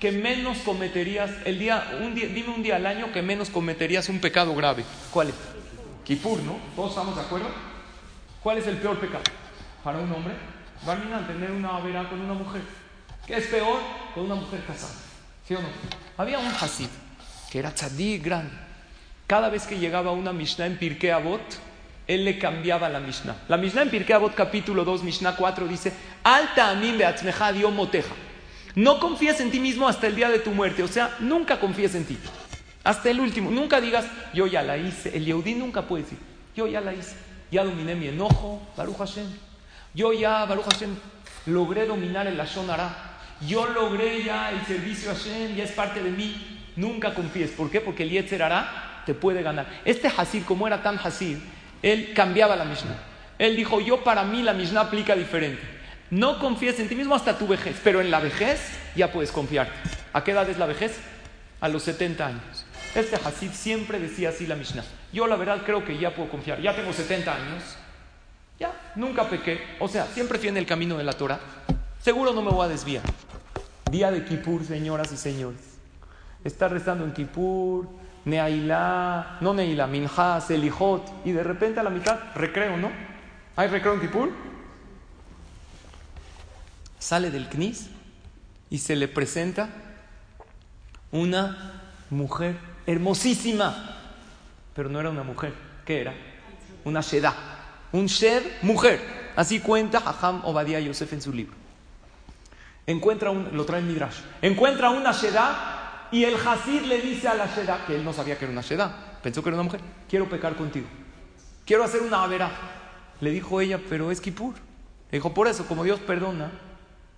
que 0.00 0.10
menos 0.10 0.56
cometerías, 0.64 1.30
el 1.44 1.58
día, 1.58 1.98
un 2.00 2.14
día, 2.14 2.28
dime 2.28 2.54
un 2.54 2.62
día 2.62 2.76
al 2.76 2.86
año 2.86 3.12
que 3.12 3.20
menos 3.20 3.50
cometerías 3.50 4.08
un 4.08 4.18
pecado 4.18 4.54
grave? 4.54 4.82
¿Cuál 5.10 5.28
es? 5.28 5.34
Kipur, 6.04 6.42
¿no? 6.42 6.56
¿Todos 6.74 6.92
estamos 6.92 7.16
de 7.16 7.20
acuerdo? 7.20 7.48
¿Cuál 8.42 8.56
es 8.56 8.66
el 8.66 8.78
peor 8.78 8.98
pecado? 8.98 9.24
Para 9.84 9.98
un 9.98 10.10
hombre, 10.10 10.32
van 10.86 11.12
a 11.12 11.26
tener 11.26 11.50
una 11.50 11.78
vera 11.80 12.08
con 12.08 12.20
una 12.20 12.34
mujer. 12.34 12.62
¿Qué 13.26 13.36
es 13.36 13.46
peor? 13.46 13.78
Con 14.14 14.24
una 14.24 14.34
mujer 14.34 14.62
casada. 14.66 14.92
¿Sí 15.46 15.54
o 15.54 15.60
no? 15.60 15.68
Había 16.16 16.38
un 16.38 16.46
Hasid, 16.46 16.88
que 17.50 17.58
era 17.58 17.72
tzadik 17.72 18.22
grande. 18.22 18.54
Cada 19.26 19.48
vez 19.48 19.66
que 19.66 19.78
llegaba 19.78 20.12
una 20.12 20.32
Mishnah 20.32 20.66
en 20.66 20.78
Pirkei 20.78 21.10
Avot, 21.10 21.40
él 22.06 22.24
le 22.24 22.38
cambiaba 22.38 22.88
la 22.88 23.00
Mishnah. 23.00 23.36
La 23.48 23.56
Mishnah 23.56 23.82
en 23.82 23.90
Pirkei 23.90 24.14
Avot 24.14 24.34
capítulo 24.34 24.84
2, 24.84 25.02
Mishnah 25.02 25.36
4 25.36 25.66
dice, 25.66 25.92
Alta 26.22 26.70
amim 26.70 26.98
beatzmeja 26.98 27.52
moteja. 27.70 28.14
No 28.74 28.98
confíes 28.98 29.40
en 29.40 29.50
ti 29.50 29.60
mismo 29.60 29.88
hasta 29.88 30.06
el 30.06 30.16
día 30.16 30.28
de 30.28 30.40
tu 30.40 30.50
muerte. 30.50 30.82
O 30.82 30.88
sea, 30.88 31.16
nunca 31.20 31.60
confíes 31.60 31.94
en 31.94 32.04
ti. 32.04 32.18
Hasta 32.82 33.08
el 33.08 33.20
último. 33.20 33.50
Nunca 33.50 33.80
digas, 33.80 34.04
yo 34.34 34.46
ya 34.46 34.62
la 34.62 34.76
hice. 34.76 35.16
El 35.16 35.24
Yehudí 35.24 35.54
nunca 35.54 35.82
puede 35.82 36.02
decir, 36.02 36.18
yo 36.56 36.66
ya 36.66 36.80
la 36.80 36.92
hice. 36.92 37.16
Ya 37.50 37.64
dominé 37.64 37.94
mi 37.94 38.08
enojo, 38.08 38.60
Baruch 38.76 38.98
Hashem. 38.98 39.26
Yo 39.94 40.12
ya, 40.12 40.44
Baruch 40.44 40.64
Hashem, 40.64 40.96
logré 41.46 41.86
dominar 41.86 42.26
el 42.26 42.36
Lashon 42.36 42.66
Yo 43.46 43.66
logré 43.66 44.24
ya 44.24 44.50
el 44.50 44.64
servicio 44.66 45.10
a 45.10 45.14
Hashem, 45.14 45.54
ya 45.54 45.64
es 45.64 45.70
parte 45.70 46.02
de 46.02 46.10
mí. 46.10 46.62
Nunca 46.74 47.14
confíes. 47.14 47.50
¿Por 47.52 47.70
qué? 47.70 47.80
Porque 47.80 48.02
el 48.02 48.10
Yetzer 48.10 48.42
te 49.06 49.14
puede 49.14 49.42
ganar. 49.42 49.66
Este 49.84 50.08
Hasid, 50.08 50.44
como 50.44 50.66
era 50.66 50.82
tan 50.82 50.98
Hasid, 50.98 51.38
él 51.82 52.12
cambiaba 52.14 52.56
la 52.56 52.64
Mishnah. 52.64 52.96
Él 53.38 53.54
dijo, 53.54 53.80
yo 53.80 54.02
para 54.02 54.24
mí 54.24 54.42
la 54.42 54.52
Mishnah 54.52 54.80
aplica 54.80 55.14
diferente. 55.14 55.62
No 56.10 56.38
confíes 56.38 56.78
en 56.80 56.88
ti 56.88 56.96
mismo 56.96 57.14
hasta 57.14 57.38
tu 57.38 57.46
vejez, 57.46 57.80
pero 57.84 58.00
en 58.00 58.10
la 58.10 58.20
vejez 58.20 58.60
ya 58.96 59.12
puedes 59.12 59.30
confiarte. 59.30 59.72
¿A 60.12 60.24
qué 60.24 60.32
edad 60.32 60.48
es 60.48 60.58
la 60.58 60.66
vejez? 60.66 60.98
A 61.60 61.68
los 61.68 61.84
70 61.84 62.26
años. 62.26 62.66
Este 62.94 63.16
Hasid 63.16 63.50
siempre 63.52 63.98
decía 64.00 64.30
así 64.30 64.46
la 64.46 64.56
Mishnah. 64.56 64.84
Yo 65.12 65.26
la 65.26 65.36
verdad 65.36 65.62
creo 65.64 65.84
que 65.84 65.98
ya 65.98 66.14
puedo 66.14 66.30
confiar. 66.30 66.60
Ya 66.60 66.74
tengo 66.74 66.92
70 66.92 67.34
años. 67.34 67.76
Ya, 68.58 68.92
nunca 68.94 69.28
pequé. 69.28 69.60
O 69.80 69.88
sea, 69.88 70.06
siempre 70.06 70.38
fui 70.38 70.48
en 70.48 70.56
el 70.56 70.66
camino 70.66 70.96
de 70.96 71.04
la 71.04 71.12
Torah. 71.12 71.40
Seguro 72.00 72.32
no 72.32 72.42
me 72.42 72.50
voy 72.50 72.66
a 72.66 72.68
desviar. 72.68 73.02
Día 73.90 74.10
de 74.10 74.24
Kippur, 74.24 74.64
señoras 74.64 75.12
y 75.12 75.16
señores. 75.16 75.60
Está 76.44 76.68
rezando 76.68 77.04
en 77.04 77.12
Kippur, 77.12 77.88
Neailá, 78.24 79.38
no 79.40 79.54
Neilá, 79.54 79.86
Minjá, 79.86 80.40
Selijot, 80.40 81.02
y 81.24 81.32
de 81.32 81.42
repente 81.42 81.80
a 81.80 81.82
la 81.82 81.90
mitad, 81.90 82.18
recreo, 82.34 82.76
¿no? 82.76 82.90
¿Hay 83.56 83.68
recreo 83.68 83.94
en 83.94 84.00
Kipur? 84.00 84.30
Sale 86.98 87.30
del 87.30 87.48
Knis 87.48 87.90
y 88.70 88.78
se 88.78 88.96
le 88.96 89.08
presenta 89.08 89.68
una 91.12 91.80
mujer 92.10 92.56
hermosísima, 92.86 93.98
pero 94.74 94.88
no 94.88 95.00
era 95.00 95.10
una 95.10 95.22
mujer, 95.22 95.52
¿qué 95.84 96.00
era? 96.00 96.14
Una 96.84 97.00
Sheda, 97.00 97.34
un 97.94 98.06
Shed 98.06 98.42
mujer. 98.62 99.00
Así 99.36 99.60
cuenta 99.60 99.98
Hajam 99.98 100.44
Obadiah 100.44 100.80
Yosef 100.80 101.12
en 101.12 101.22
su 101.22 101.32
libro. 101.32 101.54
Encuentra 102.86 103.30
un, 103.30 103.56
lo 103.56 103.64
trae 103.64 103.80
en 103.80 103.88
Midrash, 103.88 104.18
encuentra 104.42 104.90
una 104.90 105.12
Sheda 105.12 106.08
y 106.10 106.24
el 106.24 106.34
Hasid 106.34 106.82
le 106.82 107.00
dice 107.00 107.28
a 107.28 107.34
la 107.34 107.46
Sheda, 107.46 107.86
que 107.86 107.96
él 107.96 108.04
no 108.04 108.12
sabía 108.12 108.36
que 108.36 108.44
era 108.44 108.52
una 108.52 108.60
Sheda, 108.60 109.18
pensó 109.22 109.42
que 109.42 109.48
era 109.48 109.56
una 109.56 109.62
mujer, 109.62 109.80
quiero 110.08 110.28
pecar 110.28 110.54
contigo, 110.54 110.86
quiero 111.64 111.82
hacer 111.82 112.02
una 112.02 112.22
avera. 112.22 112.50
Le 113.20 113.30
dijo 113.30 113.60
ella, 113.60 113.80
pero 113.88 114.10
es 114.10 114.20
Kipur. 114.20 114.54
Le 115.10 115.18
dijo, 115.18 115.32
por 115.32 115.46
eso, 115.46 115.64
como 115.66 115.84
Dios 115.84 116.00
perdona, 116.00 116.50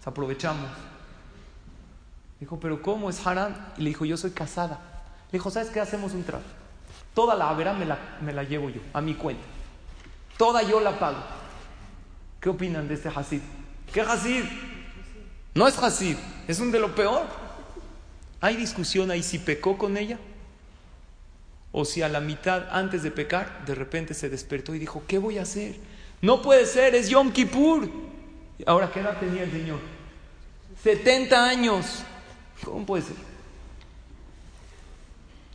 aprovechamos. 0.05 0.71
Dijo, 2.39 2.61
pero 2.61 2.81
¿cómo 2.81 3.11
es 3.11 3.27
Haran? 3.27 3.73
Y 3.79 3.83
le 3.83 3.89
dijo, 3.89 4.05
yo 4.05 4.17
soy 4.17 4.31
casada. 4.31 4.79
Le 5.33 5.39
dijo, 5.39 5.51
¿sabes 5.51 5.71
qué? 5.71 5.81
Hacemos 5.81 6.13
un 6.13 6.23
trato. 6.23 6.45
Toda 7.15 7.35
la 7.35 7.49
avera 7.49 7.73
me 7.73 7.87
la, 7.87 7.99
me 8.21 8.33
la 8.33 8.45
llevo 8.45 8.71
yo, 8.71 8.83
a 8.93 9.01
mi 9.01 9.15
cuenta. 9.15 9.56
Toda 10.37 10.63
yo 10.63 10.81
la 10.81 10.99
pago. 10.99 11.19
¿Qué 12.41 12.49
opinan 12.49 12.89
de 12.89 12.95
este 12.95 13.09
Hasid? 13.09 13.41
¿Qué 13.93 14.01
Hasid? 14.01 14.45
No 15.55 15.67
es 15.67 15.79
Hasid, 15.79 16.17
es 16.47 16.61
un 16.61 16.71
de 16.71 16.79
lo 16.79 16.95
peor. 16.95 17.27
¿Hay 18.41 18.57
discusión 18.57 19.11
ahí 19.11 19.23
si 19.23 19.39
pecó 19.39 19.79
con 19.79 19.97
ella? 19.97 20.19
O 21.73 21.85
si 21.85 22.03
a 22.03 22.09
la 22.09 22.21
mitad, 22.21 22.69
antes 22.71 23.03
de 23.03 23.11
pecar, 23.11 23.65
de 23.65 23.75
repente 23.75 24.15
se 24.15 24.29
despertó 24.29 24.75
y 24.75 24.79
dijo, 24.79 25.03
¿qué 25.07 25.19
voy 25.19 25.39
a 25.39 25.43
hacer? 25.43 25.77
No 26.21 26.43
puede 26.43 26.67
ser, 26.67 26.95
es 26.95 27.09
Yom 27.09 27.33
Kippur. 27.33 27.91
Ahora, 28.67 28.91
¿qué 28.93 29.01
edad 29.01 29.19
tenía 29.19 29.43
el 29.43 29.51
Señor? 29.51 29.81
70 30.83 31.49
años. 31.49 32.03
¿Cómo 32.65 32.85
puede 32.87 33.03
ser? 33.03 33.17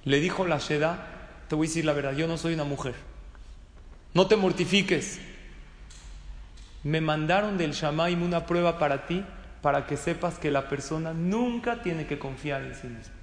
Le 0.03 0.19
dijo 0.19 0.45
la 0.45 0.57
Sheda, 0.57 1.07
te 1.47 1.55
voy 1.55 1.67
a 1.67 1.69
decir 1.69 1.85
la 1.85 1.93
verdad, 1.93 2.13
yo 2.13 2.27
no 2.27 2.37
soy 2.37 2.53
una 2.53 2.63
mujer. 2.63 2.95
No 4.13 4.27
te 4.27 4.35
mortifiques. 4.35 5.19
Me 6.83 6.99
mandaron 6.99 7.57
del 7.57 7.73
Shamaim 7.73 8.21
una 8.23 8.45
prueba 8.45 8.79
para 8.79 9.05
ti 9.05 9.23
para 9.61 9.85
que 9.85 9.97
sepas 9.97 10.39
que 10.39 10.51
la 10.51 10.67
persona 10.67 11.13
nunca 11.13 11.81
tiene 11.81 12.07
que 12.07 12.19
confiar 12.19 12.63
en 12.63 12.75
sí 12.75 12.87
misma. 12.87 13.13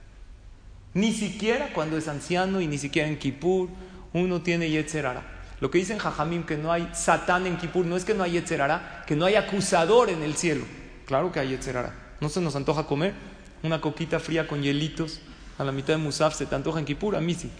Ni 0.94 1.12
siquiera 1.12 1.72
cuando 1.74 1.98
es 1.98 2.08
anciano 2.08 2.60
y 2.60 2.66
ni 2.66 2.78
siquiera 2.78 3.08
en 3.08 3.18
Kippur 3.18 3.68
uno 4.12 4.40
tiene 4.40 4.70
Yetzerara. 4.70 5.22
Lo 5.60 5.70
que 5.70 5.78
dicen 5.78 5.98
Jajamim 5.98 6.44
que 6.44 6.56
no 6.56 6.72
hay 6.72 6.88
Satán 6.94 7.46
en 7.46 7.56
Kippur 7.56 7.84
no 7.84 7.96
es 7.96 8.04
que 8.04 8.14
no 8.14 8.22
hay 8.22 8.32
Yetzerara, 8.32 9.04
que 9.06 9.16
no 9.16 9.26
hay 9.26 9.34
acusador 9.34 10.08
en 10.08 10.22
el 10.22 10.34
cielo. 10.34 10.64
Claro 11.06 11.32
que 11.32 11.40
hay 11.40 11.50
Yetzerara. 11.50 11.92
¿No 12.20 12.28
se 12.28 12.40
nos 12.40 12.56
antoja 12.56 12.84
comer 12.84 13.14
una 13.62 13.80
coquita 13.80 14.20
fría 14.20 14.46
con 14.46 14.62
hielitos 14.62 15.20
a 15.58 15.64
la 15.64 15.72
mitad 15.72 15.94
de 15.94 15.98
Musaf? 15.98 16.34
¿Se 16.34 16.46
te 16.46 16.54
antoja 16.54 16.78
en 16.78 16.84
Kippur? 16.84 17.16
A 17.16 17.20
mí 17.20 17.34
sí. 17.34 17.50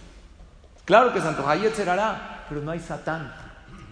Claro 0.85 1.13
que 1.13 1.21
se 1.21 1.27
antoja, 1.27 1.51
hay 1.51 1.61
Yetzerara, 1.61 2.38
pero 2.49 2.61
no 2.61 2.71
hay 2.71 2.79
Satán. 2.79 3.33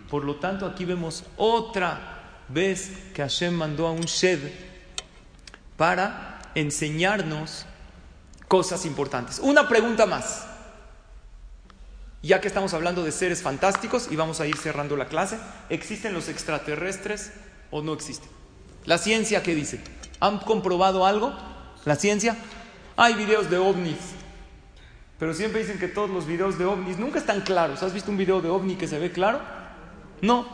Por 0.09 0.23
lo 0.23 0.35
tanto, 0.35 0.65
aquí 0.65 0.83
vemos 0.83 1.23
otra 1.37 2.43
vez 2.49 2.91
que 3.13 3.21
Hashem 3.21 3.53
mandó 3.53 3.87
a 3.87 3.91
un 3.91 4.01
Shed 4.01 4.39
para 5.77 6.39
enseñarnos 6.55 7.65
cosas 8.47 8.85
importantes. 8.85 9.39
Una 9.39 9.67
pregunta 9.67 10.05
más. 10.05 10.47
Ya 12.23 12.41
que 12.41 12.47
estamos 12.47 12.73
hablando 12.73 13.03
de 13.03 13.11
seres 13.11 13.43
fantásticos 13.43 14.07
y 14.11 14.15
vamos 14.15 14.41
a 14.41 14.47
ir 14.47 14.57
cerrando 14.57 14.97
la 14.97 15.07
clase, 15.07 15.37
¿existen 15.69 16.13
los 16.13 16.29
extraterrestres 16.29 17.31
o 17.69 17.81
no 17.81 17.93
existen? 17.93 18.29
La 18.85 18.97
ciencia, 18.97 19.43
¿qué 19.43 19.53
dice? 19.53 19.81
¿Han 20.19 20.39
comprobado 20.39 21.05
algo? 21.05 21.37
¿La 21.85 21.95
ciencia? 21.95 22.35
Hay 22.95 23.13
videos 23.13 23.49
de 23.49 23.57
ovnis, 23.57 23.97
pero 25.19 25.33
siempre 25.33 25.61
dicen 25.61 25.79
que 25.79 25.87
todos 25.87 26.09
los 26.09 26.27
videos 26.27 26.57
de 26.57 26.65
ovnis 26.65 26.99
nunca 26.99 27.19
están 27.19 27.41
claros. 27.41 27.81
¿Has 27.81 27.93
visto 27.93 28.11
un 28.11 28.17
video 28.17 28.41
de 28.41 28.49
ovni 28.49 28.75
que 28.75 28.87
se 28.87 28.99
ve 28.99 29.11
claro? 29.11 29.41
No. 30.21 30.45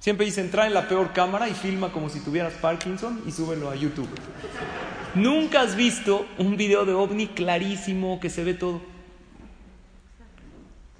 Siempre 0.00 0.26
dicen, 0.26 0.50
trae 0.50 0.70
la 0.70 0.88
peor 0.88 1.12
cámara 1.12 1.48
y 1.48 1.54
filma 1.54 1.92
como 1.92 2.08
si 2.08 2.20
tuvieras 2.20 2.54
Parkinson 2.54 3.22
y 3.26 3.32
súbelo 3.32 3.70
a 3.70 3.74
YouTube. 3.74 4.08
Nunca 5.14 5.62
has 5.62 5.76
visto 5.76 6.26
un 6.38 6.56
video 6.56 6.84
de 6.84 6.92
ovni 6.92 7.28
clarísimo 7.28 8.20
que 8.20 8.30
se 8.30 8.44
ve 8.44 8.54
todo. 8.54 8.80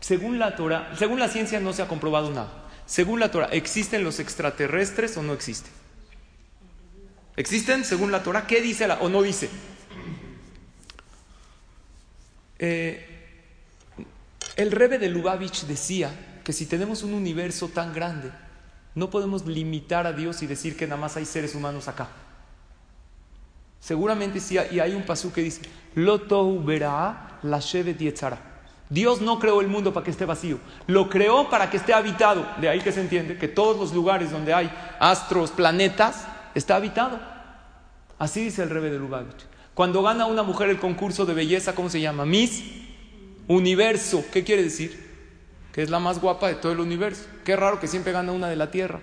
Según 0.01 0.39
la 0.39 0.57
Torah, 0.57 0.93
según 0.97 1.19
la 1.19 1.29
ciencia 1.29 1.61
no 1.61 1.73
se 1.73 1.83
ha 1.83 1.89
comprobado 1.89 2.31
nada. 2.31 2.69
Según 2.87 3.21
la 3.21 3.31
Torah, 3.31 3.49
¿existen 3.53 4.03
los 4.03 4.19
extraterrestres 4.19 5.17
o 5.17 5.23
no 5.23 5.33
existen? 5.33 5.71
¿Existen 7.37 7.85
según 7.85 8.11
la 8.11 8.23
Torah? 8.23 8.47
¿Qué 8.47 8.61
dice 8.61 8.89
la, 8.89 8.95
o 9.01 9.09
no 9.09 9.23
dice? 9.23 9.49
Eh, 12.63 13.07
el 14.57 14.71
Rebe 14.71 14.99
de 14.99 15.09
Lubavitch 15.09 15.65
decía 15.65 16.11
que 16.45 16.53
si 16.53 16.67
tenemos 16.67 17.03
un 17.03 17.15
universo 17.15 17.69
tan 17.69 17.95
grande, 17.95 18.31
no 18.95 19.09
podemos 19.09 19.47
limitar 19.47 20.07
a 20.07 20.13
Dios 20.13 20.43
y 20.43 20.47
decir 20.47 20.77
que 20.77 20.87
nada 20.87 21.01
más 21.01 21.17
hay 21.17 21.25
seres 21.25 21.55
humanos 21.55 21.89
acá. 21.89 22.09
Seguramente 23.81 24.41
sí, 24.41 24.59
y 24.71 24.79
hay 24.79 24.95
un 24.95 25.05
pasú 25.05 25.33
que 25.33 25.41
dice, 25.41 25.63
Loto 25.95 26.63
verá 26.63 27.39
la 27.43 27.61
Dios 28.91 29.21
no 29.23 29.39
creó 29.39 29.63
el 29.63 29.69
mundo 29.69 29.95
para 29.95 30.05
que 30.05 30.11
esté 30.11 30.27
vacío, 30.27 30.59
lo 30.87 31.09
creó 31.09 31.49
para 31.49 31.71
que 31.71 31.79
esté 31.79 31.95
habitado. 31.95 32.47
De 32.61 32.69
ahí 32.69 32.81
que 32.81 32.93
se 32.93 33.01
entiende 33.01 33.39
que 33.39 33.49
todos 33.49 33.79
los 33.79 33.95
lugares 33.95 34.33
donde 34.33 34.53
hay 34.53 34.71
astros, 34.99 35.51
planetas, 35.53 36.27
está 36.55 36.77
habitado. 36.77 37.19
Así 38.19 38.45
dice 38.45 38.63
el 38.63 38.69
Rebe 38.69 38.91
de 38.91 38.99
Lubavitch. 38.99 39.50
Cuando 39.81 40.03
gana 40.03 40.27
una 40.27 40.43
mujer 40.43 40.69
el 40.69 40.79
concurso 40.79 41.25
de 41.25 41.33
belleza, 41.33 41.75
¿cómo 41.75 41.89
se 41.89 42.03
llama? 42.03 42.27
Miss 42.27 42.63
Universo. 43.49 44.23
¿Qué 44.31 44.45
quiere 44.45 44.63
decir? 44.63 45.09
Que 45.73 45.81
es 45.81 45.89
la 45.89 45.99
más 45.99 46.21
guapa 46.21 46.49
de 46.49 46.57
todo 46.57 46.73
el 46.73 46.81
universo. 46.81 47.25
Qué 47.47 47.57
raro 47.57 47.81
que 47.81 47.87
siempre 47.87 48.13
gana 48.13 48.31
una 48.31 48.51
de 48.51 48.57
la 48.57 48.71
Tierra. 48.71 49.01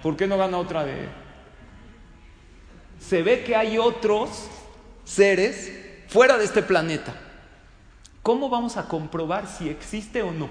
¿Por 0.00 0.16
qué 0.16 0.28
no 0.28 0.38
gana 0.38 0.58
otra 0.58 0.84
de... 0.84 1.08
Se 3.00 3.24
ve 3.24 3.42
que 3.42 3.56
hay 3.56 3.76
otros 3.76 4.46
seres 5.04 5.72
fuera 6.06 6.38
de 6.38 6.44
este 6.44 6.62
planeta 6.62 7.12
¿Cómo 8.22 8.48
vamos 8.48 8.76
a 8.76 8.86
comprobar 8.86 9.48
si 9.48 9.68
existe 9.68 10.22
o 10.22 10.30
no? 10.30 10.48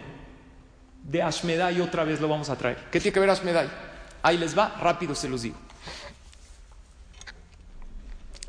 De 1.04 1.24
Ashmedai 1.24 1.80
otra 1.80 2.04
vez 2.04 2.20
lo 2.20 2.28
vamos 2.28 2.50
a 2.50 2.58
traer. 2.58 2.80
¿Qué 2.92 3.00
tiene 3.00 3.14
que 3.14 3.20
ver 3.22 3.30
Ashmedai? 3.30 3.70
Ahí 4.24 4.38
les 4.38 4.58
va, 4.58 4.76
rápido 4.82 5.16
se 5.16 5.30
los 5.30 5.44
digo. 5.44 5.56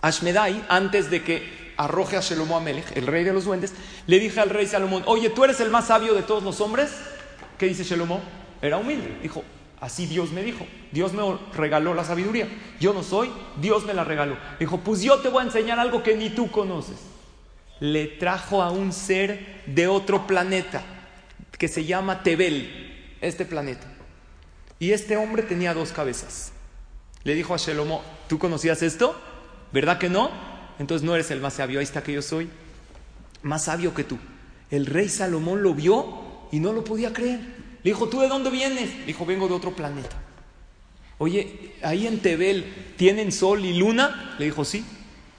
Ashmedai, 0.02 0.62
antes 0.68 1.10
de 1.10 1.22
que 1.22 1.72
arroje 1.78 2.16
a 2.16 2.20
Shelomo 2.20 2.56
Amelech, 2.56 2.94
el 2.96 3.06
rey 3.06 3.24
de 3.24 3.32
los 3.32 3.44
duendes, 3.44 3.72
le 4.06 4.18
dije 4.18 4.40
al 4.40 4.50
rey 4.50 4.66
Salomón, 4.66 5.02
oye, 5.06 5.30
¿tú 5.30 5.44
eres 5.44 5.60
el 5.60 5.70
más 5.70 5.86
sabio 5.86 6.12
de 6.12 6.22
todos 6.22 6.42
los 6.42 6.60
hombres? 6.60 6.90
¿Qué 7.56 7.66
dice 7.66 7.84
Shelomo? 7.84 8.20
Era 8.60 8.76
humilde. 8.76 9.16
Dijo, 9.22 9.42
así 9.80 10.06
Dios 10.06 10.30
me 10.32 10.42
dijo. 10.42 10.66
Dios 10.90 11.14
me 11.14 11.22
regaló 11.54 11.94
la 11.94 12.04
sabiduría. 12.04 12.46
Yo 12.78 12.92
no 12.92 13.02
soy, 13.02 13.32
Dios 13.60 13.86
me 13.86 13.94
la 13.94 14.04
regaló. 14.04 14.36
Dijo, 14.60 14.78
pues 14.80 15.00
yo 15.00 15.20
te 15.20 15.30
voy 15.30 15.42
a 15.42 15.46
enseñar 15.46 15.78
algo 15.78 16.02
que 16.02 16.14
ni 16.14 16.28
tú 16.28 16.50
conoces 16.50 16.98
le 17.82 18.06
trajo 18.06 18.62
a 18.62 18.70
un 18.70 18.92
ser 18.92 19.60
de 19.66 19.88
otro 19.88 20.28
planeta 20.28 20.84
que 21.58 21.66
se 21.66 21.84
llama 21.84 22.22
Tebel, 22.22 23.16
este 23.20 23.44
planeta. 23.44 23.88
Y 24.78 24.92
este 24.92 25.16
hombre 25.16 25.42
tenía 25.42 25.74
dos 25.74 25.90
cabezas. 25.90 26.52
Le 27.24 27.34
dijo 27.34 27.54
a 27.54 27.56
Shelomo, 27.56 28.04
¿tú 28.28 28.38
conocías 28.38 28.82
esto? 28.82 29.20
¿Verdad 29.72 29.98
que 29.98 30.08
no? 30.08 30.30
Entonces 30.78 31.04
no 31.04 31.14
eres 31.14 31.30
el 31.30 31.40
más 31.40 31.54
sabio, 31.54 31.78
ahí 31.78 31.84
está 31.84 32.02
que 32.02 32.12
yo 32.12 32.22
soy 32.22 32.48
más 33.42 33.64
sabio 33.64 33.94
que 33.94 34.04
tú. 34.04 34.18
El 34.70 34.86
rey 34.86 35.08
Salomón 35.08 35.62
lo 35.62 35.74
vio 35.74 36.22
y 36.52 36.60
no 36.60 36.72
lo 36.72 36.84
podía 36.84 37.12
creer. 37.12 37.40
Le 37.82 37.90
dijo, 37.90 38.08
¿tú 38.08 38.20
de 38.20 38.28
dónde 38.28 38.50
vienes? 38.50 38.94
Le 39.00 39.06
dijo, 39.06 39.26
vengo 39.26 39.48
de 39.48 39.54
otro 39.54 39.74
planeta. 39.74 40.16
Oye, 41.18 41.74
ahí 41.82 42.06
en 42.06 42.20
Tebel, 42.20 42.94
¿tienen 42.96 43.32
sol 43.32 43.64
y 43.64 43.76
luna? 43.76 44.36
Le 44.38 44.46
dijo, 44.46 44.64
sí 44.64 44.84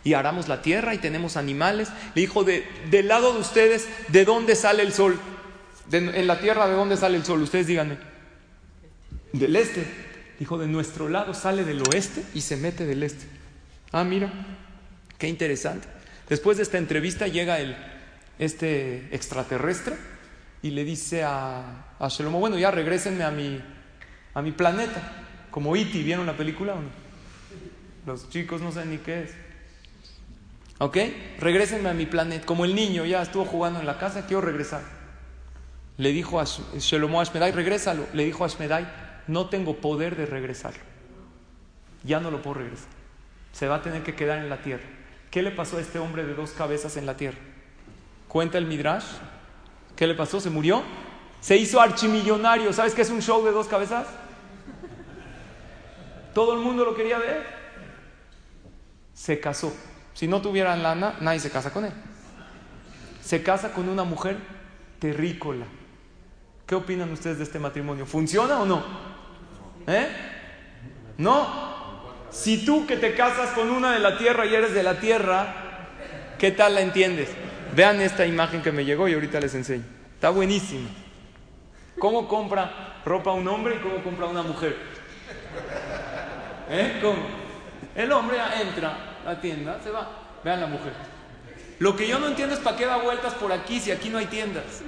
y 0.04 0.14
aramos 0.14 0.48
la 0.48 0.62
tierra 0.62 0.94
y 0.94 0.98
tenemos 0.98 1.38
animales. 1.38 1.90
Le 2.14 2.22
dijo, 2.22 2.44
de, 2.44 2.66
del 2.90 3.08
lado 3.08 3.34
de 3.34 3.40
ustedes, 3.40 3.88
¿de 4.10 4.26
dónde 4.26 4.56
sale 4.56 4.84
el 4.84 4.94
sol? 4.94 5.20
en 5.92 6.28
la 6.28 6.40
tierra, 6.40 6.68
¿de 6.68 6.74
dónde 6.74 6.98
sale 6.98 7.18
el 7.18 7.26
sol? 7.26 7.42
Ustedes 7.42 7.68
díganme. 7.68 7.98
Del 9.32 9.56
este. 9.56 9.86
Dijo, 10.40 10.58
de 10.58 10.68
nuestro 10.68 11.08
lado 11.08 11.34
sale 11.34 11.64
del 11.64 11.84
oeste 11.88 12.24
y 12.34 12.42
se 12.42 12.58
mete 12.58 12.86
del 12.86 13.04
este. 13.04 13.26
Ah, 13.94 14.04
mira, 14.04 14.30
qué 15.20 15.28
interesante. 15.28 15.88
Después 16.28 16.58
de 16.58 16.64
esta 16.64 16.80
entrevista 16.80 17.28
llega 17.28 17.60
el, 17.60 17.78
este 18.40 19.08
extraterrestre 19.16 19.96
y 20.64 20.72
le 20.72 20.84
dice 20.84 21.24
a, 21.24 21.96
a 22.00 22.08
Shelomo, 22.10 22.40
bueno, 22.40 22.58
ya 22.58 22.72
regrésenme 22.72 23.24
a 23.24 23.30
mi, 23.30 23.62
a 24.34 24.42
mi 24.42 24.52
planeta. 24.52 25.26
Como 25.52 25.76
Iti, 25.76 26.00
e 26.00 26.04
¿vieron 26.04 26.26
la 26.26 26.36
película 26.36 26.74
o 26.74 26.82
no? 26.82 26.90
Los 28.08 28.30
chicos 28.32 28.62
no 28.62 28.72
saben 28.72 28.90
ni 28.90 28.98
qué 28.98 29.26
es. 29.26 29.36
¿Ok? 30.80 30.98
Regrésenme 31.40 31.90
a 31.90 31.94
mi 31.94 32.08
planeta. 32.08 32.48
Como 32.48 32.66
el 32.66 32.74
niño 32.74 33.06
ya 33.06 33.22
estuvo 33.22 33.46
jugando 33.46 33.80
en 33.80 33.86
la 33.86 34.00
casa, 34.00 34.26
quiero 34.26 34.42
regresar. 34.42 34.82
Le 35.98 36.12
dijo 36.12 36.40
a 36.40 36.46
Shelomo 36.46 37.22
Ashmedai, 37.22 37.52
regrésalo. 37.52 38.08
Le 38.14 38.26
dijo 38.26 38.44
a 38.44 38.48
Ashmedai, 38.48 38.88
no 39.28 39.50
tengo 39.50 39.78
poder 39.78 40.16
de 40.16 40.26
regresar. 40.26 40.74
Ya 42.04 42.20
no 42.20 42.32
lo 42.32 42.42
puedo 42.42 42.56
regresar. 42.56 43.03
Se 43.54 43.68
va 43.68 43.76
a 43.76 43.82
tener 43.82 44.04
que 44.04 44.16
quedar 44.16 44.40
en 44.40 44.50
la 44.50 44.58
tierra. 44.58 44.84
¿Qué 45.32 45.42
le 45.42 45.52
pasó 45.52 45.78
a 45.78 45.82
este 45.82 46.00
hombre 46.00 46.26
de 46.26 46.34
dos 46.34 46.52
cabezas 46.52 46.98
en 46.98 47.06
la 47.06 47.16
tierra? 47.16 47.38
Cuenta 48.28 48.58
el 48.58 48.66
Midrash. 48.66 49.06
¿Qué 49.96 50.06
le 50.06 50.16
pasó? 50.16 50.42
¿Se 50.42 50.50
murió? 50.50 50.84
Se 51.40 51.56
hizo 51.56 51.80
archimillonario. 51.80 52.74
¿Sabes 52.74 52.94
qué 52.94 53.04
es 53.04 53.10
un 53.10 53.22
show 53.22 53.44
de 53.46 53.52
dos 53.52 53.68
cabezas? 53.68 54.08
Todo 56.34 56.54
el 56.54 56.60
mundo 56.60 56.84
lo 56.84 56.96
quería 56.96 57.20
ver. 57.20 57.46
Se 59.14 59.40
casó. 59.40 59.74
Si 60.14 60.28
no 60.28 60.42
tuvieran 60.42 60.84
lana, 60.84 61.16
nadie 61.22 61.40
se 61.40 61.50
casa 61.50 61.72
con 61.72 61.86
él. 61.86 61.94
Se 63.24 63.44
casa 63.44 63.72
con 63.72 63.88
una 63.88 64.04
mujer 64.04 64.38
terrícola. 65.00 65.66
¿Qué 66.66 66.76
opinan 66.76 67.12
ustedes 67.12 67.38
de 67.38 67.44
este 67.44 67.60
matrimonio? 67.60 68.06
¿Funciona 68.06 68.60
o 68.60 68.66
no? 68.66 68.84
¿Eh? 69.88 70.08
¿No? 71.18 71.73
Si 72.34 72.66
tú 72.66 72.88
que 72.88 72.98
te 72.98 73.14
casas 73.14 73.52
con 73.52 73.70
una 73.70 73.94
de 73.94 74.00
la 74.00 74.18
tierra 74.18 74.48
y 74.48 74.56
eres 74.56 74.74
de 74.74 74.82
la 74.82 75.00
tierra, 75.00 75.54
¿qué 76.40 76.52
tal 76.52 76.74
la 76.74 76.82
entiendes? 76.82 77.30
Vean 77.76 78.02
esta 78.02 78.26
imagen 78.26 78.64
que 78.64 78.72
me 78.72 78.84
llegó 78.84 79.08
y 79.08 79.14
ahorita 79.14 79.40
les 79.40 79.54
enseño. 79.54 79.84
Está 80.16 80.32
buenísimo. 80.32 80.90
¿Cómo 82.00 82.28
compra 82.28 83.02
ropa 83.06 83.32
un 83.32 83.48
hombre 83.48 83.76
y 83.76 83.78
cómo 83.80 84.04
compra 84.04 84.26
una 84.26 84.42
mujer? 84.42 84.76
¿Eh? 86.72 87.00
¿Cómo? 87.04 87.20
El 87.96 88.12
hombre 88.12 88.38
entra 88.62 88.98
la 89.24 89.40
tienda, 89.40 89.80
se 89.84 89.92
va. 89.92 90.10
Vean 90.44 90.60
la 90.60 90.68
mujer. 90.68 90.94
Lo 91.78 91.96
que 91.96 92.08
yo 92.08 92.18
no 92.18 92.28
entiendo 92.28 92.56
es 92.56 92.62
para 92.62 92.78
qué 92.78 92.88
da 92.88 92.98
vueltas 92.98 93.36
por 93.36 93.52
aquí 93.52 93.80
si 93.80 93.92
aquí 93.92 94.10
no 94.10 94.18
hay 94.18 94.26
tiendas. 94.26 94.82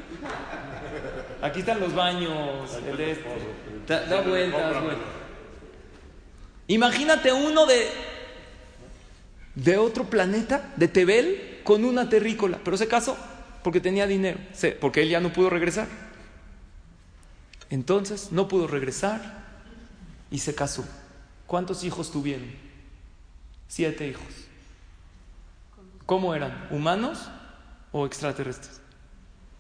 Aquí 1.44 1.60
están 1.60 1.80
los 1.80 1.94
baños, 1.94 2.76
el 2.88 3.00
este. 3.00 3.30
Da, 3.88 4.22
vueltas, 4.22 4.74
Imagínate 6.68 7.32
uno 7.32 7.66
de, 7.66 7.88
de 9.56 9.78
otro 9.78 10.10
planeta, 10.10 10.74
de 10.78 10.88
Tebel, 10.88 11.62
con 11.64 11.86
una 11.86 12.10
terrícola. 12.10 12.60
Pero 12.64 12.78
se 12.78 12.88
casó 12.88 13.18
porque 13.64 13.82
tenía 13.82 14.06
dinero, 14.06 14.40
porque 14.80 15.02
él 15.02 15.10
ya 15.10 15.20
no 15.20 15.34
pudo 15.34 15.50
regresar. 15.50 15.88
Entonces 17.70 18.32
no 18.32 18.48
pudo 18.48 18.68
regresar 18.68 19.44
y 20.30 20.40
se 20.40 20.54
casó. 20.54 20.86
¿Cuántos 21.48 21.84
hijos 21.84 22.12
tuvieron? 22.12 22.48
Siete 23.68 24.08
hijos. 24.08 24.46
¿Cómo 26.06 26.36
eran? 26.36 26.68
¿Humanos 26.70 27.28
o 27.92 28.06
extraterrestres? 28.06 28.82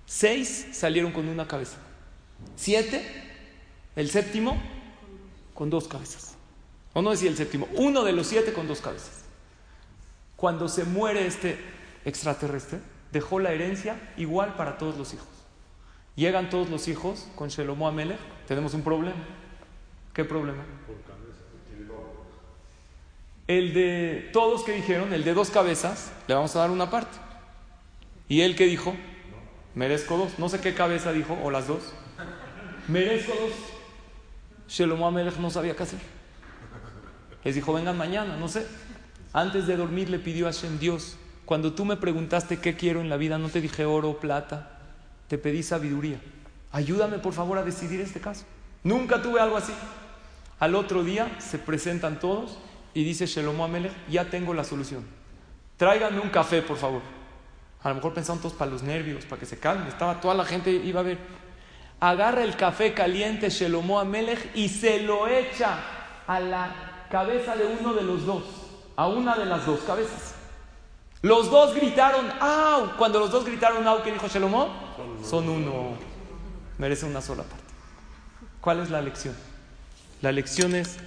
Seis 0.06 0.68
salieron 0.72 1.12
con 1.12 1.28
una 1.28 1.48
cabeza. 1.48 1.78
Siete, 2.56 3.04
el 3.96 4.10
séptimo, 4.10 4.62
con 5.56 5.70
dos 5.72 5.88
cabezas. 5.88 6.35
O 6.96 7.02
no 7.02 7.12
decía 7.12 7.30
el 7.30 7.36
séptimo, 7.36 7.68
uno 7.74 8.06
de 8.06 8.14
los 8.14 8.26
siete 8.26 8.54
con 8.54 8.70
dos 8.70 8.80
cabezas. 8.80 9.26
Cuando 10.38 10.70
se 10.70 10.86
muere 10.86 11.28
este 11.28 11.60
extraterrestre, 12.06 12.80
dejó 13.12 13.42
la 13.42 13.52
herencia 13.52 14.14
igual 14.16 14.56
para 14.56 14.78
todos 14.78 14.98
los 14.98 15.14
hijos. 15.14 15.28
Llegan 16.16 16.50
todos 16.50 16.70
los 16.70 16.88
hijos 16.88 17.28
con 17.36 17.50
Shelomo 17.50 17.90
Amelech, 17.90 18.18
tenemos 18.48 18.74
un 18.74 18.82
problema. 18.82 19.18
¿Qué 20.14 20.24
problema? 20.24 20.64
El 23.46 23.74
de 23.74 24.30
todos 24.32 24.64
que 24.64 24.72
dijeron, 24.72 25.14
el 25.14 25.26
de 25.26 25.34
dos 25.34 25.50
cabezas, 25.50 26.14
le 26.30 26.34
vamos 26.34 26.56
a 26.56 26.60
dar 26.60 26.72
una 26.72 26.90
parte. 26.90 27.18
Y 28.30 28.40
él 28.40 28.56
que 28.56 28.68
dijo, 28.68 28.96
merezco 29.74 30.16
dos. 30.16 30.40
No 30.40 30.48
sé 30.48 30.62
qué 30.62 30.74
cabeza 30.74 31.12
dijo, 31.12 31.38
o 31.44 31.52
las 31.52 31.68
dos. 31.68 31.94
Merezco 32.88 33.34
dos. 33.34 33.52
Shelomo 34.70 35.06
Amelech 35.08 35.36
no 35.40 35.50
sabía 35.50 35.76
qué 35.76 35.84
hacer. 35.84 36.15
Les 37.46 37.56
dijo, 37.56 37.72
vengan 37.72 37.98
mañana, 37.98 38.36
no 38.36 38.50
sé. 38.50 38.68
Antes 39.32 39.68
de 39.68 39.78
dormir 39.78 40.10
le 40.10 40.20
pidió 40.20 40.48
a 40.48 40.52
Hashem, 40.52 40.80
Dios, 40.80 41.16
cuando 41.46 41.74
tú 41.74 41.86
me 41.86 41.96
preguntaste 41.96 42.58
qué 42.58 42.76
quiero 42.76 43.02
en 43.02 43.10
la 43.10 43.18
vida, 43.18 43.38
no 43.38 43.50
te 43.50 43.62
dije 43.62 43.86
oro 43.86 44.20
plata, 44.20 44.80
te 45.28 45.38
pedí 45.38 45.62
sabiduría. 45.62 46.20
Ayúdame 46.72 47.20
por 47.20 47.34
favor 47.34 47.60
a 47.60 47.64
decidir 47.64 48.02
este 48.02 48.20
caso. 48.20 48.46
Nunca 48.84 49.22
tuve 49.22 49.40
algo 49.40 49.58
así. 49.58 49.74
Al 50.60 50.74
otro 50.74 51.04
día 51.04 51.38
se 51.40 51.60
presentan 51.60 52.20
todos 52.20 52.58
y 52.94 53.04
dice 53.04 53.28
Shelomo 53.28 53.64
Amelech, 53.64 53.94
ya 54.10 54.26
tengo 54.26 54.54
la 54.54 54.64
solución. 54.64 55.06
Tráiganme 55.78 56.22
un 56.22 56.30
café, 56.30 56.62
por 56.62 56.78
favor. 56.78 57.02
A 57.84 57.90
lo 57.90 57.96
mejor 57.96 58.14
pensaron 58.14 58.42
todos 58.42 58.54
para 58.54 58.72
los 58.72 58.82
nervios, 58.82 59.26
para 59.26 59.40
que 59.40 59.46
se 59.46 59.60
calmen. 59.60 59.88
Estaba 59.88 60.20
toda 60.20 60.34
la 60.34 60.46
gente 60.46 60.72
iba 60.72 61.02
a 61.02 61.04
ver. 61.04 61.20
Agarra 62.00 62.44
el 62.44 62.56
café 62.56 62.94
caliente 62.94 63.50
Shelomo 63.50 64.00
Amelech 64.00 64.56
y 64.56 64.70
se 64.70 65.02
lo 65.02 65.28
echa 65.28 65.78
a 66.26 66.40
la 66.40 66.85
cabeza 67.10 67.56
de 67.56 67.66
uno 67.80 67.94
de 67.94 68.04
los 68.04 68.26
dos, 68.26 68.44
a 68.96 69.08
una 69.08 69.36
de 69.38 69.46
las 69.46 69.66
dos 69.66 69.82
cabezas. 69.82 70.36
Los 71.22 71.50
dos 71.50 71.74
gritaron, 71.74 72.30
¡au! 72.40 72.98
Cuando 72.98 73.20
los 73.20 73.32
dos 73.32 73.46
gritaron, 73.46 73.88
¡au! 73.88 74.04
¿Qué 74.04 74.12
dijo 74.12 74.28
Shelomo? 74.28 74.70
Son 75.24 75.50
uno. 75.50 75.94
Merece 76.78 77.06
una 77.06 77.22
sola 77.22 77.44
parte. 77.44 77.64
¿Cuál 78.62 78.82
es 78.82 78.90
la 78.90 79.02
lección? 79.02 79.36
La 80.22 80.32
lección 80.32 80.76
es 80.76 80.98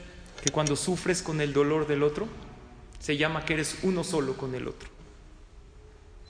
que 0.42 0.50
cuando 0.50 0.76
sufres 0.76 1.22
con 1.22 1.40
el 1.40 1.52
dolor 1.52 1.86
del 1.86 2.02
otro, 2.02 2.26
se 2.98 3.16
llama 3.16 3.44
que 3.44 3.54
eres 3.54 3.78
uno 3.82 4.04
solo 4.04 4.36
con 4.36 4.54
el 4.54 4.66
otro. 4.68 4.88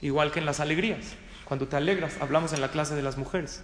Igual 0.00 0.32
que 0.32 0.40
en 0.40 0.46
las 0.46 0.60
alegrías. 0.60 1.14
Cuando 1.44 1.66
te 1.66 1.76
alegras, 1.76 2.16
hablamos 2.20 2.52
en 2.52 2.60
la 2.60 2.70
clase 2.70 2.94
de 2.94 3.02
las 3.02 3.16
mujeres. 3.16 3.62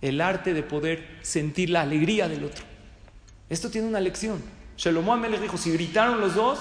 El 0.00 0.20
arte 0.20 0.52
de 0.52 0.62
poder 0.62 1.18
sentir 1.22 1.70
la 1.70 1.80
alegría 1.80 2.28
del 2.28 2.44
otro. 2.44 2.64
Esto 3.48 3.70
tiene 3.70 3.88
una 3.88 4.00
lección. 4.00 4.42
Shelomo 4.82 5.12
Amelech 5.12 5.40
dijo, 5.40 5.56
si 5.56 5.70
gritaron 5.70 6.20
los 6.20 6.34
dos, 6.34 6.58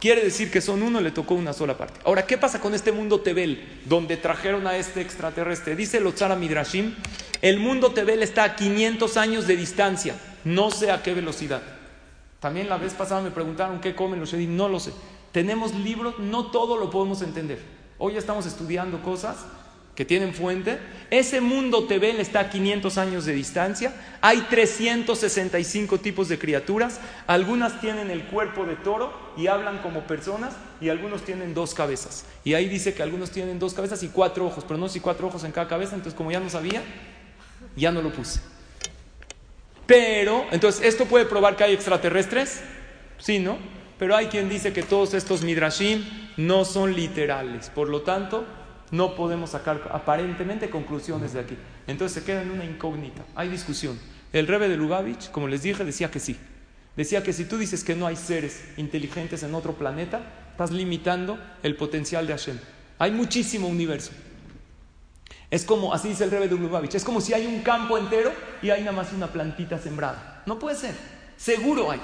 quiere 0.00 0.24
decir 0.24 0.50
que 0.50 0.60
son 0.60 0.82
uno, 0.82 1.00
le 1.00 1.12
tocó 1.12 1.34
una 1.34 1.52
sola 1.52 1.78
parte. 1.78 2.00
Ahora, 2.04 2.26
¿qué 2.26 2.36
pasa 2.36 2.60
con 2.60 2.74
este 2.74 2.90
mundo 2.90 3.20
Tebel, 3.20 3.82
donde 3.84 4.16
trajeron 4.16 4.66
a 4.66 4.76
este 4.76 5.00
extraterrestre? 5.00 5.76
Dice 5.76 5.98
el 5.98 6.06
Otsara 6.08 6.34
Midrashim, 6.34 6.96
el 7.42 7.60
mundo 7.60 7.92
Tebel 7.92 8.24
está 8.24 8.42
a 8.42 8.56
500 8.56 9.16
años 9.16 9.46
de 9.46 9.56
distancia, 9.56 10.16
no 10.42 10.72
sé 10.72 10.90
a 10.90 11.04
qué 11.04 11.14
velocidad. 11.14 11.62
También 12.40 12.68
la 12.68 12.76
vez 12.76 12.94
pasada 12.94 13.20
me 13.20 13.30
preguntaron 13.30 13.80
qué 13.80 13.94
comen 13.94 14.18
los 14.18 14.32
Shedim, 14.32 14.56
no 14.56 14.68
lo 14.68 14.80
sé. 14.80 14.92
Tenemos 15.30 15.72
libros, 15.72 16.18
no 16.18 16.46
todo 16.50 16.76
lo 16.76 16.90
podemos 16.90 17.22
entender. 17.22 17.60
Hoy 17.98 18.16
estamos 18.16 18.46
estudiando 18.46 19.00
cosas 19.00 19.36
que 20.00 20.06
tienen 20.06 20.32
fuente. 20.32 20.78
Ese 21.10 21.42
mundo 21.42 21.84
Tebel 21.84 22.20
está 22.20 22.40
a 22.40 22.48
500 22.48 22.96
años 22.96 23.26
de 23.26 23.34
distancia. 23.34 23.92
Hay 24.22 24.46
365 24.48 25.98
tipos 25.98 26.30
de 26.30 26.38
criaturas. 26.38 26.98
Algunas 27.26 27.82
tienen 27.82 28.10
el 28.10 28.24
cuerpo 28.24 28.64
de 28.64 28.76
toro 28.76 29.12
y 29.36 29.48
hablan 29.48 29.82
como 29.82 30.06
personas 30.06 30.54
y 30.80 30.88
algunos 30.88 31.22
tienen 31.26 31.52
dos 31.52 31.74
cabezas. 31.74 32.24
Y 32.44 32.54
ahí 32.54 32.66
dice 32.66 32.94
que 32.94 33.02
algunos 33.02 33.30
tienen 33.30 33.58
dos 33.58 33.74
cabezas 33.74 34.02
y 34.02 34.08
cuatro 34.08 34.46
ojos, 34.46 34.64
pero 34.66 34.80
no 34.80 34.88
si 34.88 35.00
cuatro 35.00 35.26
ojos 35.26 35.44
en 35.44 35.52
cada 35.52 35.68
cabeza. 35.68 35.96
Entonces 35.96 36.16
como 36.16 36.32
ya 36.32 36.40
no 36.40 36.48
sabía, 36.48 36.82
ya 37.76 37.92
no 37.92 38.00
lo 38.00 38.10
puse. 38.10 38.40
Pero, 39.86 40.46
entonces, 40.50 40.82
¿esto 40.82 41.04
puede 41.04 41.26
probar 41.26 41.56
que 41.56 41.64
hay 41.64 41.74
extraterrestres? 41.74 42.62
Sí, 43.18 43.38
¿no? 43.38 43.58
Pero 43.98 44.16
hay 44.16 44.28
quien 44.28 44.48
dice 44.48 44.72
que 44.72 44.82
todos 44.82 45.12
estos 45.12 45.42
midrashim 45.42 46.02
no 46.38 46.64
son 46.64 46.94
literales. 46.94 47.68
Por 47.68 47.90
lo 47.90 48.00
tanto, 48.00 48.46
no 48.90 49.14
podemos 49.14 49.50
sacar 49.50 49.88
aparentemente 49.92 50.70
conclusiones 50.70 51.32
de 51.32 51.40
aquí. 51.40 51.56
Entonces 51.86 52.20
se 52.20 52.26
queda 52.26 52.42
en 52.42 52.50
una 52.50 52.64
incógnita. 52.64 53.24
Hay 53.34 53.48
discusión. 53.48 53.98
El 54.32 54.46
rebe 54.46 54.68
de 54.68 54.76
Lubavitch, 54.76 55.30
como 55.30 55.48
les 55.48 55.62
dije, 55.62 55.84
decía 55.84 56.10
que 56.10 56.20
sí. 56.20 56.36
Decía 56.96 57.22
que 57.22 57.32
si 57.32 57.44
tú 57.44 57.56
dices 57.56 57.84
que 57.84 57.94
no 57.94 58.06
hay 58.06 58.16
seres 58.16 58.64
inteligentes 58.76 59.42
en 59.42 59.54
otro 59.54 59.74
planeta, 59.74 60.20
estás 60.50 60.70
limitando 60.70 61.38
el 61.62 61.76
potencial 61.76 62.26
de 62.26 62.32
Hashem. 62.32 62.58
Hay 62.98 63.12
muchísimo 63.12 63.68
universo. 63.68 64.10
Es 65.50 65.64
como, 65.64 65.92
así 65.92 66.08
dice 66.08 66.24
el 66.24 66.30
rebe 66.30 66.48
de 66.48 66.56
Lubavitch, 66.56 66.94
es 66.94 67.04
como 67.04 67.20
si 67.20 67.32
hay 67.32 67.46
un 67.46 67.62
campo 67.62 67.98
entero 67.98 68.32
y 68.62 68.70
hay 68.70 68.80
nada 68.80 68.92
más 68.92 69.12
una 69.12 69.28
plantita 69.28 69.78
sembrada. 69.78 70.42
No 70.46 70.58
puede 70.58 70.76
ser. 70.76 70.94
Seguro 71.36 71.90
hay. 71.90 72.00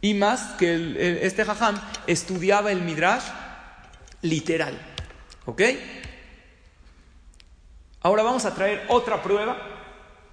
Y 0.00 0.14
más 0.14 0.54
que 0.58 1.18
este 1.22 1.44
jajam 1.44 1.80
estudiaba 2.06 2.72
el 2.72 2.82
midrash 2.82 3.24
literal. 4.22 4.78
¿Ok? 5.46 5.62
Ahora 8.00 8.22
vamos 8.22 8.44
a 8.44 8.54
traer 8.54 8.84
otra 8.88 9.22
prueba 9.22 9.56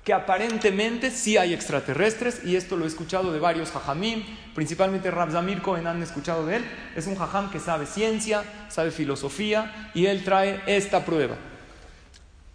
que 0.03 0.13
aparentemente 0.13 1.11
sí 1.11 1.37
hay 1.37 1.53
extraterrestres 1.53 2.41
y 2.43 2.55
esto 2.55 2.77
lo 2.77 2.85
he 2.85 2.87
escuchado 2.87 3.31
de 3.31 3.39
varios 3.39 3.69
jajamim, 3.69 4.23
principalmente 4.55 5.11
Rabzamir 5.11 5.61
Cohen 5.61 5.85
han 5.87 6.01
escuchado 6.01 6.45
de 6.45 6.57
él. 6.57 6.65
Es 6.95 7.05
un 7.05 7.15
jajam 7.15 7.51
que 7.51 7.59
sabe 7.59 7.85
ciencia, 7.85 8.43
sabe 8.69 8.91
filosofía 8.91 9.91
y 9.93 10.07
él 10.07 10.23
trae 10.23 10.61
esta 10.65 11.05
prueba. 11.05 11.35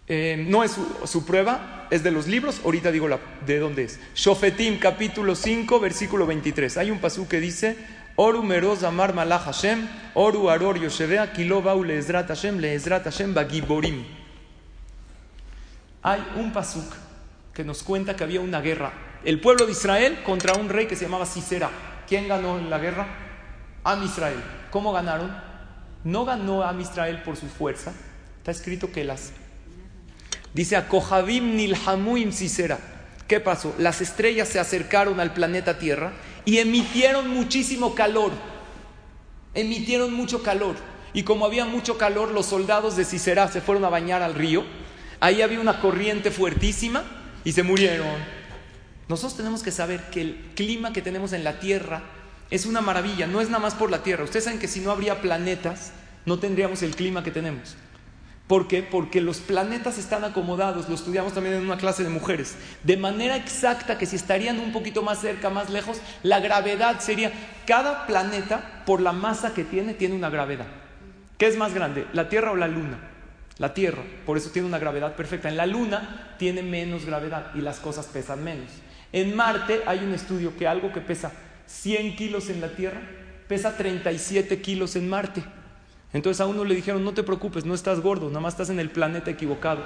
Eh, 0.07 0.45
no 0.47 0.63
es 0.63 0.75
su, 1.05 1.25
prueba, 1.25 1.87
es 1.89 2.03
de 2.03 2.11
los 2.11 2.27
libros, 2.27 2.61
ahorita 2.63 2.91
digo 2.91 3.07
de 3.45 3.59
dónde 3.59 3.85
es. 3.85 3.99
Shofetim 4.13 4.77
capítulo 4.77 5.33
5 5.33 5.79
versículo 5.79 6.27
23. 6.27 6.77
Hay 6.77 6.91
un 6.91 6.99
pasú 6.99 7.27
que 7.27 7.39
dice, 7.39 7.77
Oru 8.15 8.43
meroz 8.43 8.83
amar 8.83 9.13
Hashem, 9.13 9.87
Oru 10.13 10.49
aror 10.49 10.79
yoshevea, 10.79 11.33
leezrat 11.35 12.27
Hashem, 12.27 12.59
leezrat 12.59 13.03
Hashem 13.03 13.33
bagiborim. 13.33 14.05
Hay 16.01 16.23
un 16.37 16.53
pasuk 16.53 16.93
que 17.53 17.63
nos 17.63 17.83
cuenta 17.83 18.15
que 18.15 18.23
había 18.23 18.39
una 18.39 18.61
guerra. 18.61 18.93
El 19.23 19.41
pueblo 19.41 19.65
de 19.65 19.71
Israel 19.71 20.21
contra 20.23 20.53
un 20.53 20.69
rey 20.69 20.87
que 20.87 20.95
se 20.95 21.05
llamaba 21.05 21.25
Sisera. 21.25 21.69
¿Quién 22.07 22.27
ganó 22.27 22.57
en 22.59 22.69
la 22.69 22.77
guerra? 22.77 23.07
Am 23.83 24.03
Israel. 24.03 24.41
¿Cómo 24.71 24.93
ganaron? 24.93 25.35
No 26.03 26.23
ganó 26.23 26.63
Am 26.63 26.79
Israel 26.79 27.21
por 27.23 27.35
su 27.35 27.47
fuerza. 27.47 27.91
Está 28.37 28.51
escrito 28.51 28.91
que 28.91 29.03
las 29.03 29.31
Dice 30.53 30.77
a 30.77 30.87
Nilhamuim 30.87 32.31
Sisera. 32.31 32.77
¿Qué 33.27 33.39
pasó? 33.39 33.75
Las 33.77 33.99
estrellas 33.99 34.47
se 34.47 34.59
acercaron 34.59 35.19
al 35.19 35.33
planeta 35.33 35.79
Tierra 35.79 36.13
y 36.45 36.59
emitieron 36.59 37.27
muchísimo 37.27 37.95
calor. 37.95 38.31
Emitieron 39.53 40.13
mucho 40.13 40.43
calor. 40.43 40.75
Y 41.13 41.23
como 41.23 41.45
había 41.45 41.65
mucho 41.65 41.97
calor, 41.97 42.31
los 42.31 42.45
soldados 42.45 42.95
de 42.95 43.05
Sisera 43.05 43.47
se 43.47 43.61
fueron 43.61 43.85
a 43.85 43.89
bañar 43.89 44.21
al 44.21 44.35
río. 44.35 44.63
Ahí 45.19 45.41
había 45.41 45.59
una 45.59 45.81
corriente 45.81 46.29
fuertísima 46.29 47.03
y 47.43 47.53
se 47.53 47.63
murieron. 47.63 48.07
Nosotros 49.07 49.37
tenemos 49.37 49.63
que 49.63 49.71
saber 49.71 50.09
que 50.09 50.21
el 50.21 50.35
clima 50.55 50.91
que 50.91 51.01
tenemos 51.01 51.33
en 51.33 51.43
la 51.43 51.59
Tierra 51.59 52.03
es 52.49 52.65
una 52.65 52.81
maravilla, 52.81 53.27
no 53.27 53.41
es 53.41 53.49
nada 53.49 53.61
más 53.61 53.75
por 53.75 53.91
la 53.91 54.03
Tierra. 54.03 54.23
Ustedes 54.23 54.45
saben 54.45 54.59
que 54.59 54.67
si 54.67 54.81
no 54.81 54.91
habría 54.91 55.21
planetas, 55.21 55.91
no 56.25 56.39
tendríamos 56.39 56.83
el 56.83 56.95
clima 56.95 57.23
que 57.23 57.31
tenemos. 57.31 57.75
¿Por 58.47 58.67
qué? 58.67 58.83
Porque 58.83 59.21
los 59.21 59.39
planetas 59.39 59.97
están 59.97 60.23
acomodados, 60.23 60.87
lo 60.87 60.93
estudiamos 60.93 61.33
también 61.33 61.55
en 61.55 61.63
una 61.63 61.77
clase 61.77 62.03
de 62.03 62.09
mujeres, 62.09 62.55
de 62.83 62.95
manera 62.95 63.35
exacta 63.35 63.97
que 63.97 64.05
si 64.05 64.15
estarían 64.15 64.59
un 64.59 64.71
poquito 64.71 65.01
más 65.01 65.19
cerca, 65.19 65.49
más 65.49 65.71
lejos, 65.71 65.97
la 66.21 66.39
gravedad 66.39 66.99
sería, 66.99 67.31
cada 67.65 68.05
planeta, 68.05 68.83
por 68.85 69.01
la 69.01 69.13
masa 69.13 69.55
que 69.55 69.63
tiene, 69.63 69.95
tiene 69.95 70.13
una 70.13 70.29
gravedad. 70.29 70.67
¿Qué 71.39 71.47
es 71.47 71.57
más 71.57 71.73
grande, 71.73 72.05
la 72.13 72.29
Tierra 72.29 72.51
o 72.51 72.55
la 72.55 72.67
Luna? 72.67 72.99
La 73.57 73.73
Tierra, 73.73 74.03
por 74.25 74.37
eso 74.37 74.51
tiene 74.51 74.67
una 74.67 74.79
gravedad 74.79 75.15
perfecta. 75.15 75.49
En 75.49 75.57
la 75.57 75.65
Luna 75.65 76.35
tiene 76.37 76.61
menos 76.61 77.05
gravedad 77.05 77.51
y 77.55 77.61
las 77.61 77.79
cosas 77.79 78.05
pesan 78.05 78.43
menos. 78.43 78.69
En 79.11 79.35
Marte 79.35 79.81
hay 79.87 79.99
un 79.99 80.13
estudio 80.13 80.55
que 80.55 80.67
algo 80.67 80.93
que 80.93 81.01
pesa 81.01 81.31
100 81.65 82.15
kilos 82.15 82.49
en 82.49 82.61
la 82.61 82.69
Tierra, 82.69 83.01
pesa 83.47 83.75
37 83.75 84.61
kilos 84.61 84.95
en 84.95 85.09
Marte. 85.09 85.43
Entonces 86.15 86.39
a 86.39 86.45
uno 86.45 86.63
le 86.63 86.75
dijeron, 86.75 87.03
no 87.03 87.13
te 87.13 87.23
preocupes, 87.23 87.65
no 87.65 87.73
estás 87.73 87.99
gordo, 87.99 88.29
nada 88.29 88.39
más 88.39 88.53
estás 88.53 88.69
en 88.69 88.79
el 88.79 88.89
planeta 88.89 89.29
equivocado. 89.29 89.83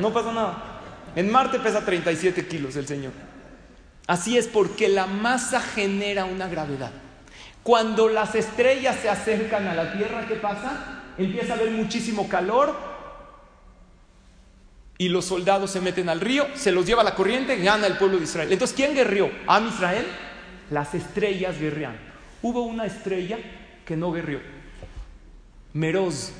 No 0.00 0.12
pasa 0.12 0.32
nada. 0.32 0.80
En 1.14 1.30
Marte 1.30 1.60
pesa 1.60 1.84
37 1.84 2.48
kilos 2.48 2.74
el 2.74 2.88
Señor. 2.88 3.12
Así 4.08 4.36
es 4.36 4.48
porque 4.48 4.88
la 4.88 5.06
masa 5.06 5.60
genera 5.60 6.24
una 6.24 6.48
gravedad. 6.48 6.90
Cuando 7.62 8.08
las 8.08 8.34
estrellas 8.34 8.96
se 9.00 9.08
acercan 9.08 9.68
a 9.68 9.74
la 9.74 9.92
tierra, 9.92 10.26
¿qué 10.26 10.34
pasa? 10.34 11.04
Empieza 11.16 11.52
a 11.52 11.56
haber 11.56 11.70
muchísimo 11.70 12.28
calor 12.28 12.74
y 14.98 15.08
los 15.08 15.24
soldados 15.24 15.70
se 15.70 15.80
meten 15.80 16.08
al 16.08 16.20
río, 16.20 16.48
se 16.56 16.72
los 16.72 16.84
lleva 16.84 17.04
la 17.04 17.14
corriente, 17.14 17.58
gana 17.58 17.86
el 17.86 17.96
pueblo 17.96 18.18
de 18.18 18.24
Israel. 18.24 18.52
Entonces, 18.52 18.76
¿quién 18.76 18.92
guerrió? 18.92 19.30
¿Am 19.46 19.68
Israel? 19.68 20.04
Las 20.72 20.96
estrellas 20.96 21.60
guerrean. 21.60 21.96
Hubo 22.42 22.62
una 22.62 22.86
estrella 22.86 23.38
que 23.86 23.96
no 23.96 24.10
guerrió. 24.10 24.57
Meroz. 25.72 26.32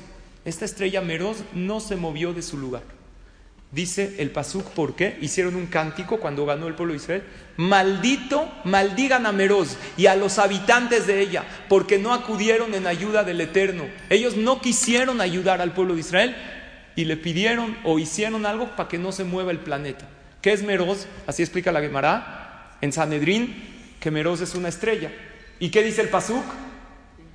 Esta 0.45 0.65
estrella 0.65 1.01
Meroz 1.01 1.43
no 1.53 1.79
se 1.79 1.95
movió 1.95 2.33
de 2.33 2.41
su 2.41 2.57
lugar. 2.57 2.83
Dice 3.71 4.15
el 4.17 4.31
Pasuk, 4.31 4.65
¿por 4.71 4.95
qué? 4.95 5.19
Hicieron 5.21 5.55
un 5.55 5.67
cántico 5.67 6.19
cuando 6.19 6.43
ganó 6.43 6.67
el 6.67 6.73
pueblo 6.73 6.93
de 6.93 6.97
Israel. 6.97 7.23
Maldito, 7.57 8.51
maldigan 8.63 9.27
a 9.27 9.31
Meroz 9.31 9.77
y 9.95 10.07
a 10.07 10.15
los 10.15 10.39
habitantes 10.39 11.05
de 11.05 11.19
ella, 11.19 11.45
porque 11.67 11.99
no 11.99 12.13
acudieron 12.13 12.73
en 12.73 12.87
ayuda 12.87 13.23
del 13.23 13.41
Eterno. 13.41 13.85
Ellos 14.09 14.35
no 14.35 14.59
quisieron 14.59 15.21
ayudar 15.21 15.61
al 15.61 15.73
pueblo 15.73 15.93
de 15.93 15.99
Israel 15.99 16.35
y 16.95 17.05
le 17.05 17.15
pidieron 17.15 17.77
o 17.83 17.99
hicieron 17.99 18.47
algo 18.47 18.75
para 18.75 18.89
que 18.89 18.97
no 18.97 19.11
se 19.11 19.23
mueva 19.23 19.51
el 19.51 19.59
planeta. 19.59 20.09
¿Qué 20.41 20.51
es 20.51 20.63
Meroz? 20.63 21.05
Así 21.27 21.43
explica 21.43 21.71
la 21.71 21.81
Gemara 21.81 22.77
en 22.81 22.91
Sanedrín, 22.91 23.55
que 23.99 24.09
Meroz 24.09 24.41
es 24.41 24.55
una 24.55 24.69
estrella. 24.69 25.11
¿Y 25.59 25.69
qué 25.69 25.83
dice 25.83 26.01
el 26.01 26.09
Pasuk? 26.09 26.43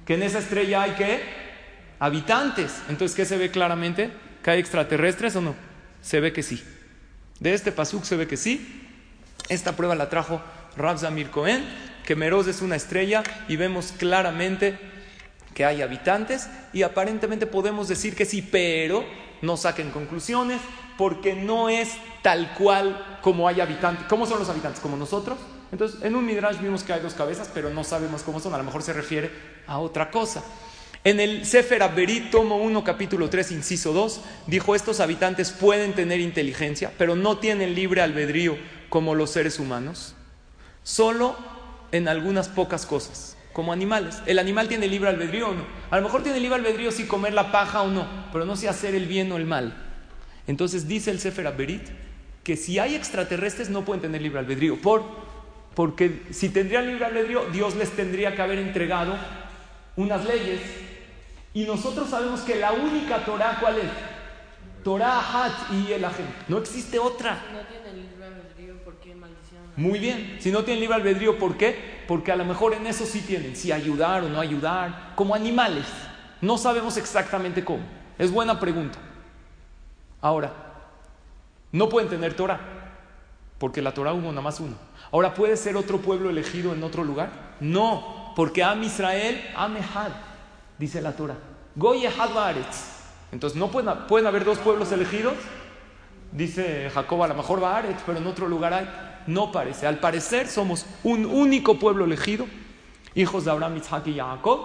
Que 0.05 0.15
en 0.15 0.25
esa 0.25 0.41
estrella 0.41 0.83
hay 0.83 0.93
que 0.93 1.44
habitantes. 1.99 2.83
Entonces, 2.89 3.17
¿qué 3.17 3.25
se 3.25 3.39
ve 3.39 3.51
claramente? 3.51 4.11
¿Que 4.43 4.53
hay 4.53 4.61
extraterrestres 4.61 5.37
o 5.37 5.41
no? 5.41 5.55
Se 6.03 6.21
ve 6.21 6.33
que 6.33 6.43
sí. 6.43 6.63
De 7.41 7.55
este 7.55 7.73
pasuk 7.73 8.05
se 8.05 8.17
ve 8.17 8.27
que 8.27 8.37
sí. 8.37 8.83
Esta 9.49 9.73
prueba 9.77 9.95
la 9.95 10.09
trajo 10.09 10.41
Rav 10.77 10.99
Zamir 10.99 11.31
Cohen, 11.31 11.65
que 12.05 12.17
Meroz 12.17 12.47
es 12.49 12.63
una 12.63 12.77
estrella 12.77 13.23
y 13.49 13.57
vemos 13.57 13.93
claramente 13.99 14.79
que 15.55 15.65
hay 15.65 15.83
habitantes 15.83 16.49
y 16.73 16.83
aparentemente 16.83 17.47
podemos 17.47 17.89
decir 17.89 18.15
que 18.17 18.25
sí, 18.25 18.43
pero 18.43 19.05
no 19.43 19.57
saquen 19.57 19.91
conclusiones 19.91 20.61
porque 20.99 21.35
no 21.35 21.69
es 21.69 21.97
tal 22.23 22.53
cual 22.55 23.19
como 23.23 23.49
hay 23.49 23.61
habitantes. 23.61 24.07
¿Cómo 24.09 24.27
son 24.27 24.39
los 24.39 24.49
habitantes? 24.49 24.81
¿Como 24.81 24.97
nosotros? 24.97 25.39
Entonces, 25.73 26.03
en 26.03 26.15
un 26.15 26.25
Midrash 26.25 26.59
vimos 26.59 26.83
que 26.83 26.93
hay 26.93 27.01
dos 27.01 27.15
cabezas, 27.15 27.51
pero 27.53 27.71
no 27.71 27.85
sabemos 27.85 28.23
cómo 28.23 28.41
son. 28.41 28.55
A 28.55 28.59
lo 28.59 28.65
mejor 28.65 28.83
se 28.83 28.93
refiere 28.93 29.31
a 29.67 29.79
otra 29.79 30.11
cosa. 30.11 30.43
En 31.07 31.21
el 31.21 31.45
Sefer 31.45 31.83
Aberit, 31.83 32.31
tomo 32.31 32.57
1, 32.57 32.83
capítulo 32.83 33.29
3, 33.29 33.53
inciso 33.53 33.93
2, 33.93 34.23
dijo, 34.47 34.75
estos 34.75 35.01
habitantes 35.01 35.53
pueden 35.53 35.93
tener 35.93 36.19
inteligencia, 36.19 36.93
pero 36.97 37.15
no 37.15 37.37
tienen 37.37 37.75
libre 37.75 38.01
albedrío 38.01 38.57
como 38.89 39.15
los 39.15 39.29
seres 39.29 39.59
humanos, 39.59 40.15
solo 40.83 41.37
en 41.93 42.09
algunas 42.09 42.49
pocas 42.49 42.87
cosas, 42.87 43.37
como 43.53 43.71
animales. 43.71 44.23
¿El 44.25 44.39
animal 44.39 44.67
tiene 44.67 44.89
libre 44.89 45.11
albedrío 45.11 45.51
o 45.51 45.55
no? 45.55 45.67
A 45.91 45.99
lo 45.99 46.03
mejor 46.03 46.23
tiene 46.23 46.41
libre 46.41 46.57
albedrío 46.57 46.91
si 46.91 47.05
comer 47.05 47.35
la 47.35 47.53
paja 47.53 47.83
o 47.83 47.89
no, 47.89 48.09
pero 48.33 48.47
no 48.47 48.57
si 48.57 48.67
hacer 48.67 48.95
el 48.95 49.05
bien 49.05 49.31
o 49.31 49.37
el 49.37 49.45
mal. 49.45 49.77
Entonces 50.47 50.89
dice 50.89 51.11
el 51.11 51.21
Sefer 51.21 51.47
Aberit 51.47 51.83
que 52.45 52.57
si 52.57 52.79
hay 52.79 52.95
extraterrestres 52.95 53.69
no 53.69 53.85
pueden 53.85 54.01
tener 54.01 54.23
libre 54.23 54.39
albedrío, 54.39 54.81
por, 54.81 55.05
porque 55.75 56.23
si 56.31 56.49
tendrían 56.49 56.87
libre 56.87 57.05
albedrío, 57.05 57.45
Dios 57.53 57.77
les 57.77 57.91
tendría 57.91 58.35
que 58.35 58.41
haber 58.41 58.59
entregado 58.59 59.19
unas 59.97 60.25
leyes 60.25 60.84
y 61.55 61.63
nosotros 61.63 62.11
sabemos 62.11 62.41
que 62.41 62.57
la 62.57 62.73
única 62.73 63.25
Torah, 63.25 63.59
¿cuál 63.61 63.79
es? 63.79 63.91
Torah, 64.83 65.21
Hat 65.21 65.73
y 65.73 65.93
el 65.93 66.05
Ajem. 66.05 66.27
No 66.49 66.59
existe 66.59 66.99
otra. 66.99 67.39
Si 67.49 67.55
no 67.55 67.61
tienen 67.63 68.03
libre 68.03 68.27
albedrío, 68.27 68.85
¿por 68.85 68.95
qué 68.97 69.15
maldición? 69.15 69.63
Muy 69.77 70.01
bien. 70.01 70.37
Si 70.41 70.51
no 70.51 70.65
tienen 70.65 70.81
libre 70.81 70.97
albedrío, 70.97 71.39
¿por 71.39 71.57
qué? 71.57 72.03
Porque 72.09 72.33
a 72.33 72.37
lo 72.37 72.45
mejor 72.45 72.75
en 72.75 72.89
eso 72.89 73.07
sí 73.07 73.21
tienen. 73.21 73.55
Si 73.55 73.71
ayudar 73.71 74.25
o 74.25 74.29
no 74.29 74.41
ayudar. 74.41 75.13
Como 75.15 75.35
animales. 75.35 75.87
No 76.41 76.59
sabemos 76.59 76.97
exactamente 76.97 77.65
cómo. 77.65 77.85
Es 78.19 78.33
buena 78.33 78.59
pregunta. 78.59 78.99
Ahora, 80.21 80.53
no 81.71 81.89
pueden 81.89 82.11
tener 82.11 82.35
Torah. 82.35 82.61
Porque 83.59 83.81
la 83.81 83.95
Torah 83.95 84.13
hubo 84.13 84.29
nada 84.29 84.43
más 84.43 84.59
uno. 84.59 84.75
Ahora, 85.13 85.33
¿puede 85.33 85.57
ser 85.57 85.77
otro 85.77 85.99
pueblo 85.99 86.31
elegido 86.31 86.75
en 86.75 86.83
otro 86.83 87.05
lugar? 87.05 87.31
No. 87.61 88.33
Porque 88.35 88.65
Am 88.65 88.83
Israel, 88.83 89.41
Am 89.55 89.77
Ehad 89.77 90.34
dice 90.85 91.01
la 91.01 91.13
Torah. 91.13 91.37
Goy 91.77 92.07
Entonces, 93.33 93.59
¿no 93.59 93.71
pueden, 93.71 94.07
pueden, 94.07 94.27
haber 94.27 94.45
dos 94.45 94.59
pueblos 94.59 94.93
elegidos? 94.93 95.35
Dice 96.31 96.91
Jacob, 96.93 97.23
a 97.23 97.29
lo 97.29 97.35
mejor 97.35 97.61
Baaretz, 97.61 98.03
pero 98.05 98.19
en 98.19 98.27
otro 98.27 98.49
lugar 98.49 98.75
hay. 98.75 98.89
No 99.27 99.51
parece. 99.51 99.87
Al 99.87 99.99
parecer 99.99 100.47
somos 100.47 100.85
un 101.03 101.25
único 101.25 101.79
pueblo 101.79 102.05
elegido, 102.05 102.47
hijos 103.15 103.47
de 103.47 103.51
Abraham, 103.51 103.79
Isaac 103.79 104.07
y 104.09 104.19
Jacob, 104.19 104.61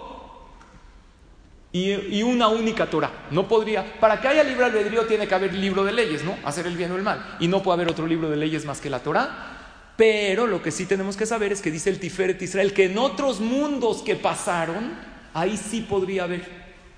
y, 1.71 2.17
y, 2.17 2.23
una 2.23 2.49
única 2.49 2.87
Torah. 2.87 3.27
No 3.31 3.47
podría. 3.47 3.99
Para 3.99 4.19
que 4.19 4.27
haya 4.27 4.43
libre 4.43 4.65
albedrío 4.65 5.05
tiene 5.05 5.27
que 5.27 5.35
haber 5.35 5.53
libro 5.53 5.85
de 5.85 5.93
leyes, 5.93 6.23
¿no? 6.25 6.35
Hacer 6.43 6.67
el 6.67 6.75
bien 6.75 6.91
o 6.91 6.97
el 6.97 7.03
mal. 7.03 7.37
Y 7.39 7.47
no 7.47 7.63
puede 7.63 7.75
haber 7.75 7.89
otro 7.89 8.07
libro 8.07 8.29
de 8.29 8.35
leyes 8.35 8.65
más 8.65 8.81
que 8.81 8.89
la 8.89 8.99
Torah. 8.99 9.59
Pero 9.95 10.47
lo 10.47 10.61
que 10.61 10.71
sí 10.71 10.85
tenemos 10.85 11.15
que 11.15 11.25
saber 11.25 11.51
es 11.51 11.61
que 11.61 11.71
dice 11.71 11.89
el 11.89 11.99
Tiferet 11.99 12.41
Israel 12.41 12.73
que 12.73 12.85
en 12.85 12.97
otros 12.97 13.39
mundos 13.39 14.01
que 14.01 14.15
pasaron, 14.15 15.08
ahí 15.33 15.57
sí 15.57 15.81
podría 15.81 16.23
haber 16.23 16.45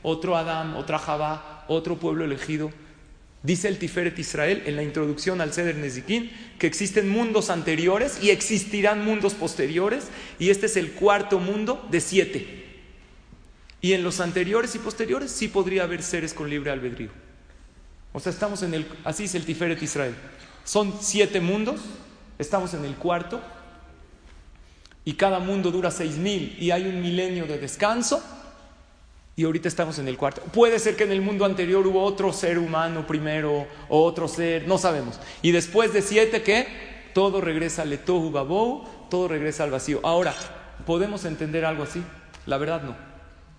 otro 0.03 0.35
Adán, 0.35 0.75
otra 0.75 0.99
Jabá, 0.99 1.65
otro 1.67 1.97
pueblo 1.97 2.25
elegido. 2.25 2.71
Dice 3.43 3.67
el 3.67 3.79
Tiferet 3.79 4.17
Israel 4.19 4.63
en 4.65 4.75
la 4.75 4.83
introducción 4.83 5.41
al 5.41 5.51
Seder 5.51 5.75
Nezikin 5.75 6.31
que 6.59 6.67
existen 6.67 7.09
mundos 7.09 7.49
anteriores 7.49 8.21
y 8.21 8.29
existirán 8.29 9.03
mundos 9.03 9.33
posteriores, 9.33 10.09
y 10.37 10.51
este 10.51 10.67
es 10.67 10.77
el 10.77 10.91
cuarto 10.91 11.39
mundo 11.39 11.87
de 11.89 12.01
siete. 12.01 12.61
Y 13.81 13.93
en 13.93 14.03
los 14.03 14.19
anteriores 14.19 14.75
y 14.75 14.79
posteriores 14.79 15.31
sí 15.31 15.47
podría 15.47 15.83
haber 15.83 16.03
seres 16.03 16.35
con 16.35 16.49
libre 16.49 16.69
albedrío. 16.69 17.09
O 18.13 18.19
sea, 18.19 18.31
estamos 18.31 18.61
en 18.61 18.75
el, 18.75 18.85
así 19.03 19.23
es 19.23 19.33
el 19.33 19.45
Tiferet 19.45 19.81
Israel. 19.81 20.13
Son 20.63 20.93
siete 21.01 21.39
mundos, 21.41 21.81
estamos 22.37 22.75
en 22.75 22.85
el 22.85 22.93
cuarto, 22.93 23.41
y 25.03 25.13
cada 25.13 25.39
mundo 25.39 25.71
dura 25.71 25.91
seis 25.91 26.17
mil 26.17 26.55
y 26.59 26.71
hay 26.71 26.87
un 26.87 27.01
milenio 27.01 27.45
de 27.45 27.57
descanso 27.57 28.21
y 29.35 29.43
ahorita 29.43 29.67
estamos 29.67 29.97
en 29.97 30.07
el 30.07 30.17
cuarto. 30.17 30.41
Puede 30.41 30.77
ser 30.77 30.95
que 30.95 31.03
en 31.03 31.11
el 31.11 31.21
mundo 31.21 31.45
anterior 31.45 31.85
hubo 31.87 32.03
otro 32.03 32.33
ser 32.33 32.59
humano 32.59 33.07
primero 33.07 33.65
o 33.89 34.03
otro 34.03 34.27
ser, 34.27 34.67
no 34.67 34.77
sabemos. 34.77 35.19
Y 35.41 35.51
después 35.51 35.93
de 35.93 36.01
siete, 36.01 36.43
¿qué? 36.43 36.67
Todo 37.13 37.41
regresa 37.41 37.81
al 37.81 37.97
tohu 37.99 38.31
babou, 38.31 38.83
todo 39.09 39.27
regresa 39.27 39.63
al 39.63 39.71
vacío. 39.71 39.99
Ahora, 40.03 40.33
¿podemos 40.85 41.25
entender 41.25 41.65
algo 41.65 41.83
así? 41.83 42.03
La 42.45 42.57
verdad 42.57 42.83
no. 42.83 42.95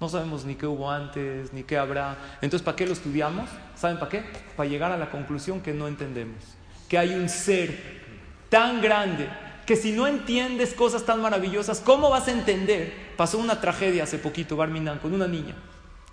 No 0.00 0.08
sabemos 0.08 0.44
ni 0.44 0.56
qué 0.56 0.66
hubo 0.66 0.90
antes, 0.90 1.52
ni 1.52 1.62
qué 1.62 1.78
habrá. 1.78 2.16
Entonces, 2.42 2.64
¿para 2.64 2.76
qué 2.76 2.86
lo 2.86 2.92
estudiamos? 2.92 3.48
¿Saben 3.76 3.98
para 3.98 4.10
qué? 4.10 4.24
Para 4.56 4.68
llegar 4.68 4.90
a 4.90 4.96
la 4.96 5.10
conclusión 5.10 5.60
que 5.60 5.72
no 5.72 5.86
entendemos. 5.86 6.42
Que 6.88 6.98
hay 6.98 7.14
un 7.14 7.28
ser 7.28 8.02
tan 8.48 8.80
grande 8.82 9.28
que 9.66 9.76
si 9.76 9.92
no 9.92 10.06
entiendes 10.06 10.74
cosas 10.74 11.04
tan 11.04 11.20
maravillosas, 11.20 11.80
¿cómo 11.80 12.10
vas 12.10 12.28
a 12.28 12.32
entender? 12.32 13.12
Pasó 13.16 13.38
una 13.38 13.60
tragedia 13.60 14.04
hace 14.04 14.18
poquito, 14.18 14.56
Barminan, 14.56 14.98
con 14.98 15.14
una 15.14 15.28
niña. 15.28 15.54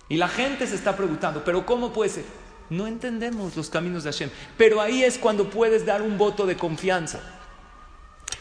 Y 0.08 0.16
la 0.16 0.28
gente 0.28 0.66
se 0.66 0.74
está 0.74 0.96
preguntando, 0.96 1.44
¿pero 1.44 1.66
cómo 1.66 1.92
puede 1.92 2.10
ser? 2.10 2.24
No 2.68 2.86
entendemos 2.86 3.56
los 3.56 3.68
caminos 3.68 4.04
de 4.04 4.12
Hashem. 4.12 4.30
Pero 4.56 4.80
ahí 4.80 5.02
es 5.02 5.18
cuando 5.18 5.50
puedes 5.50 5.84
dar 5.84 6.02
un 6.02 6.16
voto 6.16 6.46
de 6.46 6.56
confianza. 6.56 7.20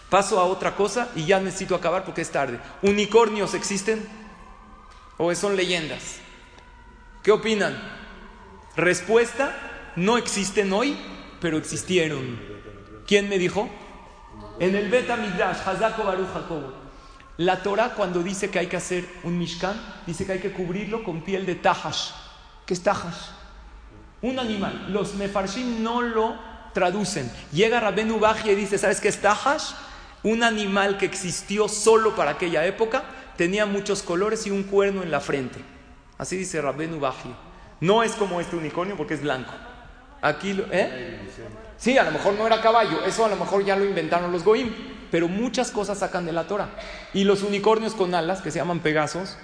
Paso 0.09 0.39
a 0.39 0.45
otra 0.45 0.75
cosa 0.75 1.09
y 1.15 1.25
ya 1.25 1.39
necesito 1.39 1.75
acabar 1.75 2.05
porque 2.05 2.21
es 2.21 2.31
tarde. 2.31 2.59
¿Unicornios 2.81 3.53
existen? 3.53 4.07
¿O 5.17 5.33
son 5.35 5.55
leyendas? 5.55 6.17
¿Qué 7.23 7.31
opinan? 7.31 7.77
Respuesta, 8.75 9.91
no 9.95 10.17
existen 10.17 10.71
hoy, 10.73 10.97
pero 11.41 11.57
existieron. 11.57 12.39
¿Quién 13.05 13.29
me 13.29 13.37
dijo? 13.37 13.69
En 14.59 14.75
el 14.75 14.89
Bet 14.89 15.09
Hazako 15.09 16.03
Baruch 16.03 16.33
Jacobo, 16.33 16.73
la 17.37 17.63
Torah 17.63 17.93
cuando 17.95 18.21
dice 18.21 18.49
que 18.49 18.59
hay 18.59 18.67
que 18.67 18.75
hacer 18.75 19.07
un 19.23 19.37
Mishkan, 19.37 19.79
dice 20.05 20.25
que 20.25 20.33
hay 20.33 20.39
que 20.39 20.51
cubrirlo 20.51 21.03
con 21.03 21.21
piel 21.21 21.45
de 21.45 21.55
Tahash. 21.55 22.11
¿Qué 22.65 22.73
es 22.73 22.83
Tahash? 22.83 23.31
Un 24.21 24.37
animal. 24.37 24.87
Los 24.91 25.15
Mefarshim 25.15 25.81
no 25.81 26.01
lo 26.01 26.37
traducen. 26.73 27.31
Llega 27.53 27.79
Rabenu 27.79 28.19
Baji 28.19 28.51
y 28.51 28.55
dice, 28.55 28.77
¿sabes 28.77 28.99
qué 28.99 29.07
es 29.07 29.21
Tahash? 29.21 29.71
Un 30.23 30.43
animal 30.43 30.97
que 30.97 31.05
existió 31.05 31.69
solo 31.69 32.13
para 32.15 32.31
aquella 32.31 32.65
época, 32.65 33.03
tenía 33.37 33.65
muchos 33.65 34.03
colores 34.03 34.45
y 34.45 34.51
un 34.51 34.63
cuerno 34.63 35.01
en 35.01 35.11
la 35.11 35.21
frente. 35.21 35.59
Así 36.17 36.35
dice 36.35 36.61
Rabenu 36.61 36.99
Baji. 36.99 37.33
No 37.79 38.03
es 38.03 38.11
como 38.11 38.41
este 38.41 38.57
unicornio 38.57 38.97
porque 38.97 39.13
es 39.13 39.21
blanco. 39.21 39.53
Aquí, 40.21 40.61
¿eh? 40.71 41.21
Sí, 41.79 41.97
a 41.97 42.03
lo 42.03 42.11
mejor 42.11 42.33
no 42.33 42.45
era 42.45 42.61
caballo, 42.61 43.05
eso 43.05 43.25
a 43.25 43.29
lo 43.29 43.37
mejor 43.37 43.63
ya 43.63 43.77
lo 43.77 43.85
inventaron 43.85 44.31
los 44.31 44.43
Goim, 44.43 44.73
pero 45.11 45.29
muchas 45.29 45.71
cosas 45.71 45.99
sacan 45.99 46.25
de 46.25 46.33
la 46.33 46.45
Torah. 46.45 46.69
Y 47.13 47.23
los 47.23 47.41
unicornios 47.41 47.93
con 47.93 48.13
alas, 48.13 48.41
que 48.41 48.51
se 48.51 48.59
llaman 48.59 48.81
Pegasos, 48.81 49.37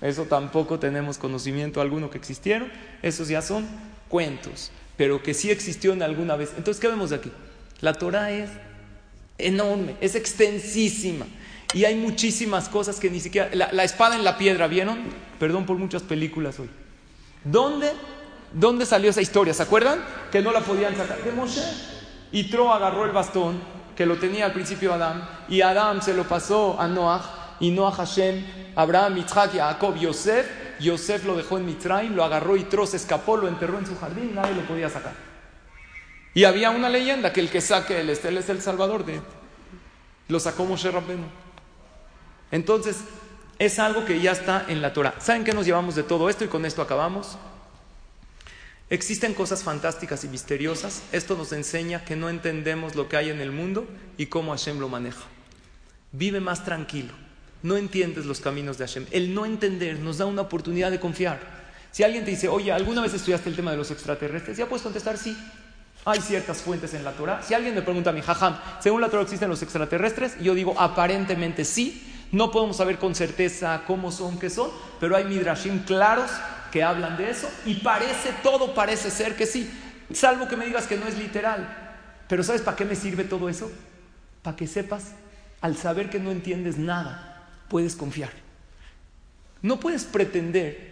eso 0.00 0.24
tampoco 0.24 0.80
tenemos 0.80 1.16
conocimiento 1.16 1.80
alguno 1.80 2.10
que 2.10 2.18
existieron, 2.18 2.70
esos 3.02 3.28
ya 3.28 3.40
son 3.40 3.68
cuentos, 4.08 4.72
pero 4.96 5.22
que 5.22 5.32
sí 5.32 5.50
existió 5.50 5.92
en 5.92 6.02
alguna 6.02 6.34
vez. 6.34 6.50
Entonces, 6.56 6.80
¿qué 6.80 6.88
vemos 6.88 7.10
de 7.10 7.16
aquí? 7.16 7.32
La 7.80 7.94
Torah 7.94 8.32
es 8.32 8.50
enorme, 9.38 9.94
es 10.00 10.16
extensísima. 10.16 11.26
Y 11.72 11.84
hay 11.84 11.94
muchísimas 11.94 12.68
cosas 12.68 12.98
que 12.98 13.10
ni 13.10 13.20
siquiera... 13.20 13.48
La, 13.52 13.72
la 13.72 13.84
espada 13.84 14.16
en 14.16 14.24
la 14.24 14.36
piedra, 14.36 14.66
¿vieron? 14.66 14.98
Perdón 15.38 15.66
por 15.66 15.76
muchas 15.76 16.02
películas 16.02 16.58
hoy. 16.58 16.68
¿Dónde, 17.44 17.92
¿Dónde 18.52 18.86
salió 18.86 19.10
esa 19.10 19.20
historia? 19.20 19.54
¿Se 19.54 19.62
acuerdan? 19.62 20.04
Que 20.30 20.42
no 20.42 20.52
la 20.52 20.60
podían 20.60 20.96
sacar. 20.96 21.22
De 21.22 21.32
Moshe. 21.32 21.62
Y 22.32 22.44
Tro 22.50 22.72
agarró 22.72 23.04
el 23.04 23.12
bastón 23.12 23.60
que 23.96 24.06
lo 24.06 24.16
tenía 24.16 24.46
al 24.46 24.52
principio 24.52 24.94
Adán, 24.94 25.28
y 25.48 25.60
Adán 25.60 26.00
se 26.00 26.14
lo 26.14 26.24
pasó 26.24 26.80
a 26.80 26.88
Noah, 26.88 27.56
y 27.60 27.70
Noah 27.70 27.92
Hashem, 27.92 28.72
Abraham, 28.74 29.16
Yitzhak, 29.16 29.52
Jacob, 29.52 29.94
Yosef, 29.96 30.46
Yosef 30.80 31.26
lo 31.26 31.36
dejó 31.36 31.58
en 31.58 31.66
Mitzrayim, 31.66 32.14
lo 32.14 32.24
agarró 32.24 32.56
y 32.56 32.64
Tro 32.64 32.86
se 32.86 32.96
escapó, 32.96 33.36
lo 33.36 33.46
enterró 33.46 33.78
en 33.78 33.86
su 33.86 33.98
jardín, 33.98 34.34
nadie 34.34 34.54
lo 34.54 34.62
podía 34.62 34.88
sacar. 34.88 35.12
Y 36.32 36.44
había 36.44 36.70
una 36.70 36.88
leyenda 36.88 37.30
que 37.30 37.40
el 37.40 37.50
que 37.50 37.60
saque 37.60 38.00
el 38.00 38.08
estel 38.08 38.38
es 38.38 38.48
el 38.48 38.62
salvador 38.62 39.04
de 39.04 39.20
lo 40.28 40.40
sacó 40.40 40.64
Moshe 40.64 40.90
Rabbenu. 40.90 41.26
Entonces, 42.50 43.00
es 43.58 43.78
algo 43.78 44.04
que 44.04 44.20
ya 44.20 44.32
está 44.32 44.64
en 44.68 44.80
la 44.80 44.92
Torah. 44.92 45.14
¿Saben 45.18 45.44
qué 45.44 45.52
nos 45.52 45.66
llevamos 45.66 45.94
de 45.94 46.04
todo 46.04 46.30
esto? 46.30 46.44
Y 46.44 46.48
con 46.48 46.64
esto 46.64 46.80
acabamos. 46.80 47.36
Existen 48.90 49.34
cosas 49.34 49.62
fantásticas 49.62 50.24
y 50.24 50.28
misteriosas. 50.28 51.02
Esto 51.12 51.36
nos 51.36 51.52
enseña 51.52 52.04
que 52.04 52.16
no 52.16 52.28
entendemos 52.28 52.96
lo 52.96 53.08
que 53.08 53.16
hay 53.16 53.30
en 53.30 53.40
el 53.40 53.52
mundo 53.52 53.88
y 54.18 54.26
cómo 54.26 54.50
Hashem 54.50 54.80
lo 54.80 54.88
maneja. 54.88 55.22
Vive 56.10 56.40
más 56.40 56.64
tranquilo. 56.64 57.12
No 57.62 57.76
entiendes 57.76 58.26
los 58.26 58.40
caminos 58.40 58.78
de 58.78 58.86
Hashem. 58.86 59.06
El 59.12 59.32
no 59.32 59.46
entender 59.46 60.00
nos 60.00 60.18
da 60.18 60.26
una 60.26 60.42
oportunidad 60.42 60.90
de 60.90 60.98
confiar. 60.98 61.38
Si 61.92 62.02
alguien 62.02 62.24
te 62.24 62.32
dice, 62.32 62.48
oye, 62.48 62.72
¿alguna 62.72 63.00
vez 63.00 63.14
estudiaste 63.14 63.48
el 63.48 63.54
tema 63.54 63.70
de 63.70 63.76
los 63.76 63.92
extraterrestres? 63.92 64.56
Ya 64.56 64.66
puedes 64.66 64.82
contestar 64.82 65.16
sí. 65.16 65.36
Hay 66.04 66.20
ciertas 66.20 66.58
fuentes 66.58 66.92
en 66.92 67.04
la 67.04 67.12
Torah. 67.12 67.42
Si 67.44 67.54
alguien 67.54 67.76
me 67.76 67.82
pregunta 67.82 68.10
a 68.10 68.12
mí, 68.12 68.22
jajam, 68.22 68.58
según 68.80 69.02
la 69.02 69.08
Torah 69.08 69.22
existen 69.22 69.48
los 69.48 69.62
extraterrestres, 69.62 70.36
yo 70.40 70.52
digo 70.52 70.74
aparentemente 70.76 71.64
sí. 71.64 72.26
No 72.32 72.50
podemos 72.50 72.76
saber 72.76 72.98
con 72.98 73.14
certeza 73.14 73.82
cómo 73.86 74.10
son, 74.10 74.38
qué 74.38 74.50
son, 74.50 74.70
pero 74.98 75.14
hay 75.14 75.24
midrashim 75.24 75.80
claros 75.80 76.30
que 76.70 76.82
hablan 76.82 77.16
de 77.16 77.30
eso 77.30 77.50
y 77.64 77.74
parece, 77.76 78.30
todo 78.42 78.74
parece 78.74 79.10
ser 79.10 79.36
que 79.36 79.46
sí, 79.46 79.70
salvo 80.12 80.48
que 80.48 80.56
me 80.56 80.66
digas 80.66 80.86
que 80.86 80.96
no 80.96 81.06
es 81.06 81.18
literal. 81.18 81.76
Pero 82.28 82.42
¿sabes 82.42 82.62
para 82.62 82.76
qué 82.76 82.84
me 82.84 82.94
sirve 82.94 83.24
todo 83.24 83.48
eso? 83.48 83.70
Para 84.42 84.56
que 84.56 84.66
sepas, 84.66 85.12
al 85.60 85.76
saber 85.76 86.10
que 86.10 86.20
no 86.20 86.30
entiendes 86.30 86.78
nada, 86.78 87.48
puedes 87.68 87.96
confiar. 87.96 88.30
No 89.62 89.80
puedes 89.80 90.04
pretender 90.04 90.90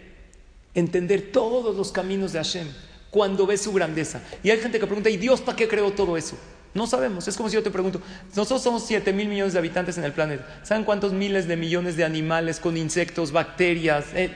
entender 0.73 1.31
todos 1.31 1.75
los 1.75 1.91
caminos 1.91 2.33
de 2.33 2.39
Hashem 2.39 2.67
cuando 3.09 3.47
ves 3.47 3.61
su 3.61 3.73
grandeza. 3.73 4.21
Y 4.43 4.51
hay 4.51 4.59
gente 4.59 4.79
que 4.79 4.85
pregunta, 4.85 5.09
¿y 5.09 5.17
Dios 5.17 5.41
para 5.41 5.55
qué 5.55 5.67
creó 5.67 5.91
todo 5.91 6.17
eso? 6.17 6.37
No 6.73 6.85
sabemos. 6.85 7.27
Es 7.27 7.35
como 7.35 7.49
si 7.49 7.55
yo 7.55 7.63
te 7.63 7.71
pregunto, 7.71 8.01
nosotros 8.35 8.61
somos 8.61 8.85
7 8.85 9.11
mil 9.11 9.27
millones 9.27 9.53
de 9.53 9.59
habitantes 9.59 9.97
en 9.97 10.03
el 10.03 10.13
planeta. 10.13 10.61
¿Saben 10.63 10.83
cuántos 10.83 11.13
miles 11.13 11.47
de 11.47 11.57
millones 11.57 11.95
de 11.97 12.03
animales 12.03 12.59
con 12.59 12.77
insectos, 12.77 13.31
bacterias? 13.31 14.05
Eh, 14.13 14.35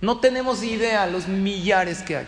no 0.00 0.20
tenemos 0.20 0.62
idea 0.62 1.06
los 1.06 1.28
millares 1.28 2.02
que 2.02 2.16
hay. 2.16 2.26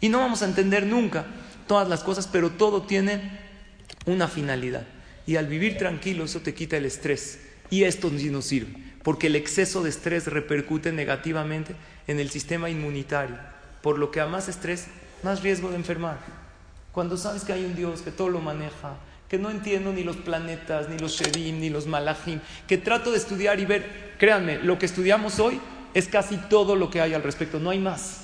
Y 0.00 0.08
no 0.08 0.18
vamos 0.18 0.42
a 0.42 0.46
entender 0.46 0.86
nunca 0.86 1.26
todas 1.66 1.88
las 1.88 2.02
cosas, 2.02 2.26
pero 2.26 2.50
todo 2.50 2.82
tiene 2.82 3.38
una 4.06 4.28
finalidad. 4.28 4.86
Y 5.26 5.36
al 5.36 5.46
vivir 5.46 5.76
tranquilo, 5.76 6.24
eso 6.24 6.40
te 6.40 6.54
quita 6.54 6.76
el 6.76 6.86
estrés. 6.86 7.40
Y 7.70 7.84
esto 7.84 8.10
sí 8.16 8.30
nos 8.30 8.46
sirve, 8.46 8.72
porque 9.02 9.26
el 9.26 9.36
exceso 9.36 9.82
de 9.82 9.90
estrés 9.90 10.26
repercute 10.26 10.92
negativamente 10.92 11.74
en 12.06 12.18
el 12.18 12.30
sistema 12.30 12.70
inmunitario. 12.70 13.36
Por 13.82 13.98
lo 13.98 14.10
que 14.10 14.20
a 14.20 14.26
más 14.26 14.48
estrés, 14.48 14.86
más 15.22 15.42
riesgo 15.42 15.68
de 15.68 15.76
enfermar. 15.76 16.18
Cuando 16.92 17.16
sabes 17.16 17.44
que 17.44 17.52
hay 17.52 17.64
un 17.64 17.76
Dios 17.76 18.00
que 18.00 18.10
todo 18.10 18.30
lo 18.30 18.40
maneja, 18.40 18.96
que 19.28 19.38
no 19.38 19.50
entiendo 19.50 19.92
ni 19.92 20.02
los 20.02 20.16
planetas, 20.16 20.88
ni 20.88 20.98
los 20.98 21.12
Shedim, 21.12 21.60
ni 21.60 21.68
los 21.68 21.86
Malachim, 21.86 22.40
que 22.66 22.78
trato 22.78 23.10
de 23.10 23.18
estudiar 23.18 23.60
y 23.60 23.66
ver, 23.66 24.14
créanme, 24.18 24.58
lo 24.58 24.78
que 24.78 24.86
estudiamos 24.86 25.38
hoy 25.38 25.60
es 25.98 26.08
casi 26.08 26.36
todo 26.36 26.76
lo 26.76 26.90
que 26.90 27.00
hay 27.00 27.14
al 27.14 27.22
respecto, 27.22 27.58
no 27.58 27.70
hay 27.70 27.78
más. 27.78 28.20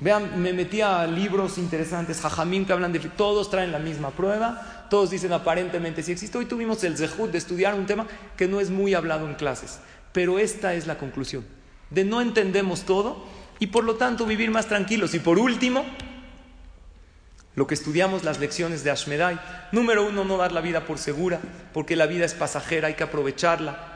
Vean, 0.00 0.40
me 0.40 0.52
metí 0.52 0.82
a 0.82 1.06
libros 1.06 1.58
interesantes, 1.58 2.20
Jajamim, 2.20 2.64
que 2.66 2.72
hablan 2.72 2.92
de... 2.92 3.00
Todos 3.00 3.50
traen 3.50 3.72
la 3.72 3.78
misma 3.78 4.10
prueba, 4.10 4.86
todos 4.90 5.10
dicen 5.10 5.32
aparentemente 5.32 6.02
si 6.02 6.12
existe. 6.12 6.38
Hoy 6.38 6.46
tuvimos 6.46 6.84
el 6.84 6.96
zehut 6.96 7.30
de 7.30 7.38
estudiar 7.38 7.74
un 7.74 7.86
tema 7.86 8.06
que 8.36 8.46
no 8.46 8.60
es 8.60 8.70
muy 8.70 8.94
hablado 8.94 9.26
en 9.26 9.34
clases, 9.34 9.80
pero 10.12 10.38
esta 10.38 10.74
es 10.74 10.86
la 10.86 10.98
conclusión, 10.98 11.44
de 11.90 12.04
no 12.04 12.20
entendemos 12.20 12.82
todo 12.82 13.24
y 13.58 13.68
por 13.68 13.84
lo 13.84 13.96
tanto 13.96 14.26
vivir 14.26 14.50
más 14.50 14.66
tranquilos. 14.66 15.14
Y 15.14 15.18
por 15.18 15.38
último, 15.38 15.84
lo 17.54 17.66
que 17.66 17.74
estudiamos 17.74 18.22
las 18.22 18.38
lecciones 18.38 18.84
de 18.84 18.90
Ashmedai, 18.90 19.40
número 19.72 20.06
uno, 20.06 20.24
no 20.24 20.36
dar 20.36 20.52
la 20.52 20.60
vida 20.60 20.84
por 20.84 20.98
segura, 20.98 21.40
porque 21.72 21.96
la 21.96 22.06
vida 22.06 22.26
es 22.26 22.34
pasajera, 22.34 22.88
hay 22.88 22.94
que 22.94 23.04
aprovecharla 23.04 23.95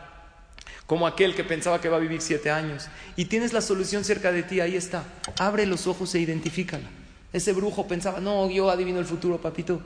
como 0.90 1.06
aquel 1.06 1.36
que 1.36 1.44
pensaba 1.44 1.80
que 1.80 1.88
va 1.88 1.98
a 1.98 2.00
vivir 2.00 2.20
siete 2.20 2.50
años. 2.50 2.88
Y 3.14 3.26
tienes 3.26 3.52
la 3.52 3.60
solución 3.60 4.02
cerca 4.02 4.32
de 4.32 4.42
ti, 4.42 4.58
ahí 4.58 4.74
está. 4.74 5.04
Abre 5.38 5.64
los 5.64 5.86
ojos 5.86 6.12
e 6.16 6.18
identifícala. 6.18 6.88
Ese 7.32 7.52
brujo 7.52 7.86
pensaba, 7.86 8.18
no, 8.18 8.50
yo 8.50 8.68
adivino 8.68 8.98
el 8.98 9.04
futuro, 9.04 9.40
papito. 9.40 9.80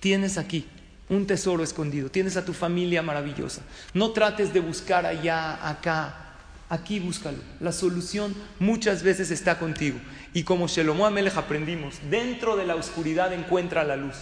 Tienes 0.00 0.38
aquí 0.38 0.66
un 1.10 1.26
tesoro 1.26 1.62
escondido, 1.62 2.10
tienes 2.10 2.38
a 2.38 2.46
tu 2.46 2.54
familia 2.54 3.02
maravillosa. 3.02 3.60
No 3.92 4.12
trates 4.12 4.54
de 4.54 4.60
buscar 4.60 5.04
allá, 5.04 5.68
acá. 5.68 6.38
Aquí 6.70 7.00
búscalo. 7.00 7.36
La 7.60 7.72
solución 7.72 8.34
muchas 8.58 9.02
veces 9.02 9.30
está 9.30 9.58
contigo. 9.58 9.98
Y 10.32 10.44
como 10.44 10.68
Shelomo 10.68 11.04
Amelech 11.04 11.36
aprendimos, 11.36 11.96
dentro 12.08 12.56
de 12.56 12.64
la 12.64 12.76
oscuridad 12.76 13.34
encuentra 13.34 13.84
la 13.84 13.96
luz. 13.96 14.16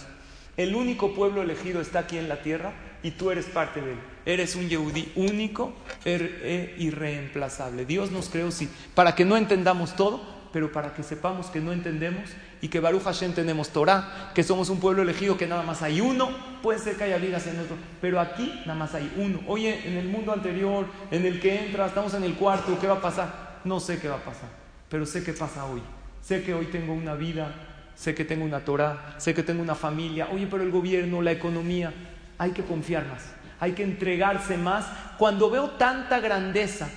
El 0.57 0.75
único 0.75 1.15
pueblo 1.15 1.43
elegido 1.43 1.79
está 1.79 1.99
aquí 1.99 2.17
en 2.17 2.27
la 2.27 2.41
tierra 2.41 2.73
y 3.03 3.11
tú 3.11 3.31
eres 3.31 3.45
parte 3.45 3.79
de 3.79 3.93
él. 3.93 4.14
Eres 4.25 4.55
un 4.55 4.67
Yehudí 4.67 5.11
único 5.15 5.73
e 6.03 6.75
irreemplazable. 6.79 7.85
Dios 7.85 8.11
nos 8.11 8.29
creó, 8.29 8.51
sí, 8.51 8.69
para 8.93 9.15
que 9.15 9.25
no 9.25 9.37
entendamos 9.37 9.95
todo, 9.95 10.21
pero 10.51 10.71
para 10.71 10.93
que 10.93 11.03
sepamos 11.03 11.47
que 11.47 11.59
no 11.59 11.73
entendemos 11.73 12.29
y 12.61 12.69
que 12.69 12.79
Baruch 12.79 13.03
Hashem 13.03 13.33
tenemos 13.33 13.69
Torah, 13.69 14.31
que 14.33 14.41
somos 14.41 14.69
un 14.69 14.79
pueblo 14.79 15.01
elegido, 15.01 15.37
que 15.37 15.47
nada 15.47 15.63
más 15.63 15.81
hay 15.81 16.01
uno, 16.01 16.29
puede 16.63 16.79
ser 16.79 16.95
que 16.95 17.03
haya 17.03 17.17
vidas 17.17 17.45
en 17.47 17.59
otro, 17.59 17.75
pero 18.01 18.19
aquí 18.19 18.51
nada 18.65 18.79
más 18.79 18.95
hay 18.95 19.11
uno. 19.17 19.41
Oye, 19.47 19.87
en 19.87 19.97
el 19.97 20.07
mundo 20.07 20.31
anterior, 20.31 20.87
en 21.11 21.25
el 21.25 21.39
que 21.39 21.65
entras, 21.65 21.89
estamos 21.89 22.13
en 22.13 22.23
el 22.23 22.35
cuarto, 22.35 22.79
¿qué 22.79 22.87
va 22.87 22.95
a 22.95 23.01
pasar? 23.01 23.59
No 23.65 23.79
sé 23.79 23.99
qué 23.99 24.07
va 24.07 24.15
a 24.15 24.23
pasar, 24.23 24.49
pero 24.89 25.05
sé 25.05 25.23
qué 25.23 25.33
pasa 25.33 25.65
hoy. 25.65 25.81
Sé 26.21 26.41
que 26.41 26.53
hoy 26.53 26.65
tengo 26.67 26.93
una 26.93 27.13
vida, 27.13 27.53
sé 27.93 28.15
que 28.15 28.25
tengo 28.25 28.45
una 28.45 28.61
Torah, 28.61 29.15
sé 29.17 29.33
que 29.33 29.43
tengo 29.43 29.61
una 29.61 29.75
familia. 29.75 30.29
Oye, 30.31 30.47
pero 30.49 30.63
el 30.63 30.71
gobierno, 30.71 31.21
la 31.21 31.33
economía, 31.33 31.93
hay 32.37 32.51
que 32.51 32.63
confiar 32.63 33.05
más, 33.07 33.25
hay 33.59 33.73
que 33.73 33.83
entregarse 33.83 34.57
más. 34.57 34.85
Cuando 35.17 35.49
veo 35.49 35.71
tanta 35.71 36.19
grandeza, 36.19 36.89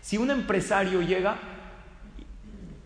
si 0.00 0.18
un 0.18 0.30
empresario 0.30 1.02
llega, 1.02 1.36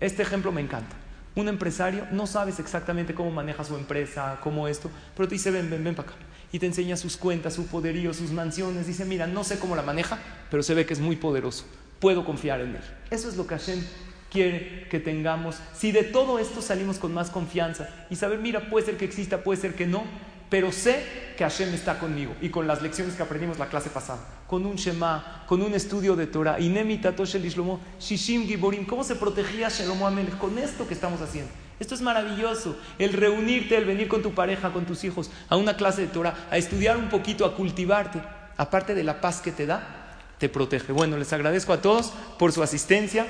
este 0.00 0.22
ejemplo 0.22 0.52
me 0.52 0.60
encanta. 0.60 0.96
Un 1.34 1.48
empresario 1.48 2.06
no 2.10 2.26
sabes 2.26 2.58
exactamente 2.58 3.14
cómo 3.14 3.30
maneja 3.30 3.64
su 3.64 3.76
empresa, 3.76 4.38
cómo 4.42 4.66
esto, 4.66 4.90
pero 5.16 5.28
te 5.28 5.36
dice, 5.36 5.50
ven, 5.50 5.70
ven, 5.70 5.84
ven 5.84 5.94
para 5.94 6.08
acá. 6.08 6.18
Y 6.50 6.58
te 6.58 6.66
enseña 6.66 6.96
sus 6.96 7.16
cuentas, 7.16 7.54
su 7.54 7.66
poderío, 7.66 8.14
sus 8.14 8.30
mansiones. 8.30 8.86
Dice, 8.86 9.04
mira, 9.04 9.26
no 9.26 9.44
sé 9.44 9.58
cómo 9.58 9.76
la 9.76 9.82
maneja, 9.82 10.18
pero 10.50 10.62
se 10.62 10.74
ve 10.74 10.86
que 10.86 10.94
es 10.94 11.00
muy 11.00 11.16
poderoso. 11.16 11.64
Puedo 12.00 12.24
confiar 12.24 12.60
en 12.60 12.76
él. 12.76 12.82
Eso 13.10 13.28
es 13.28 13.36
lo 13.36 13.46
que 13.46 13.56
Hashem 13.56 13.84
quiere 14.30 14.86
que 14.90 15.00
tengamos. 15.00 15.56
Si 15.74 15.92
de 15.92 16.04
todo 16.04 16.38
esto 16.38 16.62
salimos 16.62 16.98
con 16.98 17.12
más 17.12 17.30
confianza 17.30 17.88
y 18.10 18.16
saber, 18.16 18.38
mira, 18.38 18.70
puede 18.70 18.86
ser 18.86 18.96
que 18.96 19.04
exista, 19.04 19.42
puede 19.42 19.60
ser 19.60 19.74
que 19.74 19.86
no, 19.86 20.04
pero 20.48 20.72
sé 20.72 21.34
que 21.36 21.44
Hashem 21.44 21.72
está 21.74 21.98
conmigo 21.98 22.34
y 22.40 22.48
con 22.48 22.66
las 22.66 22.82
lecciones 22.82 23.14
que 23.14 23.22
aprendimos 23.22 23.58
la 23.58 23.68
clase 23.68 23.90
pasada, 23.90 24.18
con 24.46 24.66
un 24.66 24.76
Shema, 24.76 25.44
con 25.46 25.62
un 25.62 25.74
estudio 25.74 26.16
de 26.16 26.26
Torah, 26.26 26.58
Shishim 26.58 28.46
Giborim, 28.46 28.86
¿cómo 28.86 29.04
se 29.04 29.14
protegía 29.14 29.68
Shlomo 29.68 30.06
Amelech 30.06 30.38
con 30.38 30.58
esto 30.58 30.88
que 30.88 30.94
estamos 30.94 31.20
haciendo? 31.20 31.50
Esto 31.78 31.94
es 31.94 32.00
maravilloso, 32.00 32.76
el 32.98 33.12
reunirte, 33.12 33.76
el 33.76 33.84
venir 33.84 34.08
con 34.08 34.20
tu 34.20 34.34
pareja, 34.34 34.72
con 34.72 34.84
tus 34.84 35.04
hijos 35.04 35.30
a 35.48 35.56
una 35.56 35.76
clase 35.76 36.02
de 36.02 36.06
Torah, 36.08 36.48
a 36.50 36.56
estudiar 36.56 36.96
un 36.96 37.08
poquito, 37.08 37.44
a 37.44 37.54
cultivarte, 37.54 38.20
aparte 38.56 38.94
de 38.94 39.04
la 39.04 39.20
paz 39.20 39.40
que 39.40 39.52
te 39.52 39.64
da, 39.64 40.16
te 40.38 40.48
protege. 40.48 40.92
Bueno, 40.92 41.16
les 41.16 41.32
agradezco 41.32 41.72
a 41.72 41.80
todos 41.80 42.12
por 42.36 42.52
su 42.52 42.64
asistencia 42.64 43.26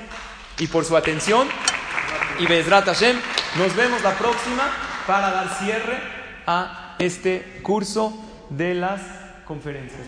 y 0.57 0.65
por 0.65 0.83
su 0.83 0.97
atención. 0.97 1.47
Y 2.39 2.47
Bezrat 2.47 2.85
Hashem, 2.85 3.17
nos 3.57 3.75
vemos 3.75 4.01
la 4.01 4.17
próxima 4.17 4.67
para 5.05 5.29
dar 5.29 5.49
cierre 5.59 5.99
a 6.47 6.88
este 6.99 7.61
curso 7.63 8.13
de 8.49 8.75
las 8.75 9.01
conferencias. 9.45 10.07